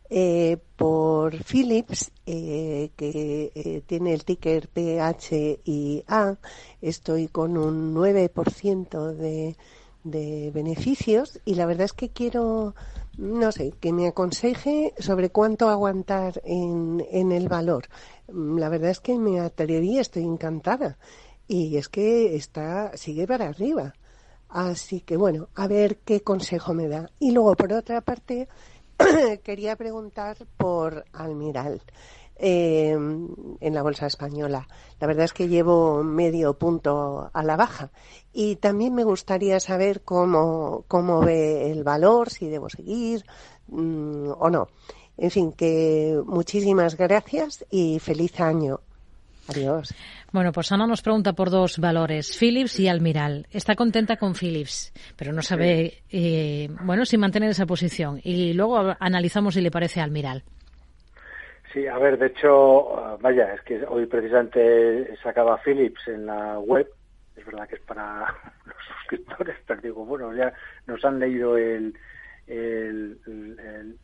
eh, 0.09 0.57
por 0.75 1.43
Philips, 1.43 2.11
eh, 2.27 2.91
que 2.95 3.84
tiene 3.88 4.13
el 4.13 4.25
ticker 4.25 4.67
PHIA. 4.67 6.38
Estoy 6.82 7.27
con 7.29 7.57
un 7.57 7.95
9% 7.95 9.15
de, 9.15 9.55
de 10.04 10.52
beneficios 10.54 11.39
y 11.45 11.56
la 11.56 11.66
verdad 11.66 11.86
es 11.86 11.93
que 11.93 12.10
quiero, 12.10 12.76
no 13.18 13.52
sé, 13.52 13.74
que 13.80 13.93
me 13.93 14.08
aconseje 14.08 14.93
sobre 14.99 15.30
cuánto 15.30 15.70
aguantar 15.70 16.41
en, 16.43 17.06
en 17.12 17.32
el 17.32 17.47
valor. 17.47 17.88
La 18.28 18.70
verdad 18.70 18.91
es 18.91 18.99
que 18.99 19.18
me 19.18 19.39
atreví, 19.39 19.99
estoy 19.99 20.24
encantada 20.24 20.97
y 21.47 21.78
es 21.78 21.89
que 21.89 22.36
está 22.36 22.95
sigue 22.95 23.28
para 23.28 23.49
arriba. 23.49 23.93
Así 24.49 25.02
que 25.02 25.18
bueno, 25.18 25.47
a 25.56 25.68
ver 25.68 25.97
qué 25.97 26.22
consejo 26.22 26.74
me 26.74 26.88
da. 26.88 27.10
Y 27.20 27.32
luego, 27.32 27.56
por 27.56 27.72
otra 27.72 28.02
parte, 28.02 28.49
quería 29.43 29.76
preguntar 29.76 30.38
por 30.58 31.06
Almiral 31.14 31.82
eh, 32.41 32.91
en 32.91 33.73
la 33.73 33.83
bolsa 33.83 34.07
española. 34.07 34.67
La 34.99 35.07
verdad 35.07 35.25
es 35.25 35.33
que 35.33 35.47
llevo 35.47 36.03
medio 36.03 36.57
punto 36.57 37.29
a 37.31 37.43
la 37.43 37.55
baja. 37.55 37.91
Y 38.33 38.55
también 38.55 38.95
me 38.95 39.03
gustaría 39.03 39.59
saber 39.59 40.01
cómo, 40.01 40.83
cómo 40.87 41.21
ve 41.21 41.71
el 41.71 41.83
valor, 41.83 42.29
si 42.29 42.47
debo 42.47 42.69
seguir 42.69 43.23
mm, 43.67 44.31
o 44.39 44.49
no. 44.49 44.67
En 45.17 45.29
fin, 45.29 45.51
que 45.51 46.19
muchísimas 46.25 46.97
gracias 46.97 47.63
y 47.69 47.99
feliz 47.99 48.39
año. 48.39 48.79
Adiós. 49.47 49.93
Bueno, 50.31 50.51
pues 50.51 50.71
Ana 50.71 50.87
nos 50.87 51.01
pregunta 51.01 51.33
por 51.33 51.49
dos 51.49 51.77
valores, 51.77 52.37
Philips 52.37 52.79
y 52.79 52.87
Almiral. 52.87 53.47
Está 53.51 53.75
contenta 53.75 54.15
con 54.17 54.33
Philips, 54.33 54.93
pero 55.15 55.33
no 55.33 55.41
sabe, 55.41 56.03
eh, 56.09 56.69
bueno, 56.85 57.05
si 57.05 57.17
mantener 57.17 57.49
esa 57.49 57.65
posición. 57.65 58.19
Y 58.23 58.53
luego 58.53 58.95
analizamos 58.99 59.55
si 59.55 59.61
le 59.61 59.69
parece 59.69 59.99
Almiral. 59.99 60.43
Sí, 61.74 61.88
a 61.88 61.97
ver, 61.97 62.17
de 62.17 62.28
hecho, 62.28 63.17
vaya, 63.22 63.53
es 63.53 63.61
que 63.61 63.86
hoy 63.86 64.05
precisamente 64.05 65.15
sacaba 65.24 65.61
Philips 65.63 66.07
en 66.07 66.26
la 66.26 66.59
web. 66.59 66.88
Es 67.36 67.45
verdad 67.45 67.67
que 67.67 67.76
es 67.76 67.82
para 67.82 68.26
los 68.65 68.76
suscriptores, 68.97 69.55
pero 69.65 69.82
digo, 69.82 70.05
bueno, 70.05 70.34
ya 70.36 70.53
nos 70.86 71.03
han 71.05 71.19
leído 71.19 71.57
el, 71.57 71.95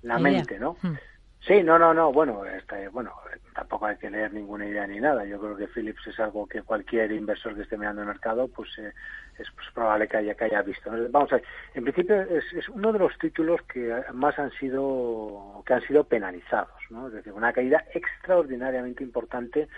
la 0.01 0.20
mente, 0.20 0.59
¿no? 0.59 0.78
Hmm. 0.82 0.95
Sí, 1.41 1.63
no, 1.63 1.79
no, 1.79 1.93
no, 1.93 2.11
bueno, 2.11 2.43
este, 2.45 2.89
bueno, 2.89 3.13
tampoco 3.53 3.85
hay 3.85 3.97
que 3.97 4.09
leer 4.09 4.33
ninguna 4.33 4.65
idea 4.65 4.85
ni 4.85 4.99
nada. 4.99 5.23
Yo 5.25 5.39
creo 5.39 5.55
que 5.55 5.67
Philips 5.67 6.05
es 6.07 6.19
algo 6.19 6.45
que 6.45 6.61
cualquier 6.61 7.11
inversor 7.11 7.55
que 7.55 7.61
esté 7.61 7.77
mirando 7.77 8.01
el 8.01 8.07
mercado, 8.07 8.47
pues 8.47 8.69
eh, 8.79 8.91
es 9.38 9.47
pues, 9.51 9.67
probable 9.73 10.07
que 10.07 10.17
haya, 10.17 10.35
que 10.35 10.45
haya 10.45 10.61
visto. 10.61 10.91
Vamos 11.09 11.31
a 11.31 11.35
ver, 11.35 11.45
en 11.73 11.83
principio 11.83 12.21
es, 12.21 12.43
es, 12.53 12.67
uno 12.69 12.91
de 12.91 12.99
los 12.99 13.17
títulos 13.17 13.61
que 13.63 14.03
más 14.13 14.38
han 14.39 14.51
sido, 14.51 15.63
que 15.65 15.73
han 15.73 15.88
sido 15.88 16.03
penalizados, 16.03 16.81
¿no? 16.89 17.07
Es 17.07 17.13
decir, 17.13 17.31
una 17.31 17.53
caída 17.53 17.83
extraordinariamente 17.93 19.03
importante, 19.03 19.69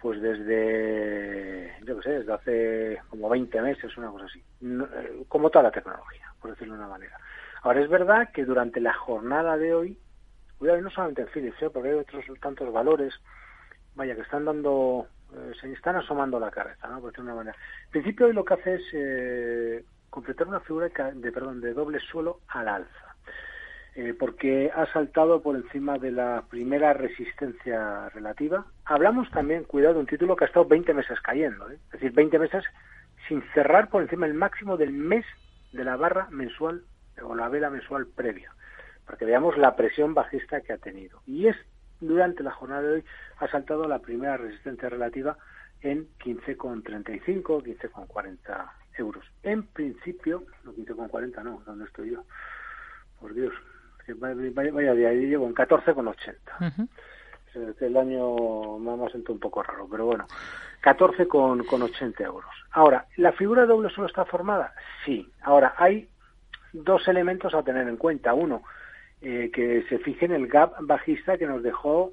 pues 0.00 0.20
desde, 0.20 1.72
yo 1.84 1.96
qué 1.98 2.02
sé, 2.02 2.10
desde 2.10 2.32
hace 2.32 3.02
como 3.08 3.28
20 3.28 3.62
meses, 3.62 3.96
una 3.96 4.10
cosa 4.10 4.24
así, 4.24 4.42
eh, 4.62 5.24
como 5.28 5.50
toda 5.50 5.64
la 5.64 5.70
tecnología, 5.70 6.32
por 6.40 6.50
decirlo 6.50 6.74
de 6.74 6.80
una 6.80 6.88
manera. 6.88 7.16
Ahora 7.62 7.80
es 7.80 7.88
verdad 7.88 8.30
que 8.32 8.44
durante 8.44 8.80
la 8.80 8.94
jornada 8.94 9.56
de 9.56 9.74
hoy 9.74 9.98
Cuidado, 10.58 10.80
no 10.80 10.90
solamente 10.90 11.22
en 11.22 11.28
Philips, 11.28 11.60
¿eh? 11.62 11.70
porque 11.70 11.90
hay 11.90 11.94
otros 11.96 12.24
tantos 12.40 12.72
valores, 12.72 13.12
vaya, 13.94 14.14
que 14.14 14.22
están 14.22 14.46
dando, 14.46 15.06
eh, 15.34 15.52
se 15.60 15.70
están 15.72 15.96
asomando 15.96 16.40
la 16.40 16.50
cabeza, 16.50 16.88
¿no? 16.88 17.00
Por 17.00 17.10
decirlo 17.10 17.26
de 17.26 17.32
una 17.32 17.44
manera. 17.44 17.58
En 17.86 17.90
principio 17.90 18.26
hoy 18.26 18.32
lo 18.32 18.44
que 18.44 18.54
hace 18.54 18.74
es 18.76 18.82
eh, 18.92 19.84
completar 20.08 20.48
una 20.48 20.60
figura 20.60 20.88
de, 20.88 21.32
perdón, 21.32 21.60
de 21.60 21.74
doble 21.74 22.00
suelo 22.00 22.40
al 22.48 22.68
alza, 22.68 23.16
eh, 23.96 24.14
porque 24.18 24.72
ha 24.74 24.90
saltado 24.92 25.42
por 25.42 25.56
encima 25.56 25.98
de 25.98 26.10
la 26.10 26.44
primera 26.48 26.94
resistencia 26.94 28.08
relativa. 28.10 28.64
Hablamos 28.86 29.30
también, 29.32 29.64
cuidado, 29.64 29.94
de 29.94 30.00
un 30.00 30.06
título 30.06 30.36
que 30.36 30.44
ha 30.44 30.48
estado 30.48 30.64
20 30.64 30.94
meses 30.94 31.20
cayendo, 31.20 31.70
¿eh? 31.70 31.74
es 31.86 31.92
decir, 31.92 32.12
20 32.12 32.38
meses 32.38 32.64
sin 33.28 33.42
cerrar 33.52 33.90
por 33.90 34.00
encima 34.00 34.26
del 34.26 34.36
máximo 34.36 34.78
del 34.78 34.92
mes 34.92 35.26
de 35.72 35.84
la 35.84 35.96
barra 35.96 36.28
mensual 36.30 36.82
o 37.22 37.34
la 37.34 37.50
vela 37.50 37.68
mensual 37.68 38.06
previa 38.06 38.55
para 39.06 39.16
que 39.16 39.24
veamos 39.24 39.56
la 39.56 39.76
presión 39.76 40.12
bajista 40.12 40.60
que 40.60 40.72
ha 40.72 40.78
tenido. 40.78 41.22
Y 41.26 41.46
es 41.46 41.56
durante 42.00 42.42
la 42.42 42.50
jornada 42.50 42.82
de 42.82 42.92
hoy 42.94 43.04
ha 43.38 43.48
saltado 43.48 43.88
la 43.88 44.00
primera 44.00 44.36
resistencia 44.36 44.88
relativa 44.88 45.38
en 45.80 46.08
15,35, 46.18 47.62
15,40 47.62 48.70
euros. 48.98 49.24
En 49.42 49.62
principio, 49.68 50.44
no 50.64 50.72
15,40 50.72 51.42
no, 51.42 51.62
¿dónde 51.64 51.84
estoy 51.84 52.10
yo? 52.10 52.24
Por 53.20 53.32
Dios, 53.34 53.54
vaya, 54.16 54.72
vaya 54.72 54.94
día, 54.94 55.12
llevo 55.12 55.46
en 55.46 55.54
14,80. 55.54 56.88
El 57.80 57.96
año 57.96 58.78
me 58.78 58.90
ha 58.90 58.94
un 58.94 59.40
poco 59.40 59.62
raro, 59.62 59.88
pero 59.90 60.04
bueno, 60.04 60.26
14,80 60.82 62.20
euros. 62.20 62.50
Ahora, 62.72 63.06
¿la 63.16 63.32
figura 63.32 63.64
doble 63.64 63.88
solo 63.90 64.06
está 64.06 64.26
formada? 64.26 64.74
Sí. 65.04 65.26
Ahora, 65.42 65.74
hay 65.78 66.08
dos 66.72 67.08
elementos 67.08 67.54
a 67.54 67.62
tener 67.62 67.88
en 67.88 67.96
cuenta. 67.96 68.34
Uno, 68.34 68.62
eh, 69.20 69.50
que 69.52 69.84
se 69.88 69.98
fije 69.98 70.26
en 70.26 70.32
el 70.32 70.46
gap 70.48 70.74
bajista 70.80 71.38
que 71.38 71.46
nos 71.46 71.62
dejó 71.62 72.12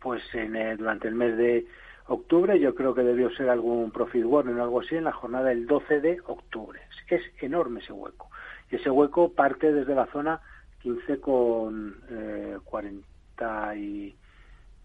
pues 0.00 0.22
en, 0.34 0.56
eh, 0.56 0.76
durante 0.76 1.08
el 1.08 1.14
mes 1.14 1.36
de 1.36 1.66
octubre, 2.08 2.58
yo 2.60 2.74
creo 2.74 2.94
que 2.94 3.02
debió 3.02 3.30
ser 3.30 3.48
algún 3.48 3.90
profit 3.90 4.24
warning 4.24 4.58
o 4.58 4.62
algo 4.62 4.80
así, 4.80 4.96
en 4.96 5.04
la 5.04 5.12
jornada 5.12 5.48
del 5.48 5.66
12 5.66 6.00
de 6.00 6.20
octubre. 6.26 6.80
Es 7.08 7.22
enorme 7.40 7.80
ese 7.80 7.92
hueco. 7.92 8.30
Y 8.70 8.76
ese 8.76 8.90
hueco 8.90 9.32
parte 9.32 9.72
desde 9.72 9.94
la 9.94 10.06
zona 10.06 10.40
15 10.82 11.20
con 11.20 12.00
eh, 12.10 12.58
40 12.64 13.76
y 13.76 14.16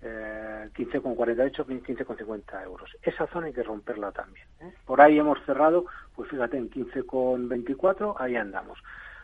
eh, 0.01 0.69
15 0.75 1.01
con 1.01 1.15
48, 1.15 1.65
15 1.65 2.05
con 2.05 2.17
50 2.17 2.63
euros. 2.63 2.89
Esa 3.03 3.27
zona 3.27 3.47
hay 3.47 3.53
que 3.53 3.63
romperla 3.63 4.11
también. 4.11 4.47
¿eh? 4.61 4.73
Por 4.85 5.01
ahí 5.01 5.19
hemos 5.19 5.39
cerrado, 5.45 5.85
pues 6.15 6.29
fíjate, 6.29 6.57
en 6.57 6.69
15 6.69 7.03
con 7.03 7.47
24, 7.47 8.15
ahí 8.19 8.35
andamos. 8.35 8.79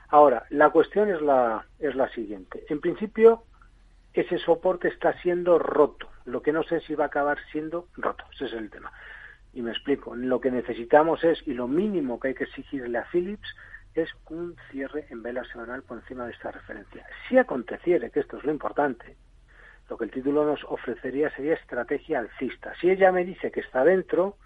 Ahora, 0.10 0.45
la 0.49 0.70
cuestión 0.70 1.10
es 1.10 1.22
la, 1.22 1.66
es 1.80 1.95
la 1.95 2.10
siguiente. 2.10 2.64
En 2.70 2.80
principio, 2.80 3.43
ese 4.14 4.38
soporte 4.38 4.88
está 4.88 5.14
siendo 5.22 5.60
roto. 5.60 6.10
Lo 6.26 6.41
que 6.41 6.53
no 6.53 6.64
sé 6.64 6.80
si 6.82 6.95
va 6.95 7.05
a 7.05 7.08
acabar 7.08 7.38
siendo 7.51 7.88
roto. 7.95 8.24
Ese 8.34 8.45
es 8.45 8.53
el 8.53 8.70
tema. 8.70 8.91
Y 9.53 9.62
me 9.62 9.72
explico. 9.72 10.16
Lo 10.16 10.39
que 10.39 10.51
necesitamos 10.51 11.24
es, 11.24 11.45
y 11.47 11.53
lo 11.53 11.68
mínimo 11.68 12.20
que 12.20 12.30
hay 12.30 12.34
que 12.34 12.45
exigirle 12.45 12.97
a 12.97 13.05
Philips, 13.05 13.47
es 13.95 14.10
un 14.30 14.55
cierre 14.72 15.08
en 15.10 15.24
vela 15.24 15.43
semanal 15.45 15.84
por 15.84 15.97
encima 15.97 16.26
de 16.26 16.32
esta 16.32 16.51
referencia. 16.51 17.05
Si 17.28 17.38
aconteciere, 17.38 18.12
que 18.12 18.20
esto 18.20 18.38
es 18.38 18.43
lo 18.43 18.51
importante, 18.51 19.18
lo 19.89 19.97
que 19.97 20.05
el 20.05 20.12
título 20.12 20.45
nos 20.45 20.64
ofrecería 20.66 21.30
sería 21.32 21.55
estrategia 21.55 22.20
alcista. 22.20 22.74
Si 22.80 22.89
ella 22.89 23.12
me 23.12 23.26
dice 23.26 23.51
que 23.51 23.62
está 23.62 23.84
dentro, 23.84 24.38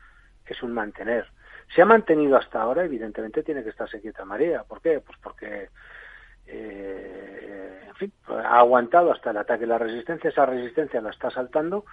es 0.46 0.62
un 0.64 0.74
mantener. 0.74 1.28
Se 1.74 1.82
ha 1.82 1.86
mantenido 1.86 2.38
hasta 2.38 2.62
ahora, 2.62 2.84
evidentemente 2.84 3.44
tiene 3.44 3.64
que 3.64 3.70
estarse 3.70 4.02
quieta 4.02 4.26
María. 4.26 4.64
¿Por 4.64 4.82
qué? 4.82 5.00
Pues 5.00 5.18
porque, 5.24 5.70
eh, 6.48 7.82
en 7.88 7.96
fin, 7.96 8.14
ha 8.28 8.60
aguantado 8.60 9.12
hasta 9.12 9.32
el 9.32 9.38
ataque 9.38 9.62
de 9.62 9.68
la 9.68 9.78
resistencia, 9.78 10.30
esa 10.30 10.46
resistencia 10.46 11.02
la 11.02 11.12
está 11.12 11.32
saltando 11.32 11.86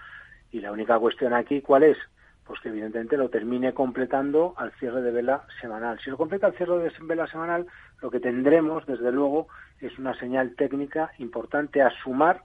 y 0.51 0.61
la 0.61 0.73
única 0.73 0.99
cuestión 0.99 1.33
aquí, 1.33 1.61
¿cuál 1.61 1.85
es? 1.85 1.99
Pues 2.45 2.61
que 2.61 2.71
evidentemente 2.71 3.17
lo 3.17 3.29
termine 3.29 3.75
completando 3.75 4.55
al 4.57 4.73
cierre 4.73 5.03
de 5.03 5.13
vela 5.13 5.45
semanal. 5.61 6.01
Si 6.01 6.11
lo 6.11 6.17
completa 6.17 6.47
al 6.47 6.57
cierre 6.57 6.79
de 6.79 6.93
vela 7.03 7.27
semanal, 7.27 7.67
lo 8.01 8.11
que 8.11 8.21
tendremos, 8.21 8.87
desde 8.87 9.13
luego, 9.13 9.49
es 9.81 9.97
una 9.99 10.19
señal 10.19 10.57
técnica 10.57 11.13
importante 11.19 11.83
a 11.83 11.91
sumar 12.03 12.43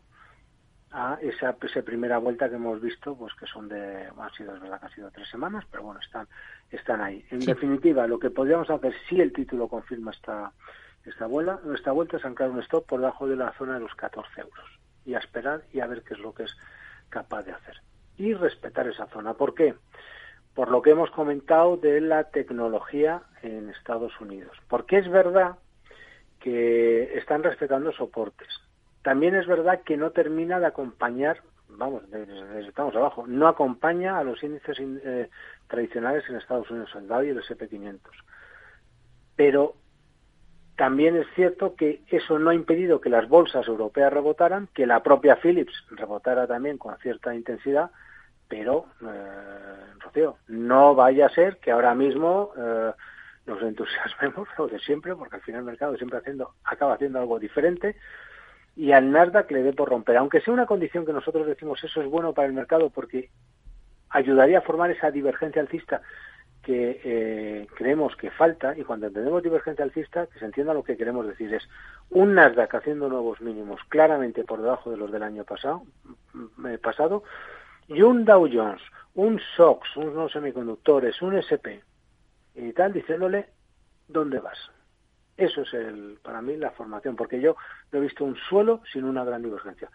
a 0.94 1.18
esa, 1.22 1.54
primera 1.84 2.20
vuelta 2.20 2.48
que 2.48 2.56
hemos 2.56 2.80
visto, 2.80 3.16
pues 3.16 3.34
que 3.34 3.48
son 3.48 3.68
de, 3.68 4.08
ha 4.16 4.30
sido, 4.38 4.56
es 4.56 4.62
verdad 4.62 4.80
que 4.80 4.86
ha 4.86 4.94
sido 4.94 5.10
tres 5.10 5.28
semanas, 5.28 5.66
pero 5.72 5.84
bueno, 5.84 6.00
están, 6.00 6.28
están 6.70 7.02
ahí. 7.02 7.26
En 7.32 7.40
definitiva, 7.40 8.06
lo 8.06 8.20
que 8.20 8.30
podríamos 8.30 8.70
hacer 8.70 8.94
si 9.10 9.20
el 9.20 9.34
título 9.34 9.68
confirma 9.68 10.12
esta, 10.12 10.52
esta 11.04 11.26
vuelta, 11.26 11.60
esta 11.74 11.92
vuelta 11.92 12.18
es 12.18 12.26
anclar 12.26 12.52
un 12.52 12.60
stop 12.60 12.86
por 12.86 13.00
debajo 13.00 13.28
de 13.28 13.36
la 13.36 13.52
zona 13.54 13.74
de 13.74 13.80
los 13.80 13.96
14 13.96 14.42
euros 14.42 14.66
y 15.04 15.16
a 15.16 15.18
esperar 15.18 15.64
y 15.74 15.80
a 15.80 15.88
ver 15.88 16.04
qué 16.04 16.14
es 16.14 16.20
lo 16.20 16.32
que 16.32 16.44
es 16.44 16.56
capaz 17.10 17.42
de 17.42 17.54
hacer. 17.54 17.82
Y 18.18 18.36
respetar 18.36 18.88
esa 18.88 19.08
zona. 19.08 19.34
¿Por 19.34 19.56
qué? 19.56 19.74
Por 20.54 20.70
lo 20.70 20.84
que 20.84 20.92
hemos 20.92 21.10
comentado 21.10 21.76
de 21.78 22.02
la 22.02 22.26
tecnología 22.26 23.24
en 23.42 23.72
Estados 23.72 24.14
Unidos. 24.22 24.56
Porque 24.68 25.00
es 25.00 25.10
verdad 25.10 25.56
que 26.40 27.18
están 27.18 27.42
respetando 27.42 27.92
soportes 27.92 28.50
también 29.04 29.36
es 29.36 29.46
verdad 29.46 29.82
que 29.84 29.98
no 29.98 30.12
termina 30.12 30.60
de 30.60 30.66
acompañar, 30.66 31.42
vamos, 31.68 32.04
estamos 32.68 32.96
abajo, 32.96 33.26
no 33.28 33.48
acompaña 33.48 34.18
a 34.18 34.24
los 34.24 34.42
índices 34.42 34.78
eh, 34.80 35.30
tradicionales 35.68 36.24
en 36.30 36.38
Estados 36.38 36.72
Unidos, 36.72 36.90
el 36.96 37.08
Dow 37.08 37.22
y 37.24 37.30
el 37.30 37.44
SP500. 37.44 38.00
Pero 39.36 39.76
también 40.78 41.18
es 41.18 41.28
cierto 41.36 41.76
que 41.76 42.02
eso 42.08 42.40
no 42.40 42.50
ha 42.50 42.56
impedido 42.56 43.02
que 43.02 43.10
las 43.10 43.28
bolsas 43.28 43.68
europeas 43.68 44.12
rebotaran, 44.12 44.68
que 44.74 44.88
la 44.88 45.04
propia 45.04 45.36
Philips 45.36 45.74
rebotara 45.92 46.48
también 46.48 46.78
con 46.78 46.98
cierta 47.00 47.36
intensidad, 47.36 47.92
pero, 48.48 48.86
eh, 49.02 50.00
Rocío, 50.00 50.38
no 50.48 50.96
vaya 50.96 51.26
a 51.26 51.30
ser 51.30 51.58
que 51.58 51.72
ahora 51.72 51.94
mismo 51.94 52.52
eh, 52.58 52.92
nos 53.48 53.62
entusiasmemos 53.62 54.48
lo 54.58 54.68
de 54.68 54.80
siempre, 54.80 55.14
porque 55.14 55.36
al 55.36 55.42
final 55.42 55.60
el 55.60 55.66
mercado 55.66 55.98
siempre 55.98 56.20
haciendo, 56.20 56.54
acaba 56.64 56.94
haciendo 56.94 57.20
algo 57.20 57.38
diferente 57.38 57.98
y 58.76 58.92
al 58.92 59.12
Nasdaq 59.12 59.52
le 59.52 59.64
dé 59.64 59.74
por 59.74 59.90
romper, 59.90 60.18
aunque 60.18 60.42
sea 60.42 60.54
una 60.54 60.66
condición 60.66 61.06
que 61.06 61.14
nosotros 61.14 61.46
decimos 61.46 61.84
eso 61.84 62.02
es 62.02 62.10
bueno 62.10 62.34
para 62.34 62.48
el 62.48 62.54
mercado 62.54 62.90
porque 62.90 63.30
ayudaría 64.10 64.60
a 64.60 64.62
formar 64.62 64.92
esa 64.92 65.12
divergencia 65.12 65.62
alcista 65.62 66.02
que 66.64 67.02
eh, 67.04 67.68
creemos 67.76 68.16
que 68.16 68.32
falta 68.32 68.76
y 68.78 68.84
cuando 68.84 69.08
entendemos 69.08 69.44
divergencia 69.44 69.84
alcista 69.84 70.28
que 70.28 70.40
se 70.40 70.46
entienda 70.46 70.74
lo 70.74 70.84
que 70.84 70.96
queremos 70.96 71.28
decir. 71.28 71.54
Es 71.54 71.68
un 72.10 72.36
Nasdaq 72.36 72.74
haciendo 72.76 73.10
nuevos 73.10 73.42
mínimos 73.42 73.82
claramente 73.90 74.44
por 74.46 74.62
debajo 74.62 74.90
de 74.90 74.98
los 74.98 75.12
del 75.12 75.24
año 75.24 75.44
pasado 75.44 75.84
mm, 76.34 76.76
pasado 76.82 77.24
y 77.88 78.02
un 78.02 78.24
Dow 78.24 78.50
Jones 78.52 78.82
un 79.16 79.40
SOX 79.58 79.98
unos 79.98 80.32
semiconductores 80.32 81.22
un 81.22 81.36
SP 81.38 81.84
y 82.56 82.72
tal 82.72 82.94
diciéndole 82.94 83.50
dónde 84.08 84.40
vas 84.40 84.58
eso 85.38 85.62
es 85.62 85.74
el 85.74 86.20
para 86.22 86.42
mí 86.42 86.56
la 86.58 86.72
formación 86.72 87.16
porque 87.16 87.42
yo 87.42 87.56
no 87.92 88.00
he 88.00 88.02
visto 88.02 88.24
un 88.24 88.36
suelo 88.36 88.82
sin 88.92 89.04
una 89.04 89.24
gran 89.24 89.42
divergencia 89.42 89.90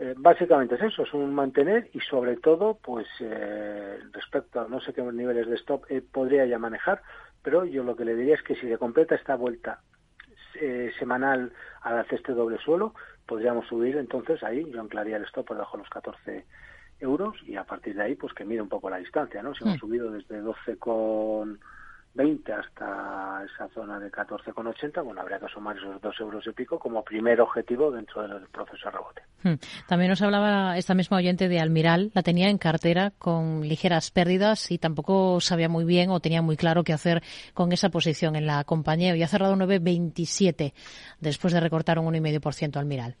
eh, 0.00 0.14
básicamente 0.16 0.76
es 0.76 0.82
eso, 0.82 1.02
es 1.02 1.12
un 1.12 1.34
mantener 1.34 1.90
y 1.92 1.98
sobre 1.98 2.36
todo, 2.36 2.78
pues 2.80 3.08
eh, 3.18 3.98
respecto 4.12 4.60
a 4.60 4.68
no 4.68 4.80
sé 4.80 4.92
qué 4.92 5.02
niveles 5.02 5.48
de 5.48 5.56
stop 5.56 5.86
eh, 5.88 6.00
podría 6.00 6.46
ya 6.46 6.56
manejar, 6.56 7.02
pero 7.42 7.64
yo 7.64 7.82
lo 7.82 7.96
que 7.96 8.04
le 8.04 8.14
diría 8.14 8.36
es 8.36 8.42
que 8.42 8.54
si 8.54 8.68
se 8.68 8.78
completa 8.78 9.16
esta 9.16 9.34
vuelta 9.34 9.80
semanal 10.98 11.52
al 11.82 12.04
este 12.10 12.32
doble 12.32 12.58
suelo, 12.58 12.92
podríamos 13.26 13.68
subir 13.68 13.96
entonces 13.96 14.42
ahí, 14.42 14.68
yo 14.72 14.80
anclaría 14.80 15.16
el 15.16 15.24
stop 15.24 15.46
por 15.46 15.56
debajo 15.56 15.76
de 15.76 15.82
los 15.84 15.90
14 15.90 16.46
euros 16.98 17.36
y 17.46 17.54
a 17.54 17.62
partir 17.62 17.94
de 17.94 18.02
ahí, 18.02 18.16
pues 18.16 18.32
que 18.34 18.44
mire 18.44 18.62
un 18.62 18.68
poco 18.68 18.90
la 18.90 18.96
distancia, 18.96 19.40
¿no? 19.40 19.54
Si 19.54 19.62
hemos 19.62 19.76
mm. 19.76 19.80
subido 19.80 20.10
desde 20.10 20.40
12 20.40 20.78
con 20.78 21.60
20 22.18 22.52
hasta 22.52 23.44
esa 23.44 23.68
zona 23.68 24.00
de 24.00 24.10
14,80, 24.10 25.04
bueno, 25.04 25.20
habría 25.20 25.38
que 25.38 25.46
sumar 25.46 25.76
esos 25.76 26.00
dos 26.00 26.18
euros 26.18 26.44
y 26.48 26.50
pico 26.50 26.76
como 26.76 27.04
primer 27.04 27.40
objetivo 27.40 27.92
dentro 27.92 28.26
del 28.26 28.48
proceso 28.48 28.86
de 28.86 28.90
rebote. 28.90 29.22
Hmm. 29.44 29.54
También 29.86 30.10
nos 30.10 30.20
hablaba 30.20 30.76
esta 30.76 30.94
misma 30.94 31.18
oyente 31.18 31.48
de 31.48 31.60
Almiral, 31.60 32.10
la 32.14 32.24
tenía 32.24 32.50
en 32.50 32.58
cartera 32.58 33.12
con 33.18 33.60
ligeras 33.60 34.10
pérdidas 34.10 34.72
y 34.72 34.78
tampoco 34.78 35.40
sabía 35.40 35.68
muy 35.68 35.84
bien 35.84 36.10
o 36.10 36.18
tenía 36.18 36.42
muy 36.42 36.56
claro 36.56 36.82
qué 36.82 36.92
hacer 36.92 37.22
con 37.54 37.70
esa 37.70 37.88
posición 37.88 38.34
en 38.34 38.46
la 38.46 38.64
compañía. 38.64 39.14
Y 39.14 39.22
ha 39.22 39.28
cerrado 39.28 39.54
9,27 39.54 40.72
después 41.20 41.52
de 41.52 41.60
recortar 41.60 42.00
un 42.00 42.12
1,5% 42.12 42.78
Almiral. 42.78 43.14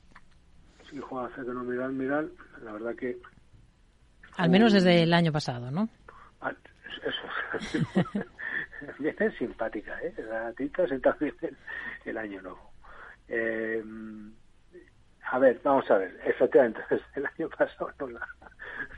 Sí, 0.90 0.98
Juan, 0.98 1.26
hace 1.26 1.42
que 1.42 1.52
no 1.52 1.62
mira 1.62 1.84
Almiral, 1.84 2.32
la 2.64 2.72
verdad 2.72 2.96
que... 2.96 3.16
Al 4.36 4.50
menos 4.50 4.72
desde 4.72 5.04
el 5.04 5.14
año 5.14 5.30
pasado, 5.30 5.70
¿no? 5.70 5.88
Ah, 6.40 6.52
eso. 7.04 8.24
viene 8.98 9.30
simpática, 9.38 9.98
¿eh? 10.02 10.14
La 10.28 10.52
tita 10.52 10.86
se 10.86 10.96
está 10.96 11.16
bien 11.20 11.34
el 12.04 12.18
año 12.18 12.42
nuevo. 12.42 12.70
Eh, 13.28 13.82
a 15.30 15.38
ver, 15.38 15.60
vamos 15.62 15.90
a 15.90 15.98
ver. 15.98 16.18
Efectivamente, 16.24 16.80
el 17.14 17.26
año 17.26 17.48
pasado 17.50 17.90
no 18.00 18.08
la, 18.08 18.28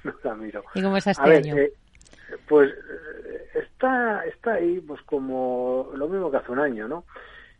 no 0.05 0.15
la 0.23 0.35
miro. 0.35 0.65
¿Y 0.75 0.83
cómo 0.83 0.97
está 0.97 1.11
este 1.11 1.37
año? 1.37 1.57
Eh, 1.57 1.73
pues 2.49 2.71
eh, 2.71 3.49
está, 3.55 4.25
está 4.27 4.55
ahí 4.55 4.81
pues 4.81 5.03
como 5.03 5.91
lo 5.95 6.09
mismo 6.09 6.31
que 6.31 6.37
hace 6.37 6.53
un 6.53 6.61
año, 6.61 6.87
¿no? 6.87 7.05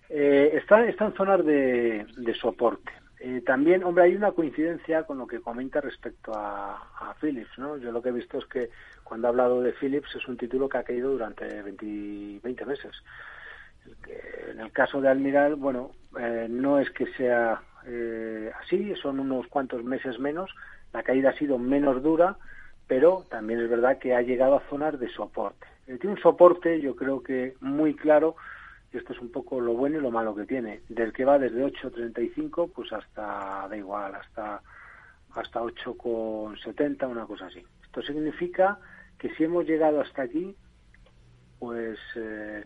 Eh, 0.09 0.51
está, 0.55 0.87
está 0.87 1.07
en 1.07 1.15
zonas 1.15 1.45
de, 1.45 2.07
de 2.17 2.35
soporte. 2.35 2.93
Eh, 3.23 3.43
también, 3.45 3.85
hombre, 3.85 4.05
hay 4.05 4.17
una 4.17 4.33
coincidencia 4.33 5.03
con 5.03 5.19
lo 5.19 5.27
que 5.27 5.43
comenta 5.43 5.83
respecto 5.83 6.33
a, 6.35 6.73
a, 6.99 7.15
Philips, 7.21 7.59
¿no? 7.59 7.77
Yo 7.77 7.93
lo 7.93 8.01
que 8.01 8.09
he 8.09 8.13
visto 8.13 8.39
es 8.39 8.47
que 8.47 8.71
cuando 9.05 9.27
ha 9.27 9.31
hablado 9.31 9.61
de 9.61 9.73
Philips 9.73 10.15
es 10.17 10.27
un 10.27 10.39
título 10.39 10.71
que 10.71 10.79
ha 10.79 10.85
caído 10.85 11.11
durante 11.11 11.45
20, 11.61 12.41
20 12.43 12.65
meses. 12.65 12.93
En 14.51 14.61
el 14.61 14.73
caso 14.73 15.03
de 15.03 15.09
Almiral, 15.09 15.57
bueno, 15.57 15.91
eh, 16.19 16.47
no 16.49 16.79
es 16.79 16.91
que 16.91 17.13
sea 17.13 17.61
eh, 17.87 18.51
así, 18.59 18.95
son 18.97 19.21
unos 19.21 19.47
cuantos 19.49 19.85
meses 19.85 20.19
menos, 20.19 20.51
la 20.95 21.03
caída 21.03 21.31
ha 21.31 21.39
sido 21.39 21.59
menos 21.59 22.03
dura, 22.03 22.37
pero 22.87 23.27
también 23.29 23.61
es 23.61 23.69
verdad 23.69 23.99
que 23.99 24.15
ha 24.15 24.23
llegado 24.23 24.57
a 24.57 24.69
zonas 24.71 24.99
de 24.99 25.11
soporte. 25.11 25.67
tiene 25.85 26.15
un 26.15 26.23
soporte, 26.23 26.81
yo 26.81 26.97
creo 26.97 27.23
que 27.23 27.55
muy 27.61 27.95
claro, 27.95 28.37
y 28.93 28.97
esto 28.97 29.13
es 29.13 29.21
un 29.21 29.31
poco 29.31 29.61
lo 29.61 29.75
bueno 29.75 29.99
y 29.99 30.03
lo 30.03 30.11
malo 30.11 30.35
que 30.35 30.47
tiene, 30.47 30.81
del 30.89 31.13
que 31.13 31.25
va 31.25 31.39
desde 31.39 31.65
8.35 31.65 32.73
pues 32.73 32.93
hasta, 32.93 33.67
da 33.69 33.77
igual, 33.77 34.15
hasta, 34.15 34.61
hasta 35.35 35.61
8.70, 35.61 37.09
una 37.09 37.27
cosa 37.27 37.47
así. 37.47 37.65
Esto 37.85 38.03
significa 38.03 38.79
que 39.19 39.33
si 39.35 39.45
hemos 39.45 39.67
llegado 39.67 40.01
hasta 40.01 40.23
aquí, 40.23 40.57
pues, 41.59 41.99
eh, 42.17 42.65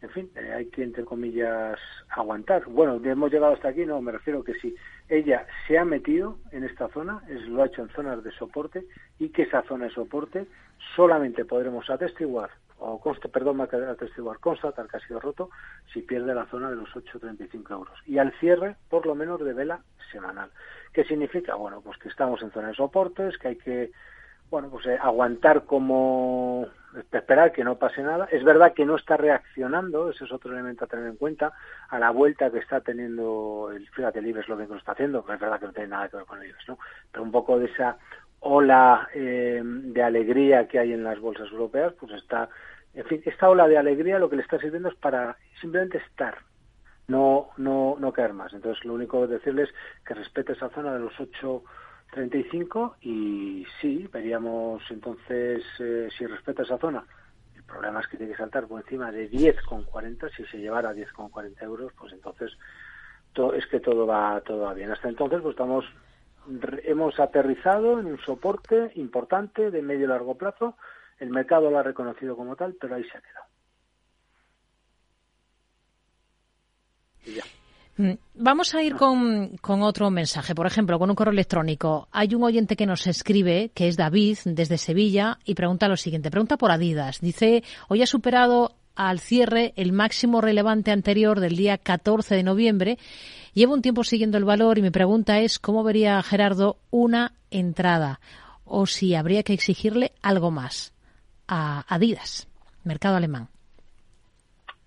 en 0.00 0.10
fin, 0.10 0.30
eh, 0.36 0.52
hay 0.52 0.66
que, 0.66 0.84
entre 0.84 1.04
comillas, 1.04 1.78
aguantar. 2.08 2.64
Bueno, 2.66 3.00
hemos 3.04 3.30
llegado 3.30 3.52
hasta 3.52 3.68
aquí, 3.68 3.84
no, 3.84 4.00
me 4.00 4.12
refiero 4.12 4.44
que 4.44 4.54
si 4.54 4.74
ella 5.08 5.46
se 5.66 5.76
ha 5.76 5.84
metido 5.84 6.38
en 6.52 6.64
esta 6.64 6.88
zona, 6.88 7.20
es, 7.28 7.42
lo 7.48 7.62
ha 7.62 7.66
hecho 7.66 7.82
en 7.82 7.88
zonas 7.90 8.22
de 8.22 8.30
soporte, 8.32 8.86
y 9.18 9.30
que 9.30 9.42
esa 9.42 9.62
zona 9.62 9.86
de 9.86 9.90
soporte 9.90 10.46
solamente 10.94 11.44
podremos 11.44 11.90
atestiguar 11.90 12.50
o 12.78 13.00
consta, 13.00 13.28
perdón, 13.28 13.60
atestiguar, 13.60 14.38
constatar 14.38 14.86
que 14.86 14.96
ha 14.96 15.00
sido 15.00 15.20
roto 15.20 15.50
si 15.92 16.02
pierde 16.02 16.34
la 16.34 16.46
zona 16.46 16.70
de 16.70 16.76
los 16.76 16.88
8,35 16.90 17.70
euros. 17.70 17.98
Y 18.06 18.18
al 18.18 18.32
cierre, 18.38 18.76
por 18.88 19.06
lo 19.06 19.14
menos, 19.14 19.40
de 19.40 19.52
vela 19.52 19.80
semanal. 20.12 20.50
¿Qué 20.92 21.04
significa? 21.04 21.54
Bueno, 21.54 21.80
pues 21.80 21.98
que 21.98 22.08
estamos 22.08 22.42
en 22.42 22.50
zona 22.50 22.68
de 22.68 22.74
soportes, 22.74 23.36
que 23.38 23.48
hay 23.48 23.56
que, 23.56 23.92
bueno, 24.50 24.68
pues 24.70 24.86
eh, 24.86 24.98
aguantar 25.00 25.64
como 25.64 26.66
esperar 27.12 27.52
que 27.52 27.64
no 27.64 27.76
pase 27.76 28.02
nada. 28.02 28.28
Es 28.30 28.44
verdad 28.44 28.72
que 28.72 28.86
no 28.86 28.96
está 28.96 29.16
reaccionando, 29.16 30.10
ese 30.10 30.24
es 30.24 30.32
otro 30.32 30.52
elemento 30.52 30.84
a 30.84 30.88
tener 30.88 31.06
en 31.06 31.16
cuenta, 31.16 31.52
a 31.88 31.98
la 31.98 32.10
vuelta 32.10 32.50
que 32.50 32.58
está 32.58 32.80
teniendo 32.80 33.70
el 33.74 33.88
Fíjate 33.90 34.22
Libres, 34.22 34.48
lo 34.48 34.56
que 34.56 34.66
nos 34.66 34.78
está 34.78 34.92
haciendo, 34.92 35.20
es 35.20 35.40
verdad 35.40 35.60
que 35.60 35.66
no 35.66 35.72
tiene 35.72 35.88
nada 35.88 36.08
que 36.08 36.16
ver 36.16 36.26
con 36.26 36.42
el 36.42 36.54
¿no? 36.66 36.78
Pero 37.12 37.22
un 37.22 37.32
poco 37.32 37.58
de 37.58 37.66
esa 37.66 37.96
ola 38.40 39.08
eh, 39.14 39.60
de 39.62 40.02
alegría 40.02 40.68
que 40.68 40.78
hay 40.78 40.92
en 40.92 41.04
las 41.04 41.18
bolsas 41.18 41.50
europeas, 41.50 41.94
pues 41.98 42.12
está, 42.12 42.48
en 42.94 43.04
fin, 43.06 43.22
esta 43.24 43.48
ola 43.48 43.66
de 43.68 43.78
alegría 43.78 44.18
lo 44.18 44.30
que 44.30 44.36
le 44.36 44.42
está 44.42 44.58
sirviendo 44.58 44.88
es 44.88 44.94
para 44.96 45.36
simplemente 45.60 45.98
estar, 45.98 46.38
no, 47.08 47.50
no, 47.56 47.96
no 47.98 48.12
caer 48.12 48.32
más. 48.32 48.52
Entonces, 48.52 48.84
lo 48.84 48.94
único 48.94 49.20
que 49.22 49.34
decirles 49.34 49.68
es 49.68 49.74
que 50.04 50.14
respete 50.14 50.52
esa 50.52 50.68
zona 50.70 50.92
de 50.94 51.00
los 51.00 51.14
8.35 51.14 52.94
y 53.00 53.66
sí, 53.80 54.08
veríamos 54.12 54.82
entonces 54.90 55.64
eh, 55.80 56.08
si 56.16 56.26
respeta 56.26 56.62
esa 56.62 56.78
zona. 56.78 57.04
El 57.56 57.64
problema 57.64 58.00
es 58.00 58.06
que 58.06 58.16
tiene 58.16 58.32
que 58.32 58.38
saltar 58.38 58.66
por 58.66 58.80
encima 58.80 59.10
de 59.10 59.30
10,40. 59.30 60.30
Si 60.34 60.44
se 60.46 60.58
llevara 60.58 60.90
a 60.90 60.94
10,40 60.94 61.62
euros, 61.62 61.92
pues 61.98 62.12
entonces 62.12 62.56
es 63.54 63.66
que 63.66 63.80
todo 63.80 64.06
va, 64.06 64.40
todo 64.40 64.62
va 64.62 64.74
bien. 64.74 64.90
Hasta 64.90 65.08
entonces, 65.08 65.40
pues 65.40 65.52
estamos 65.52 65.84
hemos 66.84 67.18
aterrizado 67.20 68.00
en 68.00 68.06
un 68.06 68.18
soporte 68.18 68.92
importante 68.94 69.70
de 69.70 69.82
medio 69.82 70.04
y 70.04 70.08
largo 70.08 70.36
plazo. 70.36 70.76
El 71.18 71.30
mercado 71.30 71.70
lo 71.70 71.78
ha 71.78 71.82
reconocido 71.82 72.36
como 72.36 72.56
tal, 72.56 72.76
pero 72.80 72.94
ahí 72.94 73.04
se 73.04 73.18
ha 73.18 73.20
quedado. 73.20 73.46
Mm, 77.96 78.12
vamos 78.34 78.74
a 78.74 78.82
ir 78.82 78.94
con, 78.94 79.56
con, 79.56 79.82
otro 79.82 80.08
mensaje, 80.10 80.54
por 80.54 80.66
ejemplo, 80.66 80.98
con 80.98 81.10
un 81.10 81.16
correo 81.16 81.32
electrónico. 81.32 82.08
Hay 82.12 82.34
un 82.34 82.44
oyente 82.44 82.76
que 82.76 82.86
nos 82.86 83.06
escribe, 83.08 83.72
que 83.74 83.88
es 83.88 83.96
David, 83.96 84.38
desde 84.44 84.78
Sevilla, 84.78 85.38
y 85.44 85.54
pregunta 85.54 85.88
lo 85.88 85.96
siguiente. 85.96 86.30
Pregunta 86.30 86.56
por 86.56 86.70
Adidas. 86.70 87.20
Dice, 87.20 87.64
hoy 87.88 88.02
ha 88.02 88.06
superado 88.06 88.76
al 88.94 89.20
cierre 89.20 89.72
el 89.76 89.92
máximo 89.92 90.40
relevante 90.40 90.90
anterior 90.90 91.40
del 91.40 91.56
día 91.56 91.78
14 91.78 92.34
de 92.34 92.42
noviembre 92.42 92.98
Llevo 93.54 93.74
un 93.74 93.82
tiempo 93.82 94.04
siguiendo 94.04 94.38
el 94.38 94.44
valor 94.44 94.78
y 94.78 94.82
mi 94.82 94.90
pregunta 94.90 95.38
es 95.40 95.58
cómo 95.58 95.82
vería 95.82 96.22
Gerardo 96.22 96.76
una 96.90 97.32
entrada 97.50 98.20
o 98.64 98.86
si 98.86 99.14
habría 99.14 99.42
que 99.42 99.54
exigirle 99.54 100.12
algo 100.22 100.50
más 100.50 100.94
a 101.46 101.84
Adidas, 101.88 102.46
mercado 102.84 103.16
alemán. 103.16 103.48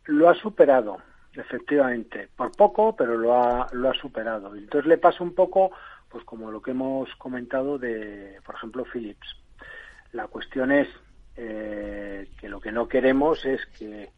Lo 0.06 0.30
ha 0.30 0.36
superado, 0.36 0.98
efectivamente, 1.34 2.30
por 2.36 2.52
poco, 2.52 2.96
pero 2.96 3.18
lo 3.18 3.36
ha, 3.36 3.68
lo 3.72 3.90
ha 3.90 3.94
superado. 3.94 4.56
Entonces 4.56 4.88
le 4.88 4.98
pasa 4.98 5.24
un 5.24 5.34
poco, 5.34 5.72
pues 6.10 6.24
como 6.24 6.52
lo 6.52 6.62
que 6.62 6.72
hemos 6.72 7.10
comentado 7.16 7.78
de, 7.78 8.40
por 8.46 8.56
ejemplo, 8.56 8.86
Philips. 8.86 9.36
La 10.12 10.28
cuestión 10.28 10.72
es 10.72 10.88
eh, 11.36 12.30
que 12.40 12.50
lo 12.50 12.60
que 12.60 12.72
no 12.72 12.88
queremos 12.88 13.46
es 13.46 13.66
que 13.78 14.12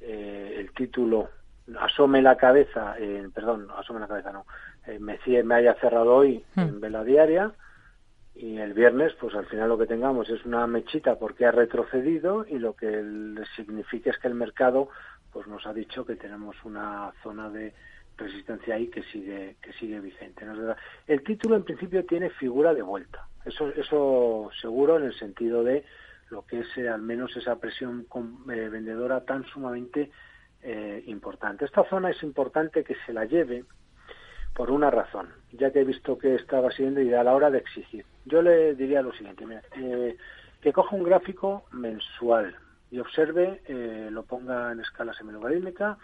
eh, 0.00 0.54
el 0.58 0.72
título 0.72 1.30
asome 1.78 2.22
la 2.22 2.36
cabeza, 2.36 2.94
eh, 2.98 3.28
perdón, 3.34 3.68
asome 3.76 4.00
la 4.00 4.08
cabeza 4.08 4.32
no, 4.32 4.46
eh, 4.86 4.98
me, 4.98 5.18
me 5.44 5.54
haya 5.54 5.74
cerrado 5.74 6.14
hoy 6.14 6.44
hmm. 6.54 6.60
en 6.60 6.80
vela 6.80 7.04
diaria 7.04 7.52
y 8.34 8.58
el 8.58 8.72
viernes 8.72 9.12
pues 9.20 9.34
al 9.34 9.46
final 9.46 9.68
lo 9.68 9.78
que 9.78 9.86
tengamos 9.86 10.30
es 10.30 10.44
una 10.44 10.66
mechita 10.66 11.18
porque 11.18 11.46
ha 11.46 11.52
retrocedido 11.52 12.46
y 12.48 12.58
lo 12.58 12.74
que 12.74 13.02
significa 13.56 14.10
es 14.10 14.18
que 14.18 14.28
el 14.28 14.34
mercado 14.34 14.88
pues 15.32 15.46
nos 15.46 15.66
ha 15.66 15.72
dicho 15.72 16.04
que 16.04 16.16
tenemos 16.16 16.56
una 16.64 17.12
zona 17.22 17.50
de 17.50 17.74
resistencia 18.16 18.74
ahí 18.74 18.88
que 18.88 19.02
sigue 19.04 19.56
que 19.62 19.72
sigue 19.74 20.00
vigente. 20.00 20.44
El 21.06 21.22
título 21.22 21.56
en 21.56 21.64
principio 21.64 22.04
tiene 22.04 22.30
figura 22.30 22.74
de 22.74 22.82
vuelta, 22.82 23.26
Eso, 23.44 23.68
eso 23.70 24.50
seguro 24.60 24.98
en 24.98 25.04
el 25.04 25.14
sentido 25.14 25.62
de 25.62 25.84
lo 26.30 26.46
que 26.46 26.60
es 26.60 26.78
eh, 26.78 26.88
al 26.88 27.02
menos 27.02 27.36
esa 27.36 27.58
presión 27.58 28.06
eh, 28.50 28.68
vendedora 28.68 29.24
tan 29.24 29.44
sumamente 29.46 30.10
eh, 30.62 31.02
importante. 31.06 31.64
Esta 31.64 31.84
zona 31.84 32.10
es 32.10 32.22
importante 32.22 32.84
que 32.84 32.96
se 33.06 33.12
la 33.12 33.24
lleve 33.24 33.64
por 34.54 34.70
una 34.70 34.90
razón, 34.90 35.28
ya 35.52 35.70
que 35.70 35.80
he 35.80 35.84
visto 35.84 36.18
que 36.18 36.34
estaba 36.34 36.70
siendo 36.70 37.00
y 37.00 37.12
a 37.14 37.24
la 37.24 37.34
hora 37.34 37.50
de 37.50 37.58
exigir. 37.58 38.04
Yo 38.24 38.42
le 38.42 38.74
diría 38.74 39.00
lo 39.00 39.12
siguiente, 39.12 39.44
que 40.60 40.72
coja 40.72 40.96
un 40.96 41.04
gráfico 41.04 41.64
mensual 41.72 42.56
y 42.90 42.98
observe, 42.98 43.62
lo 44.10 44.24
ponga 44.24 44.72
en 44.72 44.80
escala 44.80 45.14
semilogarítmica 45.14 45.96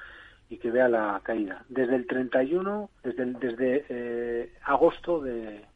y 0.48 0.58
que 0.58 0.70
vea 0.70 0.88
la 0.88 1.20
caída. 1.24 1.64
Desde 1.68 1.96
el 1.96 2.06
31, 2.06 2.88
desde, 3.02 3.24
desde 3.34 4.52
agosto 4.62 5.20
de 5.20 5.66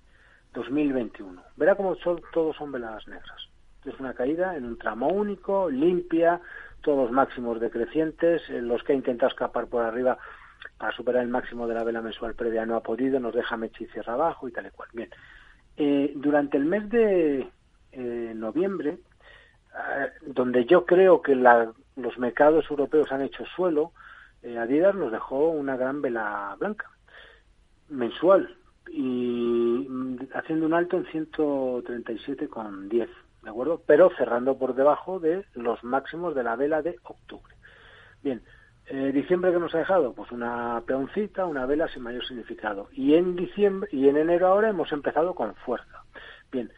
2021. 0.54 1.42
Verá 1.56 1.74
cómo 1.74 1.94
son, 1.96 2.20
todos 2.32 2.56
son 2.56 2.72
veladas 2.72 3.06
negras. 3.08 3.48
Es 3.84 3.98
una 3.98 4.14
caída 4.14 4.56
en 4.56 4.64
un 4.64 4.78
tramo 4.78 5.08
único, 5.08 5.70
limpia, 5.70 6.40
todos 6.82 7.10
máximos 7.10 7.60
decrecientes, 7.60 8.42
los 8.48 8.82
que 8.82 8.92
ha 8.92 8.96
intentado 8.96 9.30
escapar 9.30 9.66
por 9.66 9.84
arriba 9.84 10.18
para 10.78 10.96
superar 10.96 11.22
el 11.22 11.28
máximo 11.28 11.66
de 11.66 11.74
la 11.74 11.84
vela 11.84 12.02
mensual 12.02 12.34
previa 12.34 12.66
no 12.66 12.76
ha 12.76 12.82
podido, 12.82 13.20
nos 13.20 13.34
deja 13.34 13.56
mecha 13.56 13.84
y 13.84 13.86
cierra 13.86 14.14
abajo 14.14 14.48
y 14.48 14.52
tal 14.52 14.66
y 14.66 14.70
cual. 14.70 14.88
Bien, 14.92 15.10
eh, 15.76 16.12
durante 16.16 16.56
el 16.56 16.64
mes 16.64 16.88
de 16.90 17.48
eh, 17.92 18.32
noviembre, 18.34 18.98
eh, 19.74 20.10
donde 20.26 20.64
yo 20.64 20.84
creo 20.84 21.22
que 21.22 21.34
los 21.34 22.18
mercados 22.18 22.68
europeos 22.70 23.10
han 23.12 23.22
hecho 23.22 23.44
suelo, 23.56 23.92
Adidas 24.42 24.94
nos 24.94 25.12
dejó 25.12 25.50
una 25.50 25.76
gran 25.76 26.00
vela 26.00 26.56
blanca 26.58 26.90
mensual 27.90 28.56
y 28.90 29.86
mm, 29.86 30.16
haciendo 30.34 30.64
un 30.64 30.74
alto 30.74 30.96
en 30.96 31.04
137,10, 31.04 33.08
¿de 33.42 33.50
acuerdo? 33.50 33.82
Pero 33.86 34.10
cerrando 34.16 34.58
por 34.58 34.74
debajo 34.74 35.18
de 35.18 35.44
los 35.54 35.82
máximos 35.84 36.34
de 36.34 36.42
la 36.42 36.56
vela 36.56 36.82
de 36.82 36.96
octubre. 37.02 37.54
Bien, 38.22 38.42
eh, 38.86 39.12
diciembre 39.12 39.52
que 39.52 39.58
nos 39.58 39.74
ha 39.74 39.78
dejado, 39.78 40.12
pues 40.12 40.30
una 40.32 40.82
peoncita, 40.86 41.46
una 41.46 41.66
vela 41.66 41.88
sin 41.88 42.02
mayor 42.02 42.24
significado. 42.26 42.88
Y 42.92 43.14
en 43.14 43.36
diciembre 43.36 43.88
y 43.92 44.08
en 44.08 44.16
enero 44.16 44.48
ahora 44.48 44.68
hemos 44.68 44.92
empezado 44.92 45.34
con 45.34 45.54
fuerza. 45.56 46.04
Bien, 46.50 46.72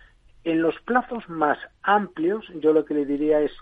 en 0.45 0.63
los 0.63 0.79
plazos 0.81 1.29
más 1.29 1.59
amplios, 1.83 2.47
yo 2.61 2.73
lo 2.73 2.85
que 2.85 2.95
le 2.95 3.07
diría 3.07 3.41
es 3.41 3.53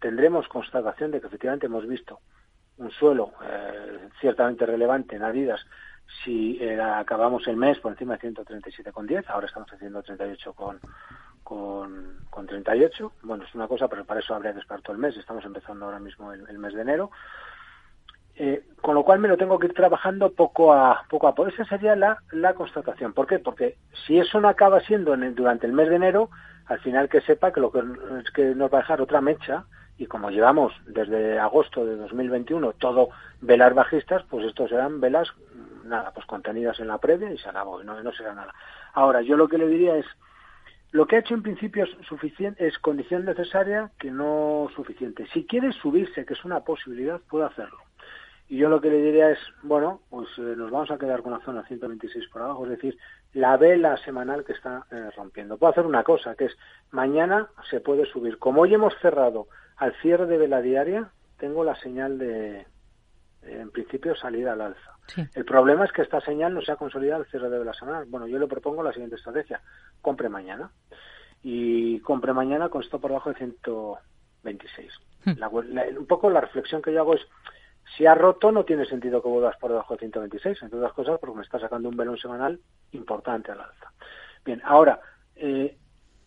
tendremos 0.00 0.48
constatación 0.48 1.10
de 1.10 1.20
que 1.20 1.26
efectivamente 1.26 1.66
hemos 1.66 1.86
visto 1.86 2.20
un 2.78 2.90
suelo 2.90 3.32
eh, 3.42 4.08
ciertamente 4.20 4.66
relevante 4.66 5.16
en 5.16 5.22
Adidas 5.22 5.60
si 6.24 6.58
eh, 6.60 6.80
acabamos 6.80 7.46
el 7.48 7.56
mes 7.56 7.78
por 7.78 7.92
encima 7.92 8.16
de 8.16 8.32
137,10, 8.32 9.24
ahora 9.28 9.46
estamos 9.46 9.72
haciendo 9.72 10.02
38 10.02 10.54
con, 11.46 11.84
con, 11.84 12.18
con 12.28 12.46
38. 12.46 13.12
Bueno, 13.22 13.44
es 13.44 13.54
una 13.54 13.68
cosa, 13.68 13.86
pero 13.86 14.04
para 14.04 14.18
eso 14.18 14.34
habría 14.34 14.52
que 14.52 14.58
esperar 14.58 14.82
todo 14.82 14.94
el 14.94 14.98
mes. 14.98 15.16
Estamos 15.16 15.44
empezando 15.44 15.84
ahora 15.84 16.00
mismo 16.00 16.32
el, 16.32 16.58
mes 16.58 16.74
de 16.74 16.82
enero. 16.82 17.10
Eh, 18.34 18.64
con 18.82 18.96
lo 18.96 19.04
cual 19.04 19.20
me 19.20 19.28
lo 19.28 19.36
tengo 19.36 19.58
que 19.58 19.68
ir 19.68 19.72
trabajando 19.72 20.32
poco 20.32 20.72
a 20.72 21.04
poco 21.08 21.28
a 21.28 21.34
poco. 21.34 21.48
Esa 21.48 21.64
sería 21.64 21.94
la, 21.94 22.18
la 22.32 22.54
constatación. 22.54 23.12
¿Por 23.12 23.28
qué? 23.28 23.38
Porque 23.38 23.76
si 24.06 24.18
eso 24.18 24.40
no 24.40 24.48
acaba 24.48 24.80
siendo 24.80 25.14
en 25.14 25.34
durante 25.36 25.66
el 25.66 25.72
mes 25.72 25.88
de 25.88 25.96
enero, 25.96 26.30
al 26.66 26.80
final 26.80 27.08
que 27.08 27.20
sepa 27.20 27.52
que 27.52 27.60
lo 27.60 27.70
que 27.70 27.78
es 27.78 28.30
que 28.32 28.54
nos 28.54 28.72
va 28.72 28.78
a 28.78 28.80
dejar 28.82 29.00
otra 29.00 29.20
mecha 29.20 29.64
y 29.96 30.06
como 30.06 30.30
llevamos 30.30 30.74
desde 30.84 31.38
agosto 31.38 31.86
de 31.86 31.96
2021 31.96 32.72
todo 32.72 33.08
velas 33.40 33.72
bajistas, 33.72 34.24
pues 34.28 34.44
estos 34.44 34.68
serán 34.68 35.00
velas 35.00 35.32
nada, 35.84 36.10
pues 36.12 36.26
contenidas 36.26 36.78
en 36.80 36.88
la 36.88 36.98
previa 36.98 37.32
y 37.32 37.38
se 37.38 37.48
acabó, 37.48 37.82
no, 37.82 38.02
no 38.02 38.12
será 38.12 38.34
nada. 38.34 38.52
Ahora, 38.92 39.22
yo 39.22 39.36
lo 39.36 39.48
que 39.48 39.58
le 39.58 39.68
diría 39.68 39.96
es, 39.96 40.06
lo 40.96 41.06
que 41.06 41.16
ha 41.16 41.18
hecho 41.18 41.34
en 41.34 41.42
principio 41.42 41.84
es, 41.84 41.90
suficiente, 42.08 42.66
es 42.66 42.78
condición 42.78 43.26
necesaria 43.26 43.90
que 43.98 44.10
no 44.10 44.70
suficiente. 44.74 45.26
Si 45.34 45.44
quiere 45.44 45.70
subirse, 45.74 46.24
que 46.24 46.32
es 46.32 46.42
una 46.42 46.60
posibilidad, 46.60 47.20
puede 47.28 47.44
hacerlo. 47.44 47.76
Y 48.48 48.56
yo 48.56 48.70
lo 48.70 48.80
que 48.80 48.88
le 48.88 49.02
diría 49.02 49.30
es, 49.30 49.38
bueno, 49.62 50.00
pues 50.08 50.26
eh, 50.38 50.54
nos 50.56 50.70
vamos 50.70 50.90
a 50.90 50.96
quedar 50.96 51.20
con 51.20 51.32
la 51.32 51.40
zona 51.40 51.66
126 51.66 52.28
por 52.28 52.40
abajo, 52.40 52.64
es 52.64 52.70
decir, 52.70 52.96
la 53.34 53.58
vela 53.58 53.98
semanal 53.98 54.42
que 54.42 54.54
está 54.54 54.86
eh, 54.90 55.10
rompiendo. 55.14 55.58
Puedo 55.58 55.72
hacer 55.72 55.84
una 55.84 56.02
cosa, 56.02 56.34
que 56.34 56.46
es 56.46 56.56
mañana 56.92 57.48
se 57.68 57.80
puede 57.80 58.06
subir. 58.06 58.38
Como 58.38 58.62
hoy 58.62 58.72
hemos 58.72 58.94
cerrado 59.02 59.48
al 59.76 59.92
cierre 60.00 60.24
de 60.24 60.38
vela 60.38 60.62
diaria, 60.62 61.10
tengo 61.36 61.62
la 61.62 61.76
señal 61.76 62.16
de, 62.16 62.66
en 63.46 63.70
principio, 63.70 64.14
salida 64.14 64.52
al 64.52 64.60
alza. 64.60 64.96
El 65.34 65.44
problema 65.44 65.84
es 65.84 65.92
que 65.92 66.02
esta 66.02 66.20
señal 66.20 66.54
no 66.54 66.62
se 66.62 66.72
ha 66.72 66.76
consolidado 66.76 67.22
al 67.22 67.28
cierre 67.28 67.48
de 67.48 67.64
la 67.64 67.74
semana. 67.74 68.04
Bueno, 68.08 68.26
yo 68.26 68.38
le 68.38 68.46
propongo 68.46 68.82
la 68.82 68.92
siguiente 68.92 69.16
estrategia. 69.16 69.60
Compre 70.00 70.28
mañana. 70.28 70.70
Y 71.42 72.00
compre 72.00 72.32
mañana 72.32 72.68
con 72.68 72.82
esto 72.82 73.00
por 73.00 73.10
debajo 73.10 73.30
de 73.30 73.36
126. 73.36 74.92
Hmm. 75.24 75.98
un 75.98 76.06
poco 76.06 76.30
la 76.30 76.40
reflexión 76.40 76.82
que 76.82 76.92
yo 76.92 77.00
hago 77.00 77.14
es, 77.14 77.26
si 77.96 78.06
ha 78.06 78.14
roto 78.14 78.52
no 78.52 78.64
tiene 78.64 78.84
sentido 78.84 79.22
que 79.22 79.28
vuelvas 79.28 79.56
por 79.58 79.70
debajo 79.70 79.94
de 79.94 80.00
126, 80.00 80.62
entre 80.62 80.78
otras 80.78 80.92
cosas 80.92 81.18
porque 81.20 81.36
me 81.36 81.42
está 81.42 81.58
sacando 81.58 81.88
un 81.88 81.96
velón 81.96 82.18
semanal 82.18 82.60
importante 82.92 83.52
al 83.52 83.60
alza. 83.60 83.92
Bien, 84.44 84.60
ahora, 84.64 85.00
eh, 85.36 85.76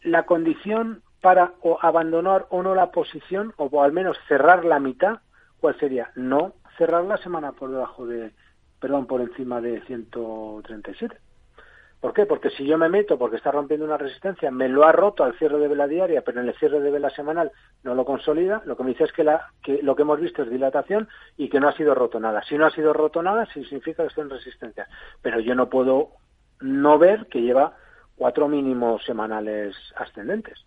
la 0.03 0.25
condición 0.25 1.01
para 1.21 1.53
abandonar 1.81 2.47
o 2.49 2.63
no 2.63 2.75
la 2.75 2.91
posición, 2.91 3.53
o 3.57 3.83
al 3.83 3.91
menos 3.91 4.17
cerrar 4.27 4.63
la 4.63 4.79
mitad, 4.79 5.19
¿cuál 5.59 5.77
sería? 5.79 6.11
No 6.15 6.53
cerrar 6.79 7.03
la 7.03 7.17
semana 7.17 7.51
por 7.51 7.69
debajo 7.69 8.07
de 8.07 8.31
perdón, 8.79 9.05
por 9.05 9.21
encima 9.21 9.61
de 9.61 9.81
137. 9.81 11.15
¿Por 11.99 12.13
qué? 12.13 12.25
Porque 12.25 12.49
si 12.51 12.65
yo 12.65 12.77
me 12.77 12.87
meto 12.87 13.17
porque 13.17 13.35
está 13.35 13.51
rompiendo 13.51 13.85
una 13.85 13.97
resistencia, 13.97 14.49
me 14.51 14.69
lo 14.69 14.85
ha 14.85 14.93
roto 14.93 15.25
al 15.25 15.37
cierre 15.37 15.59
de 15.59 15.67
vela 15.67 15.85
diaria, 15.85 16.21
pero 16.21 16.39
en 16.39 16.47
el 16.47 16.55
cierre 16.55 16.79
de 16.79 16.91
vela 16.91 17.09
semanal 17.09 17.51
no 17.83 17.93
lo 17.93 18.05
consolida, 18.05 18.61
lo 18.65 18.77
que 18.77 18.83
me 18.83 18.91
dice 18.91 19.03
es 19.03 19.11
que, 19.11 19.25
la, 19.25 19.51
que 19.61 19.83
lo 19.83 19.97
que 19.97 20.03
hemos 20.03 20.21
visto 20.21 20.43
es 20.43 20.49
dilatación 20.49 21.09
y 21.35 21.49
que 21.49 21.59
no 21.59 21.67
ha 21.67 21.73
sido 21.73 21.93
roto 21.93 22.17
nada. 22.21 22.41
Si 22.43 22.57
no 22.57 22.65
ha 22.65 22.71
sido 22.71 22.93
roto 22.93 23.21
nada, 23.21 23.45
significa 23.47 24.03
que 24.03 24.09
está 24.09 24.21
en 24.21 24.29
resistencia. 24.29 24.87
Pero 25.21 25.41
yo 25.41 25.55
no 25.55 25.69
puedo 25.69 26.11
no 26.61 26.97
ver 26.97 27.27
que 27.27 27.41
lleva 27.41 27.75
cuatro 28.15 28.47
mínimos 28.47 29.03
semanales 29.03 29.75
ascendentes, 29.97 30.65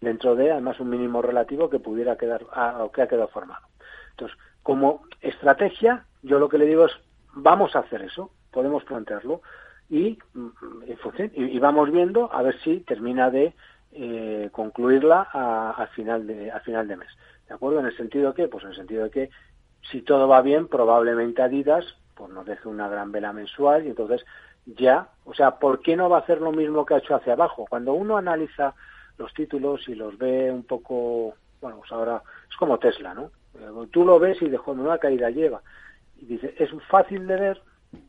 dentro 0.00 0.34
de 0.34 0.50
además 0.50 0.80
un 0.80 0.90
mínimo 0.90 1.22
relativo 1.22 1.70
que 1.70 1.78
pudiera 1.78 2.16
quedar 2.16 2.44
o 2.80 2.90
que 2.90 3.02
ha 3.02 3.08
quedado 3.08 3.28
formado. 3.28 3.66
Entonces, 4.10 4.36
como 4.62 5.02
estrategia, 5.20 6.04
yo 6.22 6.38
lo 6.38 6.48
que 6.48 6.58
le 6.58 6.66
digo 6.66 6.86
es 6.86 6.92
vamos 7.34 7.74
a 7.74 7.80
hacer 7.80 8.02
eso, 8.02 8.30
podemos 8.50 8.84
plantearlo 8.84 9.42
y, 9.88 10.18
mm, 10.34 10.48
y, 11.34 11.58
vamos 11.58 11.90
viendo 11.90 12.32
a 12.32 12.42
ver 12.42 12.58
si 12.60 12.80
termina 12.80 13.30
de 13.30 13.54
eh, 13.92 14.48
concluirla 14.52 15.22
al 15.22 15.88
final 15.88 16.26
de 16.26 16.50
al 16.50 16.60
final 16.62 16.88
de 16.88 16.96
mes. 16.96 17.10
¿De 17.48 17.54
acuerdo? 17.54 17.80
En 17.80 17.86
el 17.86 17.96
sentido 17.96 18.28
de 18.28 18.34
que, 18.34 18.48
pues 18.48 18.64
en 18.64 18.70
el 18.70 18.76
sentido 18.76 19.04
de 19.04 19.10
que 19.10 19.30
si 19.90 20.02
todo 20.02 20.28
va 20.28 20.42
bien, 20.42 20.68
probablemente 20.68 21.42
Adidas 21.42 21.84
pues 22.14 22.30
nos 22.30 22.46
deje 22.46 22.68
una 22.68 22.88
gran 22.88 23.10
vela 23.10 23.32
mensual 23.32 23.84
y 23.84 23.88
entonces 23.88 24.24
ya, 24.64 25.08
o 25.24 25.34
sea, 25.34 25.58
¿por 25.58 25.80
qué 25.80 25.96
no 25.96 26.08
va 26.08 26.18
a 26.18 26.20
hacer 26.20 26.40
lo 26.40 26.52
mismo 26.52 26.86
que 26.86 26.94
ha 26.94 26.98
hecho 26.98 27.14
hacia 27.14 27.32
abajo? 27.32 27.66
Cuando 27.68 27.94
uno 27.94 28.16
analiza 28.16 28.74
los 29.18 29.32
títulos 29.34 29.88
y 29.88 29.94
los 29.94 30.16
ve 30.18 30.50
un 30.50 30.64
poco, 30.64 31.34
bueno, 31.60 31.78
pues 31.78 31.90
ahora 31.92 32.22
es 32.48 32.56
como 32.56 32.78
Tesla, 32.78 33.14
¿no? 33.14 33.30
Tú 33.90 34.04
lo 34.04 34.18
ves 34.18 34.40
y 34.40 34.48
de 34.48 34.58
una 34.58 34.98
caída 34.98 35.30
lleva 35.30 35.62
y 36.22 36.26
dice, 36.26 36.54
es 36.58 36.70
fácil 36.88 37.26
de 37.26 37.36
ver, 37.36 37.62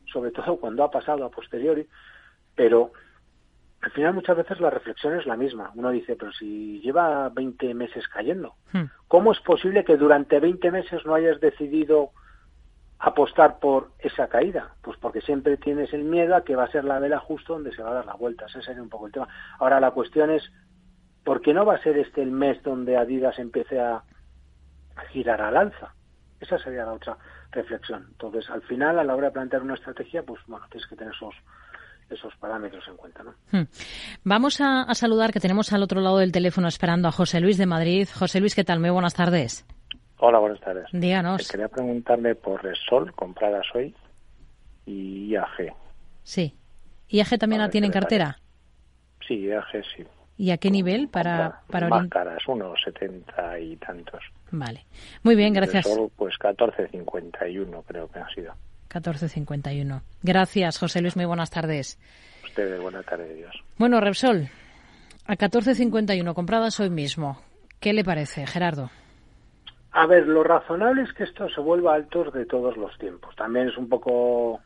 sobre 0.06 0.30
todo 0.30 0.56
cuando 0.56 0.84
ha 0.84 0.90
pasado 0.90 1.24
a 1.24 1.30
posteriori, 1.30 1.86
pero 2.54 2.92
al 3.80 3.90
final 3.90 4.14
muchas 4.14 4.36
veces 4.36 4.60
la 4.60 4.70
reflexión 4.70 5.18
es 5.18 5.26
la 5.26 5.36
misma. 5.36 5.72
Uno 5.74 5.90
dice, 5.90 6.16
pero 6.16 6.32
si 6.32 6.80
lleva 6.80 7.28
20 7.28 7.74
meses 7.74 8.06
cayendo, 8.08 8.54
hmm. 8.72 8.84
¿cómo 9.08 9.32
es 9.32 9.40
posible 9.40 9.84
que 9.84 9.96
durante 9.96 10.38
20 10.38 10.70
meses 10.70 11.04
no 11.04 11.14
hayas 11.14 11.40
decidido 11.40 12.10
apostar 13.00 13.58
por 13.58 13.90
esa 13.98 14.28
caída? 14.28 14.74
Pues 14.80 14.96
porque 14.98 15.20
siempre 15.20 15.56
tienes 15.56 15.92
el 15.92 16.04
miedo 16.04 16.36
a 16.36 16.44
que 16.44 16.56
va 16.56 16.64
a 16.64 16.70
ser 16.70 16.84
la 16.84 17.00
vela 17.00 17.18
justo 17.18 17.54
donde 17.54 17.74
se 17.74 17.82
va 17.82 17.90
a 17.90 17.94
dar 17.94 18.06
la 18.06 18.14
vuelta. 18.14 18.46
Ese 18.46 18.62
sería 18.62 18.82
un 18.82 18.88
poco 18.88 19.06
el 19.06 19.12
tema. 19.12 19.28
Ahora 19.58 19.80
la 19.80 19.90
cuestión 19.90 20.30
es, 20.30 20.50
¿por 21.24 21.40
qué 21.42 21.52
no 21.52 21.66
va 21.66 21.74
a 21.74 21.82
ser 21.82 21.98
este 21.98 22.22
el 22.22 22.30
mes 22.30 22.62
donde 22.62 22.96
Adidas 22.96 23.38
empiece 23.40 23.80
a 23.80 24.04
girar 25.12 25.40
al 25.40 25.56
alza? 25.56 25.94
Esa 26.40 26.58
sería 26.58 26.84
la 26.84 26.92
otra 26.92 27.16
reflexión. 27.50 28.06
Entonces, 28.10 28.48
al 28.50 28.62
final, 28.62 28.98
a 28.98 29.04
la 29.04 29.14
hora 29.14 29.28
de 29.28 29.32
plantear 29.32 29.62
una 29.62 29.74
estrategia, 29.74 30.22
pues 30.22 30.40
bueno, 30.46 30.66
tienes 30.70 30.88
que 30.88 30.96
tener 30.96 31.14
esos 31.14 31.34
esos 32.10 32.34
parámetros 32.36 32.86
en 32.88 32.96
cuenta. 32.96 33.22
¿no? 33.22 33.34
Hmm. 33.50 33.66
Vamos 34.24 34.60
a, 34.60 34.92
saludar 34.94 35.32
que 35.32 35.40
tenemos 35.40 35.72
al 35.72 35.82
otro 35.82 36.00
lado 36.00 36.18
del 36.18 36.32
teléfono 36.32 36.68
esperando 36.68 37.08
a 37.08 37.12
José 37.12 37.40
Luis 37.40 37.58
de 37.58 37.66
Madrid. 37.66 38.08
José 38.12 38.40
Luis, 38.40 38.54
¿qué 38.54 38.64
tal? 38.64 38.80
Muy 38.80 38.90
buenas 38.90 39.14
tardes. 39.14 39.66
Hola, 40.18 40.38
buenas 40.38 40.60
tardes. 40.60 40.86
Díganos. 40.92 41.48
quería 41.50 41.68
preguntarle 41.68 42.34
por 42.34 42.62
Resol, 42.62 43.12
compradas 43.14 43.66
hoy, 43.74 43.94
y 44.86 45.28
IAG. 45.32 45.74
Sí. 46.22 46.54
¿IAG 47.08 47.38
también 47.38 47.62
la 47.62 47.68
tiene 47.68 47.88
en 47.88 47.92
cartera? 47.92 48.38
Sí, 49.26 49.46
IAG 49.46 49.84
sí. 49.96 50.04
¿Y 50.36 50.50
a 50.50 50.58
qué 50.58 50.70
nivel 50.70 51.08
para, 51.08 51.62
para 51.70 51.88
Más 51.88 52.08
caras, 52.08 52.42
unos 52.48 52.80
70 52.84 53.58
y 53.60 53.76
tantos. 53.76 54.22
Vale. 54.58 54.86
Muy 55.22 55.34
bien, 55.34 55.52
gracias. 55.52 55.84
Solo, 55.84 56.10
pues 56.16 56.34
14.51 56.38 57.82
creo 57.86 58.08
que 58.08 58.18
ha 58.20 58.28
sido. 58.34 58.54
14.51. 58.88 60.02
Gracias, 60.22 60.78
José 60.78 61.00
Luis. 61.00 61.16
Muy 61.16 61.24
buenas 61.24 61.50
tardes. 61.50 61.98
Ustedes, 62.44 62.80
buenas 62.80 63.04
tardes, 63.04 63.36
Dios. 63.36 63.54
Bueno, 63.78 64.00
Repsol. 64.00 64.48
A 65.26 65.36
14.51, 65.36 66.34
compradas 66.34 66.78
hoy 66.78 66.90
mismo. 66.90 67.40
¿Qué 67.80 67.92
le 67.92 68.04
parece, 68.04 68.46
Gerardo? 68.46 68.90
A 69.92 70.06
ver, 70.06 70.26
lo 70.26 70.44
razonable 70.44 71.02
es 71.02 71.12
que 71.14 71.24
esto 71.24 71.48
se 71.48 71.60
vuelva 71.60 71.94
altos 71.94 72.32
de 72.32 72.46
todos 72.46 72.76
los 72.76 72.96
tiempos. 72.98 73.34
También 73.36 73.68
es 73.68 73.76
un 73.76 73.88
poco 73.88 74.60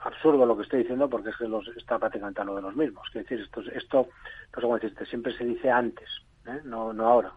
absurdo 0.00 0.46
lo 0.46 0.56
que 0.56 0.62
estoy 0.62 0.80
diciendo 0.80 1.08
porque 1.08 1.30
es 1.30 1.36
que 1.36 1.46
los, 1.46 1.66
está 1.76 1.98
prácticamente 1.98 2.40
a 2.40 2.44
lo 2.44 2.56
de 2.56 2.62
los 2.62 2.76
mismos. 2.76 3.06
Es 3.08 3.22
decir, 3.22 3.40
esto, 3.40 3.60
esto 3.72 3.98
no 4.06 4.54
sé 4.54 4.60
cómo 4.60 4.74
decirte, 4.74 5.06
siempre 5.06 5.36
se 5.36 5.44
dice 5.44 5.70
antes, 5.70 6.08
¿eh? 6.46 6.60
no, 6.64 6.92
no 6.92 7.06
ahora. 7.06 7.32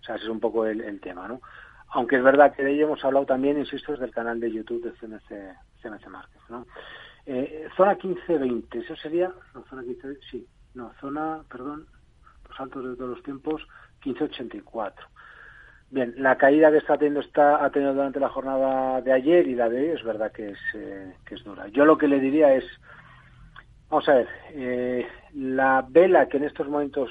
O 0.00 0.04
sea, 0.04 0.16
ese 0.16 0.24
es 0.24 0.30
un 0.30 0.40
poco 0.40 0.66
el, 0.66 1.00
tema, 1.00 1.28
¿no? 1.28 1.40
Aunque 1.88 2.16
es 2.16 2.22
verdad 2.22 2.54
que 2.54 2.62
de 2.62 2.72
ello 2.72 2.86
hemos 2.86 3.04
hablado 3.04 3.26
también, 3.26 3.58
insisto, 3.58 3.92
desde 3.92 4.06
el 4.06 4.12
canal 4.12 4.40
de 4.40 4.52
YouTube 4.52 4.82
de 4.82 4.92
CNC, 4.92 5.56
CNC 5.82 6.08
Markets, 6.08 6.50
¿no? 6.50 6.66
Eh, 7.26 7.68
zona 7.76 7.98
15-20, 7.98 8.82
eso 8.82 8.96
sería, 8.96 9.32
no, 9.54 9.64
zona 9.68 9.82
15, 9.82 10.18
sí, 10.30 10.46
no, 10.74 10.92
zona, 11.00 11.42
perdón, 11.50 11.86
los 12.48 12.60
altos 12.60 12.84
de 12.84 12.96
todos 12.96 13.10
los 13.10 13.22
tiempos, 13.22 13.66
1584. 14.04 15.06
Bien, 15.90 16.14
la 16.16 16.38
caída 16.38 16.70
que 16.70 16.78
está 16.78 16.96
teniendo 16.96 17.20
está 17.20 17.64
ha 17.64 17.70
tenido 17.70 17.92
durante 17.92 18.20
la 18.20 18.28
jornada 18.28 19.00
de 19.00 19.12
ayer 19.12 19.46
y 19.48 19.56
la 19.56 19.68
de 19.68 19.80
hoy 19.80 19.88
es 19.96 20.04
verdad 20.04 20.30
que 20.30 20.50
es 20.50 20.58
eh, 20.74 21.14
que 21.26 21.34
es 21.34 21.42
dura. 21.42 21.66
Yo 21.68 21.84
lo 21.84 21.98
que 21.98 22.06
le 22.06 22.20
diría 22.20 22.54
es, 22.54 22.64
vamos 23.88 24.08
a 24.08 24.14
ver, 24.14 24.28
eh, 24.50 25.06
la 25.34 25.86
vela 25.88 26.28
que 26.28 26.38
en 26.38 26.44
estos 26.44 26.68
momentos 26.68 27.10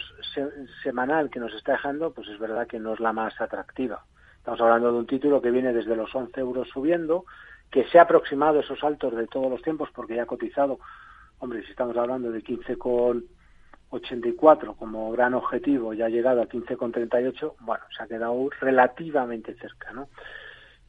semanal 0.84 1.30
que 1.30 1.40
nos 1.40 1.54
está 1.54 1.74
dejando, 1.74 2.12
pues 2.12 2.28
es 2.28 2.40
verdad 2.40 2.68
que 2.68 2.80
no 2.80 2.94
es 2.94 3.00
la 3.00 3.14
más 3.14 3.40
atractiva. 3.40 4.04
Estamos 4.38 4.62
hablando 4.62 4.92
de 4.92 5.00
un 5.00 5.08
título 5.08 5.42
que 5.42 5.52
viene 5.52 5.74
desde 5.74 5.96
los 5.96 6.14
11 6.14 6.40
euros 6.40 6.70
subiendo, 6.70 7.26
que 7.70 7.86
se 7.86 8.00
ha 8.00 8.04
aproximado 8.04 8.60
esos 8.60 8.84
altos 8.84 9.16
de 9.16 9.28
todos 9.28 9.50
los 9.50 9.62
tiempos 9.62 9.90
porque 9.94 10.16
ya 10.16 10.24
ha 10.24 10.28
cotizado, 10.28 10.80
hombre, 11.40 11.64
si 11.64 11.72
estamos 11.72 11.96
hablando 11.98 12.32
de 12.32 12.42
15 12.42 12.78
con 12.78 13.26
84 13.92 14.76
como 14.76 15.12
gran 15.12 15.34
objetivo 15.34 15.94
y 15.94 16.02
ha 16.02 16.10
llegado 16.10 16.42
a 16.42 16.48
15,38, 16.48 17.54
bueno, 17.60 17.84
se 17.96 18.04
ha 18.04 18.08
quedado 18.08 18.50
relativamente 18.60 19.56
cerca, 19.56 19.92
¿no? 19.92 20.10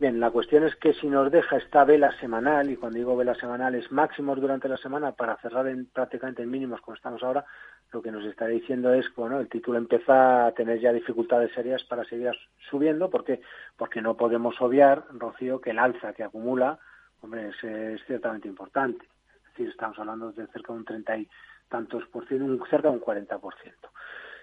Bien, 0.01 0.19
la 0.19 0.31
cuestión 0.31 0.65
es 0.65 0.75
que 0.77 0.95
si 0.95 1.09
nos 1.09 1.31
deja 1.31 1.59
esta 1.59 1.85
vela 1.85 2.11
semanal, 2.21 2.71
y 2.71 2.77
cuando 2.79 2.97
digo 2.97 3.15
vela 3.19 3.35
semanal 3.35 3.75
es 3.75 3.93
máximos 3.93 4.41
durante 4.41 4.67
la 4.67 4.79
semana 4.79 5.13
para 5.13 5.37
cerrar 5.37 5.67
en, 5.67 5.85
prácticamente 5.93 6.43
en 6.43 6.51
mínimos 6.51 6.81
como 6.81 6.95
estamos 6.95 7.23
ahora, 7.23 7.45
lo 7.93 8.01
que 8.01 8.11
nos 8.11 8.25
está 8.25 8.47
diciendo 8.47 8.95
es 8.95 9.15
bueno, 9.15 9.39
el 9.39 9.51
título 9.51 9.77
empieza 9.77 10.47
a 10.47 10.53
tener 10.53 10.81
ya 10.81 10.91
dificultades 10.95 11.53
serias 11.53 11.85
para 11.85 12.07
seguir 12.07 12.33
subiendo, 12.71 13.11
porque 13.11 13.43
porque 13.77 14.01
no 14.01 14.17
podemos 14.17 14.59
obviar, 14.63 15.05
Rocío, 15.13 15.61
que 15.61 15.73
el 15.73 15.79
alza 15.79 16.15
que 16.15 16.25
acumula, 16.25 16.79
hombre, 17.21 17.51
es, 17.51 17.63
es 17.63 18.03
ciertamente 18.07 18.49
importante. 18.49 19.05
Es 19.05 19.45
decir, 19.51 19.69
estamos 19.69 19.99
hablando 19.99 20.33
de 20.33 20.47
cerca 20.47 20.73
de 20.73 20.79
un 20.79 20.85
30 20.87 21.19
y 21.19 21.29
tantos 21.69 22.07
por 22.07 22.27
ciento, 22.27 22.47
un, 22.47 22.59
cerca 22.71 22.89
de 22.89 22.95
un 22.95 23.01
40 23.01 23.37
por 23.37 23.55
ciento. 23.57 23.91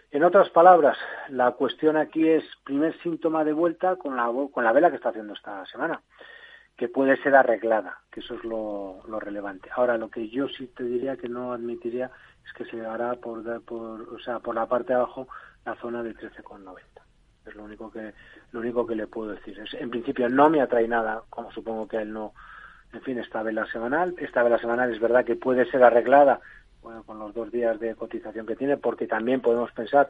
En 0.10 0.24
otras 0.24 0.50
palabras, 0.50 0.98
la 1.30 1.52
cuestión 1.52 1.98
aquí 1.98 2.30
es 2.30 2.44
primer 2.64 2.98
síntoma 3.02 3.44
de 3.44 3.52
vuelta 3.52 3.98
con 3.98 4.16
la, 4.16 4.32
con 4.54 4.64
la 4.64 4.72
vela 4.72 4.90
que 4.90 4.96
está 4.96 5.10
haciendo 5.10 5.34
esta 5.34 5.66
semana, 5.66 6.02
que 6.78 6.88
puede 6.88 7.22
ser 7.22 7.36
arreglada, 7.36 8.00
que 8.10 8.22
eso 8.22 8.36
es 8.36 8.44
lo, 8.46 9.02
relevante. 9.20 9.70
Ahora, 9.76 9.98
lo 9.98 10.10
que 10.10 10.30
yo 10.30 10.48
sí 10.48 10.68
te 10.68 10.86
diría 10.86 11.18
que 11.18 11.28
no 11.28 11.52
admitiría 11.52 12.10
es 12.46 12.54
que 12.54 12.64
se 12.66 12.86
hará 12.86 13.16
por, 13.16 13.44
por, 13.64 14.02
o 14.14 14.20
sea, 14.20 14.40
por 14.40 14.56
la 14.56 14.66
parte 14.66 14.94
de 14.94 15.00
abajo 15.00 15.28
la 15.66 15.76
zona 15.76 16.02
de 16.02 16.16
13,90. 16.16 16.78
Es 17.46 17.56
lo 17.56 17.64
único 17.64 17.92
que 17.92 18.14
lo 18.52 18.60
único 18.62 18.88
que 18.88 18.96
le 18.96 19.08
puedo 19.08 19.32
decir. 19.32 19.62
En 19.74 19.90
principio 19.90 20.30
no 20.30 20.50
me 20.50 20.62
atrae 20.62 20.88
nada, 20.88 21.24
como 21.30 21.52
supongo 21.52 21.88
que 21.88 21.98
a 21.98 22.02
él 22.02 22.14
no. 22.14 22.34
En 22.94 23.02
fin, 23.02 23.20
esta 23.20 23.44
vela 23.44 23.66
semanal, 23.72 24.16
esta 24.20 24.44
vela 24.44 24.58
semanal 24.58 24.94
es 24.94 25.00
verdad 25.02 25.26
que 25.26 25.36
puede 25.36 25.70
ser 25.70 25.84
arreglada 25.84 26.40
bueno, 26.88 27.04
con 27.04 27.20
los 27.20 27.34
dos 27.34 27.52
días 27.52 27.78
de 27.82 27.96
cotización 27.96 28.46
que 28.46 28.56
tiene, 28.56 28.78
porque 28.78 29.08
también 29.08 29.42
podemos 29.42 29.70
pensar 29.74 30.10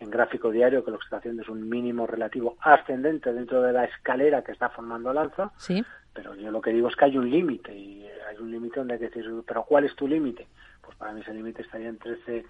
en 0.00 0.08
gráfico 0.08 0.50
diario 0.50 0.82
que 0.82 0.90
lo 0.90 0.98
que 0.98 1.04
está 1.04 1.18
haciendo 1.18 1.42
es 1.42 1.50
un 1.50 1.68
mínimo 1.68 2.06
relativo 2.06 2.56
ascendente 2.60 3.30
dentro 3.30 3.60
de 3.60 3.74
la 3.74 3.84
escalera 3.84 4.42
que 4.42 4.52
está 4.52 4.70
formando 4.70 5.10
el 5.10 5.18
alza. 5.18 5.52
Sí. 5.58 5.84
Pero 6.14 6.34
yo 6.34 6.50
lo 6.50 6.62
que 6.62 6.72
digo 6.72 6.88
es 6.88 6.96
que 6.96 7.04
hay 7.04 7.18
un 7.18 7.28
límite 7.28 7.76
y 7.76 8.06
hay 8.26 8.38
un 8.38 8.50
límite 8.50 8.80
donde 8.80 8.94
hay 8.94 9.00
que 9.00 9.10
decir, 9.10 9.30
pero 9.46 9.64
¿cuál 9.64 9.84
es 9.84 9.94
tu 9.94 10.08
límite? 10.08 10.46
Pues 10.80 10.96
para 10.96 11.12
mí 11.12 11.20
ese 11.20 11.34
límite 11.34 11.60
estaría 11.60 11.90
en 11.90 11.98
13 11.98 12.46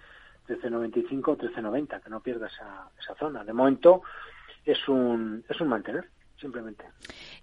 13.95 0.47 1.29
o 1.29 1.37
13.90, 1.37 2.01
que 2.01 2.11
no 2.11 2.21
pierda 2.21 2.47
esa, 2.47 2.89
esa 3.01 3.15
zona. 3.17 3.43
De 3.43 3.53
momento 3.53 4.03
es 4.65 4.87
un, 4.89 5.45
es 5.49 5.61
un 5.61 5.69
mantener, 5.69 6.09
simplemente. 6.39 6.85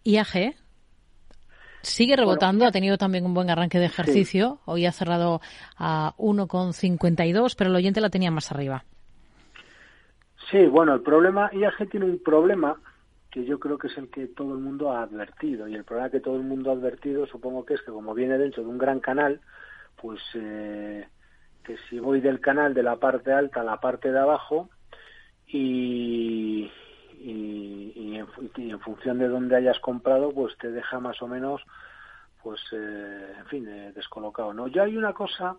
IAG, 0.04 0.56
Sigue 1.82 2.16
rebotando, 2.16 2.66
ha 2.66 2.72
tenido 2.72 2.98
también 2.98 3.26
un 3.26 3.34
buen 3.34 3.50
arranque 3.50 3.80
de 3.80 3.86
ejercicio. 3.86 4.60
Hoy 4.66 4.86
ha 4.86 4.92
cerrado 4.92 5.42
a 5.78 6.14
1,52, 6.18 7.56
pero 7.58 7.70
el 7.70 7.76
oyente 7.76 8.02
la 8.02 8.10
tenía 8.10 8.32
más 8.32 8.52
arriba. 8.52 8.84
Sí, 10.52 10.66
bueno, 10.66 10.94
el 10.94 11.02
problema, 11.02 11.50
IAG 11.54 11.90
tiene 11.90 12.06
un 12.06 12.20
problema 12.20 12.76
que 13.32 13.46
yo 13.46 13.60
creo 13.60 13.78
que 13.78 13.88
es 13.88 13.98
el 13.98 14.10
que 14.10 14.28
todo 14.28 14.54
el 14.54 14.60
mundo 14.60 14.92
ha 14.92 15.04
advertido. 15.04 15.68
Y 15.68 15.76
el 15.76 15.86
problema 15.86 16.10
que 16.10 16.20
todo 16.20 16.36
el 16.36 16.44
mundo 16.44 16.70
ha 16.70 16.74
advertido 16.74 17.26
supongo 17.26 17.66
que 17.66 17.76
es 17.76 17.82
que 17.82 17.92
como 17.92 18.14
viene 18.14 18.38
dentro 18.38 18.62
de 18.62 18.70
un 18.70 18.78
gran 18.78 19.00
canal, 19.00 19.40
pues 19.96 20.20
eh, 20.36 21.08
que 21.64 21.78
si 21.90 22.00
voy 22.00 22.20
del 22.20 22.42
canal 22.42 22.74
de 22.74 22.84
la 22.84 22.98
parte 22.98 23.32
alta 23.32 23.62
a 23.62 23.64
la 23.64 23.80
parte 23.80 24.12
de 24.12 24.20
abajo 24.20 24.70
y, 25.48 26.70
y, 27.24 28.18
en, 28.18 28.80
función 28.80 29.20
de 29.20 29.28
dónde 29.28 29.56
hayas 29.56 29.80
comprado, 29.80 30.32
pues 30.34 30.58
te 30.58 30.72
deja 30.72 31.00
más 31.00 31.22
o 31.22 31.28
menos, 31.28 31.62
pues, 32.42 32.60
eh, 32.72 33.34
en 33.38 33.46
fin, 33.46 33.68
eh, 33.68 33.92
descolocado. 33.94 34.54
¿no? 34.54 34.68
Yo 34.68 34.84
hay 34.84 34.98
una 34.98 35.14
cosa 35.14 35.58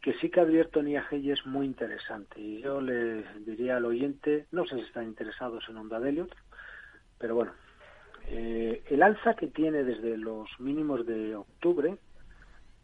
que 0.00 0.14
sí 0.14 0.30
que 0.30 0.40
advierto 0.40 0.80
en 0.80 0.88
IAG 0.88 1.12
y 1.14 1.30
es 1.30 1.44
muy 1.46 1.66
interesante. 1.66 2.40
Y 2.40 2.62
yo 2.62 2.80
le 2.80 3.24
diría 3.40 3.76
al 3.76 3.84
oyente, 3.84 4.46
no 4.52 4.64
sé 4.66 4.76
si 4.76 4.82
están 4.82 5.04
interesados 5.04 5.64
en 5.68 5.76
Onda 5.76 5.98
de 6.00 6.26
pero 7.18 7.34
bueno, 7.34 7.52
eh, 8.28 8.84
el 8.88 9.02
alza 9.02 9.34
que 9.34 9.48
tiene 9.48 9.82
desde 9.82 10.16
los 10.16 10.48
mínimos 10.60 11.04
de 11.04 11.34
octubre, 11.34 11.98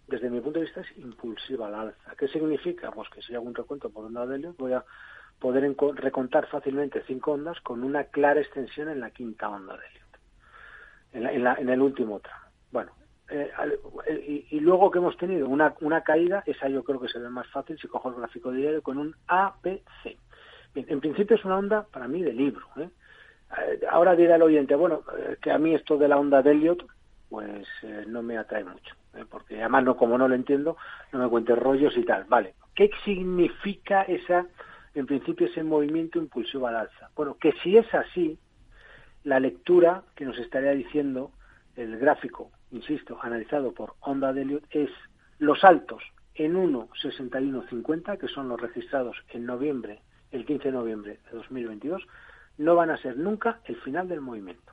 desde 0.09 0.29
mi 0.29 0.41
punto 0.41 0.59
de 0.59 0.67
vista, 0.67 0.81
es 0.81 0.99
impulsiva 0.99 1.71
la 1.71 1.83
alza. 1.83 2.17
¿Qué 2.19 2.27
significa? 2.29 2.91
Pues 2.91 3.09
que 3.11 3.23
si 3.23 3.35
hago 3.35 3.45
un 3.45 3.55
recuento 3.55 3.91
por 3.91 4.05
Onda 4.05 4.27
de 4.27 4.53
voy 4.59 4.73
a 4.73 4.85
poder 5.45 5.77
recontar 5.97 6.47
fácilmente 6.47 7.03
cinco 7.07 7.33
ondas 7.33 7.61
con 7.61 7.85
una 7.85 8.05
clara 8.05 8.41
extensión 8.41 8.89
en 8.89 8.99
la 8.99 9.11
quinta 9.11 9.51
onda 9.51 9.77
de 9.77 9.87
Elliot, 9.89 11.37
en, 11.37 11.47
en, 11.47 11.69
el 11.69 11.83
último 11.83 12.19
tramo. 12.21 12.47
Bueno, 12.73 12.93
eh, 13.29 13.51
eh, 14.07 14.47
y, 14.51 14.61
luego 14.61 14.91
que 14.91 15.01
hemos 15.01 15.19
tenido 15.19 15.47
una, 15.47 15.75
una 15.83 16.01
caída, 16.01 16.43
esa 16.47 16.71
yo 16.71 16.83
creo 16.83 16.99
que 16.99 17.09
se 17.09 17.19
ve 17.19 17.29
más 17.29 17.47
fácil 17.49 17.79
si 17.79 17.89
cojo 17.89 18.09
el 18.09 18.15
gráfico 18.15 18.53
diario 18.53 18.81
con 18.81 18.97
un 18.97 19.15
APC. 19.27 20.17
Bien, 20.73 20.87
en 20.89 21.01
principio 21.01 21.37
es 21.37 21.45
una 21.45 21.59
onda 21.59 21.87
para 21.93 22.09
mí 22.09 22.23
de 22.23 22.33
libro. 22.33 22.67
¿eh? 22.79 22.89
Ahora 23.91 24.17
dirá 24.17 24.37
el 24.37 24.43
oyente, 24.43 24.75
bueno, 24.77 25.03
que 25.43 25.53
a 25.53 25.59
mí 25.59 25.75
esto 25.75 25.99
de 25.99 26.09
la 26.09 26.17
onda 26.17 26.41
de 26.41 26.53
Elliot, 26.53 26.87
pues 27.29 27.69
no 28.07 28.23
me 28.23 28.39
atrae 28.39 28.65
mucho, 28.65 28.95
porque 29.29 29.61
además 29.61 29.85
no 29.85 29.97
como 29.99 30.17
no 30.17 30.27
lo 30.27 30.37
entiendo, 30.37 30.79
no 31.13 31.19
me 31.19 31.29
cuentes 31.29 31.59
rollos 31.59 31.95
y 31.99 32.05
tal. 32.05 32.25
Vale, 32.25 32.55
¿qué 32.75 32.91
significa 33.05 34.05
esa 34.05 34.47
en 34.95 35.07
principio 35.07 35.47
ese 35.47 35.63
movimiento 35.63 36.19
impulsivo 36.19 36.67
al 36.67 36.77
alza. 36.77 37.11
Bueno, 37.17 37.37
que 37.41 37.53
si 37.63 37.77
es 37.77 37.93
así, 37.95 38.39
la 39.25 39.41
lectura 39.41 40.03
que 40.15 40.25
nos 40.25 40.39
estaría 40.39 40.73
diciendo 40.73 41.33
el 41.77 41.99
gráfico, 41.99 42.51
insisto, 42.71 43.19
analizado 43.21 43.73
por 43.73 43.95
Onda 44.01 44.33
de 44.33 44.43
Elliot, 44.43 44.65
es 44.71 44.91
los 45.39 45.65
altos 45.65 46.03
en 46.35 46.55
1.6150, 46.55 48.19
que 48.19 48.29
son 48.29 48.49
los 48.49 48.61
registrados 48.61 49.17
en 49.31 49.47
noviembre, 49.47 50.01
el 50.31 50.45
15 50.45 50.65
de 50.65 50.73
noviembre 50.73 51.19
de 51.25 51.37
2022, 51.37 52.03
no 52.59 52.75
van 52.77 52.91
a 52.91 52.97
ser 52.99 53.17
nunca 53.17 53.61
el 53.65 53.77
final 53.77 54.09
del 54.09 54.21
movimiento. 54.21 54.73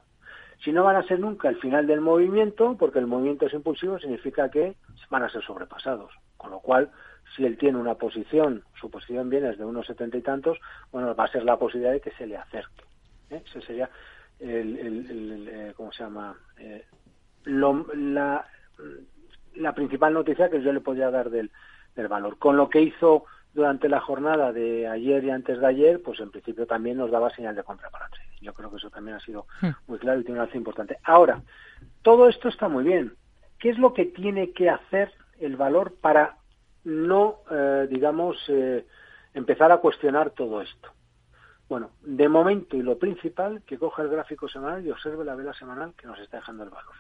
Si 0.64 0.72
no 0.72 0.84
van 0.84 0.96
a 0.96 1.04
ser 1.04 1.20
nunca 1.20 1.50
el 1.50 1.58
final 1.58 1.88
del 1.88 2.02
movimiento, 2.02 2.76
porque 2.78 3.00
el 3.00 3.08
movimiento 3.08 3.48
es 3.48 3.54
impulsivo, 3.54 3.98
significa 3.98 4.50
que 4.50 4.76
van 5.10 5.24
a 5.24 5.30
ser 5.30 5.44
sobrepasados. 5.44 6.12
Con 6.38 6.52
lo 6.52 6.60
cual, 6.60 6.92
si 7.36 7.46
él 7.46 7.58
tiene 7.58 7.78
una 7.78 7.96
posición, 7.96 8.64
su 8.80 8.90
posición 8.90 9.30
viene 9.30 9.50
desde 9.50 9.66
unos 9.66 9.88
setenta 9.88 10.18
y 10.18 10.22
tantos, 10.22 10.60
bueno, 10.92 11.16
va 11.16 11.26
a 11.26 11.32
ser 11.32 11.44
la 11.44 11.58
posibilidad 11.58 11.94
de 11.94 12.02
que 12.02 12.12
se 12.12 12.28
le 12.28 12.38
acerque. 12.38 12.84
¿eh? 13.30 13.42
Ese 13.46 13.62
sería 13.62 13.90
el, 14.40 14.78
el, 14.78 15.48
eh, 15.48 15.74
¿cómo 15.76 15.92
se 15.92 16.04
llama? 16.04 16.36
Eh, 16.58 16.86
la, 17.46 18.46
la 19.56 19.74
principal 19.74 20.14
noticia 20.14 20.50
que 20.50 20.62
yo 20.62 20.74
le 20.74 20.82
podría 20.82 21.12
dar 21.12 21.30
del, 21.30 21.52
del 21.96 22.08
valor. 22.08 22.38
Con 22.38 22.58
lo 22.58 22.70
que 22.70 22.82
hizo 22.82 23.26
durante 23.54 23.90
la 23.90 24.00
jornada 24.00 24.54
de 24.54 24.88
ayer 24.88 25.24
y 25.24 25.30
antes 25.30 25.60
de 25.60 25.68
ayer, 25.68 26.02
pues 26.02 26.20
en 26.20 26.32
principio 26.32 26.66
también 26.66 26.98
nos 26.98 27.12
daba 27.12 27.30
señal 27.36 27.56
de 27.56 27.64
compra 27.64 27.90
para 27.90 28.08
trading. 28.08 28.40
Yo 28.42 28.54
creo 28.54 28.70
que 28.72 28.78
eso 28.78 28.90
también 28.90 29.18
ha 29.18 29.20
sido 29.20 29.46
hmm. 29.62 29.70
muy 29.88 30.00
claro 30.00 30.20
y 30.20 30.24
tiene 30.24 30.40
un 30.40 30.46
alza 30.46 30.58
importante. 30.58 30.98
Ahora, 31.04 31.42
todo 32.02 32.30
esto 32.30 32.48
está 32.48 32.70
muy 32.70 32.84
bien. 32.84 33.14
¿Qué 33.60 33.70
es 33.70 33.78
lo 33.78 33.94
que 33.94 34.06
tiene 34.06 34.52
que 34.52 34.70
hacer 34.70 35.12
el 35.40 35.56
valor 35.56 35.96
para 36.02 36.38
no, 36.84 37.40
eh, 37.50 37.88
digamos, 37.90 38.38
eh, 38.48 38.86
empezar 39.34 39.72
a 39.72 39.78
cuestionar 39.78 40.32
todo 40.32 40.62
esto. 40.62 40.90
Bueno, 41.70 41.92
de 42.02 42.28
momento 42.28 42.76
y 42.76 42.82
lo 42.82 42.98
principal, 42.98 43.62
que 43.66 43.78
coja 43.78 44.02
el 44.02 44.10
gráfico 44.10 44.50
semanal 44.50 44.86
y 44.86 44.92
observe 44.92 45.24
la 45.24 45.36
vela 45.36 45.54
semanal 45.54 45.94
que 45.96 46.08
nos 46.08 46.20
está 46.20 46.38
dejando 46.38 46.64
el 46.64 46.70
valor. 46.70 46.96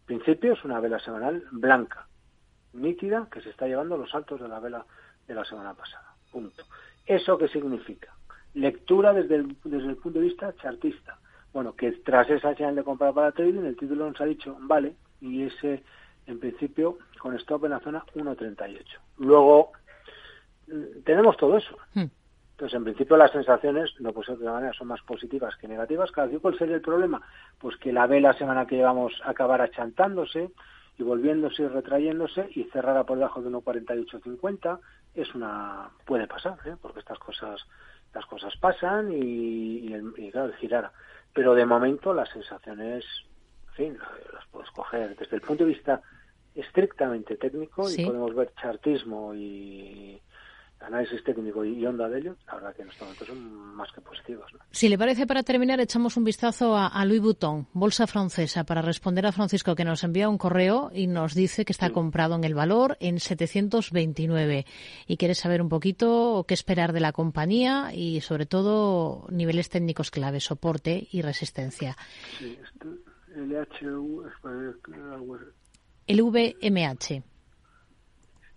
En 0.00 0.06
principio 0.06 0.54
es 0.54 0.64
una 0.64 0.80
vela 0.80 0.98
semanal 0.98 1.44
blanca, 1.52 2.06
nítida, 2.72 3.28
que 3.30 3.40
se 3.40 3.50
está 3.50 3.66
llevando 3.66 3.96
los 3.96 4.10
saltos 4.10 4.40
de 4.40 4.48
la 4.48 4.58
vela 4.58 4.84
de 5.28 5.34
la 5.34 5.44
semana 5.44 5.74
pasada. 5.74 6.14
Punto. 6.32 6.64
¿Eso 7.06 7.38
qué 7.38 7.48
significa? 7.48 8.12
Lectura 8.54 9.12
desde 9.12 9.36
el, 9.36 9.56
desde 9.62 9.90
el 9.90 9.96
punto 9.96 10.18
de 10.18 10.24
vista 10.24 10.54
chartista. 10.56 11.18
Bueno, 11.52 11.74
que 11.74 11.92
tras 11.92 12.28
esa 12.28 12.54
señal 12.54 12.74
de 12.74 12.84
compra 12.84 13.12
para 13.12 13.32
trading, 13.32 13.64
el 13.64 13.76
título 13.76 14.08
nos 14.08 14.20
ha 14.20 14.24
dicho, 14.24 14.56
vale, 14.60 14.96
y 15.20 15.44
ese, 15.44 15.82
en 16.26 16.40
principio, 16.40 16.98
con 17.18 17.34
stop 17.36 17.64
en 17.64 17.70
la 17.72 17.80
zona 17.80 18.04
1.38. 18.14 18.82
Luego, 19.18 19.72
mm, 20.68 21.02
tenemos 21.04 21.36
todo 21.36 21.56
eso. 21.56 21.76
Hmm. 21.94 22.06
Entonces, 22.52 22.76
en 22.76 22.84
principio, 22.84 23.18
las 23.18 23.32
sensaciones, 23.32 23.94
no 24.00 24.12
puede 24.12 24.28
ser 24.28 24.38
de 24.38 24.44
otra 24.44 24.54
manera, 24.54 24.72
son 24.72 24.88
más 24.88 25.02
positivas 25.02 25.54
que 25.56 25.68
negativas. 25.68 26.10
Cada 26.10 26.26
¿cuál 26.38 26.56
sería 26.56 26.76
el 26.76 26.80
problema? 26.80 27.20
Pues 27.58 27.76
que 27.76 27.92
la 27.92 28.06
vela 28.06 28.32
semana 28.32 28.66
que 28.66 28.76
llevamos 28.76 29.12
acabar 29.24 29.60
achantándose 29.60 30.50
y 30.98 31.02
volviéndose 31.02 31.62
y 31.62 31.68
retrayéndose 31.68 32.48
y 32.54 32.64
cerrara 32.64 33.04
por 33.04 33.18
debajo 33.18 33.42
de 33.42 33.50
1.4850 33.50 34.78
es 35.14 35.34
una 35.34 35.90
puede 36.04 36.26
pasar 36.26 36.58
¿eh? 36.64 36.76
porque 36.80 37.00
estas 37.00 37.18
cosas 37.18 37.60
las 38.14 38.24
cosas 38.26 38.56
pasan 38.56 39.12
y, 39.12 39.94
y, 40.16 40.30
claro 40.30 40.52
girara 40.54 40.92
pero 41.34 41.54
de 41.54 41.66
momento 41.66 42.14
las 42.14 42.30
sensaciones 42.30 43.04
en 43.68 43.74
fin 43.74 43.98
las 44.32 44.46
puedes 44.46 44.70
coger 44.70 45.16
desde 45.16 45.36
el 45.36 45.42
punto 45.42 45.64
de 45.64 45.70
vista 45.70 46.00
estrictamente 46.56 47.36
técnico 47.36 47.90
y 47.90 48.04
podemos 48.04 48.34
ver 48.34 48.52
chartismo 48.60 49.34
y 49.34 50.20
análisis 50.80 51.22
técnico 51.24 51.64
y 51.64 51.84
onda 51.86 52.08
de 52.08 52.18
ello, 52.18 52.36
la 52.46 52.54
verdad 52.54 52.76
que 52.76 52.82
en 52.82 52.88
estos 52.88 53.02
momentos 53.02 53.28
son 53.28 53.74
más 53.74 53.90
que 53.92 54.00
positivos. 54.00 54.52
Si 54.70 54.88
le 54.88 54.98
parece, 54.98 55.26
para 55.26 55.42
terminar, 55.42 55.80
echamos 55.80 56.16
un 56.16 56.24
vistazo 56.24 56.76
a, 56.76 57.04
Louis 57.04 57.20
Vuitton, 57.20 57.66
bolsa 57.72 58.06
francesa, 58.06 58.64
para 58.64 58.82
responder 58.82 59.26
a 59.26 59.32
Francisco, 59.32 59.74
que 59.74 59.84
nos 59.84 60.04
envía 60.04 60.28
un 60.28 60.38
correo 60.38 60.90
y 60.94 61.06
nos 61.06 61.34
dice 61.34 61.64
que 61.64 61.72
está 61.72 61.90
comprado 61.90 62.36
en 62.36 62.44
el 62.44 62.54
valor 62.54 62.96
en 63.00 63.18
729 63.18 64.66
y 65.06 65.16
quiere 65.16 65.34
saber 65.34 65.62
un 65.62 65.68
poquito 65.68 66.44
qué 66.46 66.54
esperar 66.54 66.92
de 66.92 67.00
la 67.00 67.12
compañía 67.12 67.90
y, 67.94 68.20
sobre 68.20 68.46
todo, 68.46 69.26
niveles 69.30 69.70
técnicos 69.70 70.10
clave, 70.10 70.40
soporte 70.40 71.08
y 71.10 71.22
resistencia. 71.22 71.96
Sí, 72.38 72.58
el 76.06 76.22
VMH. 76.22 77.22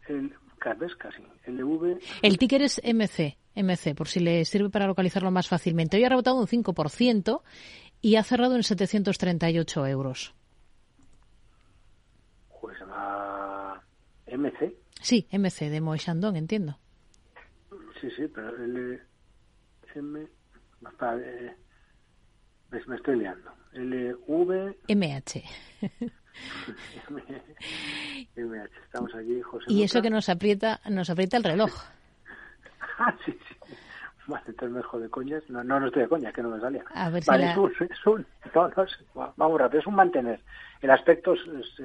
El 0.08 0.36
casi. 0.98 1.24
LV. 1.46 2.00
El 2.22 2.38
ticker 2.38 2.62
es 2.62 2.82
MC, 2.84 3.38
MC, 3.56 3.96
por 3.96 4.08
si 4.08 4.20
le 4.20 4.46
sirve 4.46 4.70
para 4.70 4.88
localizarlo 4.88 5.32
más 5.32 5.48
fácilmente. 5.48 5.98
Hoy 5.98 6.04
ha 6.04 6.10
rebotado 6.10 6.40
un 6.40 6.48
5% 6.48 7.42
y 8.02 8.16
ha 8.16 8.24
cerrado 8.24 8.56
en 8.56 8.64
738 8.64 9.88
euros. 9.88 10.36
Pues 12.62 12.78
a 12.82 13.82
MC. 14.28 14.76
Sí, 15.02 15.28
MC 15.32 15.70
de 15.70 15.82
Moe 15.82 15.98
entiendo. 16.36 16.78
Sí, 18.02 18.10
sí, 18.16 18.28
pero 18.34 18.50
el 18.64 19.02
M. 19.96 20.22
Eh, 20.22 21.56
me 22.88 22.96
estoy 22.96 23.18
liando. 23.18 23.52
LV. 23.74 24.76
MH. 24.88 25.44
Estamos 28.86 29.16
aquí, 29.16 29.42
José. 29.42 29.66
Y 29.68 29.84
eso 29.84 30.02
que 30.02 30.10
nos 30.10 30.30
aprieta, 30.30 30.80
nos 30.90 31.10
aprieta 31.10 31.38
el 31.38 31.44
reloj. 31.44 31.72
ah, 33.00 33.16
sí, 33.26 33.32
sí. 33.32 33.76
Bueno, 34.30 34.46
entonces 34.48 34.86
me 34.94 35.00
de 35.00 35.10
coñas. 35.10 35.44
No, 35.50 35.64
no, 35.64 35.80
no 35.80 35.88
estoy 35.88 36.04
de 36.04 36.08
coña, 36.08 36.32
que 36.32 36.44
no 36.44 36.50
me 36.50 36.60
salía. 36.60 36.86
A 36.94 37.10
ver 37.10 37.24
vale, 37.26 37.46
si 37.46 37.52
es, 37.52 37.58
un, 37.58 37.74
es 37.90 38.06
un, 38.06 38.28
no, 38.54 38.70
no, 38.70 38.86
vamos 39.36 39.60
rápido, 39.60 39.80
es 39.80 39.88
un 39.88 39.96
mantener. 39.96 40.40
El 40.82 40.92
aspecto 40.92 41.34
es, 41.34 41.42
es, 41.48 41.80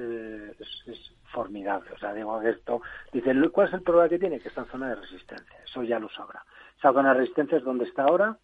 es, 0.85 1.11
formidable. 1.31 1.89
O 1.91 1.97
sea, 1.97 2.13
digo 2.13 2.39
esto, 2.43 2.83
dice, 3.11 3.33
¿cuál 3.51 3.67
es 3.67 3.73
el 3.73 3.81
problema 3.81 4.07
que 4.07 4.19
tiene? 4.19 4.39
Que 4.39 4.49
está 4.49 4.61
en 4.61 4.67
zona 4.67 4.89
de 4.89 4.95
resistencia. 4.95 5.57
Eso 5.65 5.81
ya 5.81 5.97
lo 5.99 6.07
sabrá. 6.09 6.45
Esa 6.77 6.93
zona 6.93 7.13
de 7.13 7.21
resistencia 7.21 7.57
es 7.57 7.63
donde 7.63 7.85
está 7.85 8.03
ahora, 8.03 8.37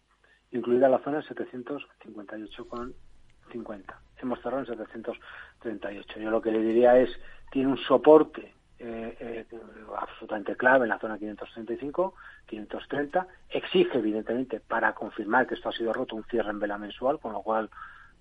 incluida 0.50 0.88
la 0.88 0.98
zona 0.98 1.22
758,50 1.22 3.96
hemos 4.24 4.40
cerrado 4.40 4.60
en 4.60 4.66
738. 4.66 6.20
Yo 6.20 6.30
lo 6.30 6.40
que 6.40 6.52
le 6.52 6.60
diría 6.60 6.98
es, 6.98 7.10
tiene 7.50 7.68
un 7.68 7.78
soporte 7.78 8.54
eh, 8.78 9.16
eh, 9.20 9.46
absolutamente 9.96 10.56
clave 10.56 10.84
en 10.84 10.88
la 10.88 10.98
zona 10.98 11.18
535, 11.18 12.14
530, 12.46 13.26
exige 13.50 13.98
evidentemente 13.98 14.58
para 14.60 14.92
confirmar 14.94 15.46
que 15.46 15.54
esto 15.54 15.68
ha 15.68 15.72
sido 15.72 15.92
roto 15.92 16.16
un 16.16 16.24
cierre 16.24 16.50
en 16.50 16.58
vela 16.58 16.78
mensual, 16.78 17.20
con 17.20 17.32
lo 17.32 17.42
cual, 17.42 17.70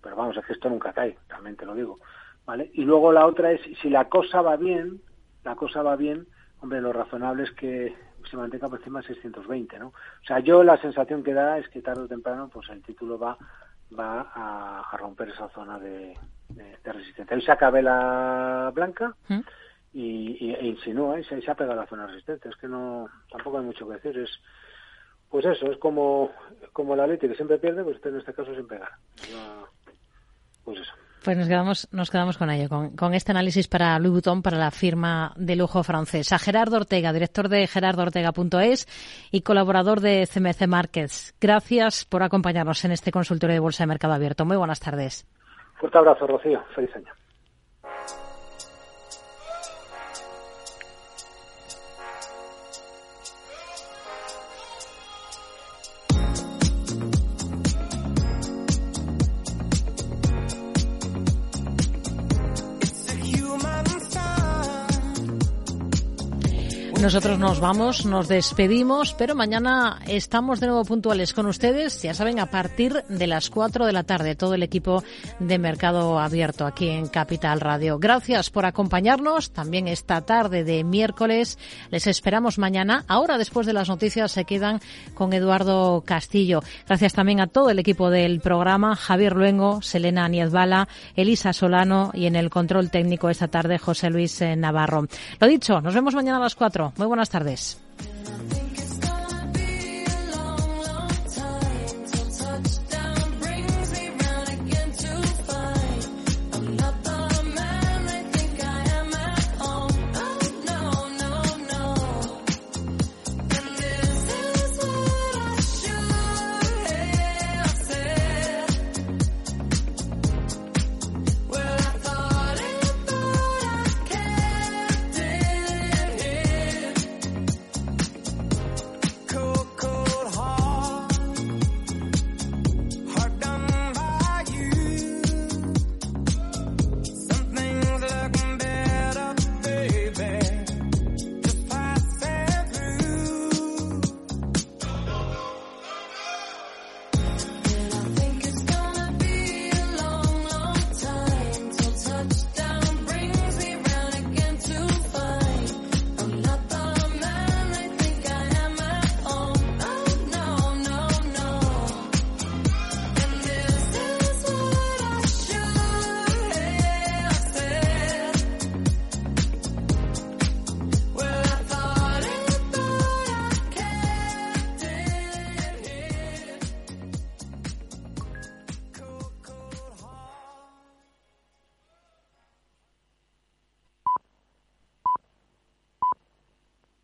pero 0.02 0.16
vamos, 0.16 0.38
es 0.38 0.46
que 0.46 0.54
esto 0.54 0.70
nunca 0.70 0.94
cae, 0.94 1.18
también 1.28 1.56
te 1.56 1.66
lo 1.66 1.74
digo. 1.74 2.00
¿vale? 2.46 2.70
Y 2.74 2.84
luego 2.84 3.12
la 3.12 3.26
otra 3.26 3.52
es, 3.52 3.62
si 3.82 3.90
la 3.90 4.08
cosa 4.08 4.42
va 4.42 4.56
bien, 4.56 5.02
la 5.44 5.56
cosa 5.56 5.82
va 5.82 5.96
bien, 5.96 6.28
hombre, 6.60 6.80
lo 6.80 6.94
razonable 6.94 7.44
es 7.44 7.52
que 7.54 7.96
se 8.30 8.38
mantenga 8.38 8.70
por 8.70 8.78
encima 8.78 9.02
de 9.02 9.08
620, 9.08 9.80
¿no? 9.80 9.88
O 9.88 10.26
sea, 10.28 10.40
yo 10.40 10.64
la 10.64 10.78
sensación 10.78 11.24
que 11.24 11.34
da 11.34 11.58
es 11.58 11.68
que 11.70 11.82
tarde 11.82 12.04
o 12.04 12.08
temprano, 12.08 12.50
pues 12.50 12.70
el 12.70 12.84
título 12.84 13.18
va 13.18 13.38
va 13.98 14.32
a, 14.34 14.98
romper 14.98 15.30
esa 15.30 15.50
zona 15.50 15.80
de, 15.80 16.18
resistencia. 16.84 17.36
Ahí 17.36 17.42
saca 17.42 17.70
vela 17.70 18.72
blanca 18.74 19.16
¿Mm? 19.28 19.40
y, 19.94 20.54
e 20.54 20.66
insinúa 20.66 21.20
y 21.20 21.24
se, 21.24 21.42
se 21.42 21.52
ha 21.52 21.56
pegado 21.56 21.80
la 21.80 21.88
zona 21.88 22.04
de 22.04 22.14
resistencia. 22.14 22.50
Es 22.50 22.58
que 22.58 22.68
no, 22.68 23.08
tampoco 23.30 23.60
hay 23.60 23.66
mucho 23.66 23.88
que 23.88 23.96
decir. 23.96 24.18
Es, 24.18 24.32
pues 25.30 25.46
eso, 25.46 25.72
es 25.72 25.78
como, 25.78 26.32
como 26.74 26.96
la 26.96 27.08
leche 27.08 27.30
que 27.30 27.36
siempre 27.36 27.58
pierde, 27.58 27.84
pues 27.84 28.06
en 28.06 28.18
este 28.18 28.34
caso 28.34 28.54
sin 28.54 28.68
pegar. 28.68 28.92
Pues 30.66 30.80
eso. 30.80 30.94
Pues 31.24 31.38
nos 31.38 31.48
quedamos, 31.48 31.88
nos 31.92 32.10
quedamos 32.10 32.38
con 32.38 32.50
ello, 32.50 32.68
con, 32.96 33.14
este 33.14 33.32
análisis 33.32 33.68
para 33.68 34.00
Louis 34.00 34.14
Vuitton, 34.14 34.42
para 34.42 34.58
la 34.58 34.72
firma 34.72 35.34
de 35.36 35.56
lujo 35.56 35.84
francesa. 35.84 36.40
Gerardo 36.40 36.78
Ortega, 36.78 37.14
director 37.14 37.48
de 37.48 37.68
gerardoortega.es 37.68 38.88
y 39.32 39.42
colaborador 39.42 40.00
de 40.00 40.28
CMC 40.28 40.68
Markets. 40.68 41.36
Gracias 41.40 42.06
por 42.06 42.24
acompañarnos 42.24 42.84
en 42.86 42.92
este 42.92 43.12
consultorio 43.12 43.54
de 43.54 43.60
Bolsa 43.60 43.84
de 43.84 43.90
Mercado 43.90 44.14
Abierto. 44.14 44.46
Muy 44.46 44.58
buenas 44.58 44.80
tardes. 44.80 45.28
Fuerte 45.80 46.00
abrazo, 46.00 46.26
Rocío. 46.26 46.64
Feliz 46.74 46.96
año. 46.96 47.14
Nosotros 67.02 67.40
nos 67.40 67.60
vamos, 67.60 68.06
nos 68.06 68.28
despedimos, 68.28 69.16
pero 69.16 69.34
mañana 69.34 70.00
estamos 70.06 70.60
de 70.60 70.68
nuevo 70.68 70.86
puntuales 70.86 71.34
con 71.34 71.48
ustedes, 71.48 72.00
ya 72.04 72.14
saben, 72.14 72.40
a 72.40 72.46
partir 72.46 73.04
de 73.10 73.26
las 73.26 73.50
4 73.50 73.88
de 73.88 73.92
la 73.92 74.04
tarde, 74.04 74.36
todo 74.36 74.54
el 74.54 74.62
equipo 74.62 75.04
de 75.40 75.58
Mercado 75.58 76.20
Abierto 76.20 76.68
aquí 76.68 76.90
en 76.90 77.08
Capital 77.08 77.60
Radio. 77.60 77.98
Gracias 77.98 78.52
por 78.52 78.68
acompañarnos 78.68 79.52
también 79.52 79.88
esta 79.88 80.22
tarde 80.22 80.64
de 80.64 80.84
miércoles. 80.84 81.58
Les 81.90 82.06
esperamos 82.06 82.60
mañana. 82.60 83.04
Ahora, 83.08 83.40
después 83.40 83.66
de 83.66 83.74
las 83.74 83.90
noticias, 83.90 84.32
se 84.32 84.46
quedan 84.46 84.80
con 85.16 85.34
Eduardo 85.34 86.04
Castillo. 86.06 86.62
Gracias 86.88 87.14
también 87.14 87.42
a 87.42 87.48
todo 87.48 87.72
el 87.72 87.80
equipo 87.80 88.12
del 88.12 88.42
programa, 88.42 88.96
Javier 88.96 89.36
Luengo, 89.36 89.82
Selena 89.82 90.30
Niezbala, 90.30 90.88
Elisa 91.16 91.52
Solano 91.52 92.12
y 92.14 92.28
en 92.28 92.36
el 92.36 92.52
control 92.52 92.92
técnico 92.92 93.32
esta 93.32 93.48
tarde, 93.48 93.80
José 93.80 94.12
Luis 94.12 94.40
Navarro. 94.56 95.08
Lo 95.40 95.48
dicho, 95.48 95.82
nos 95.82 95.96
vemos 95.96 96.14
mañana 96.14 96.38
a 96.38 96.42
las 96.42 96.54
4. 96.54 96.91
Muy 96.98 97.08
buenas 97.08 97.30
tardes. 97.30 97.78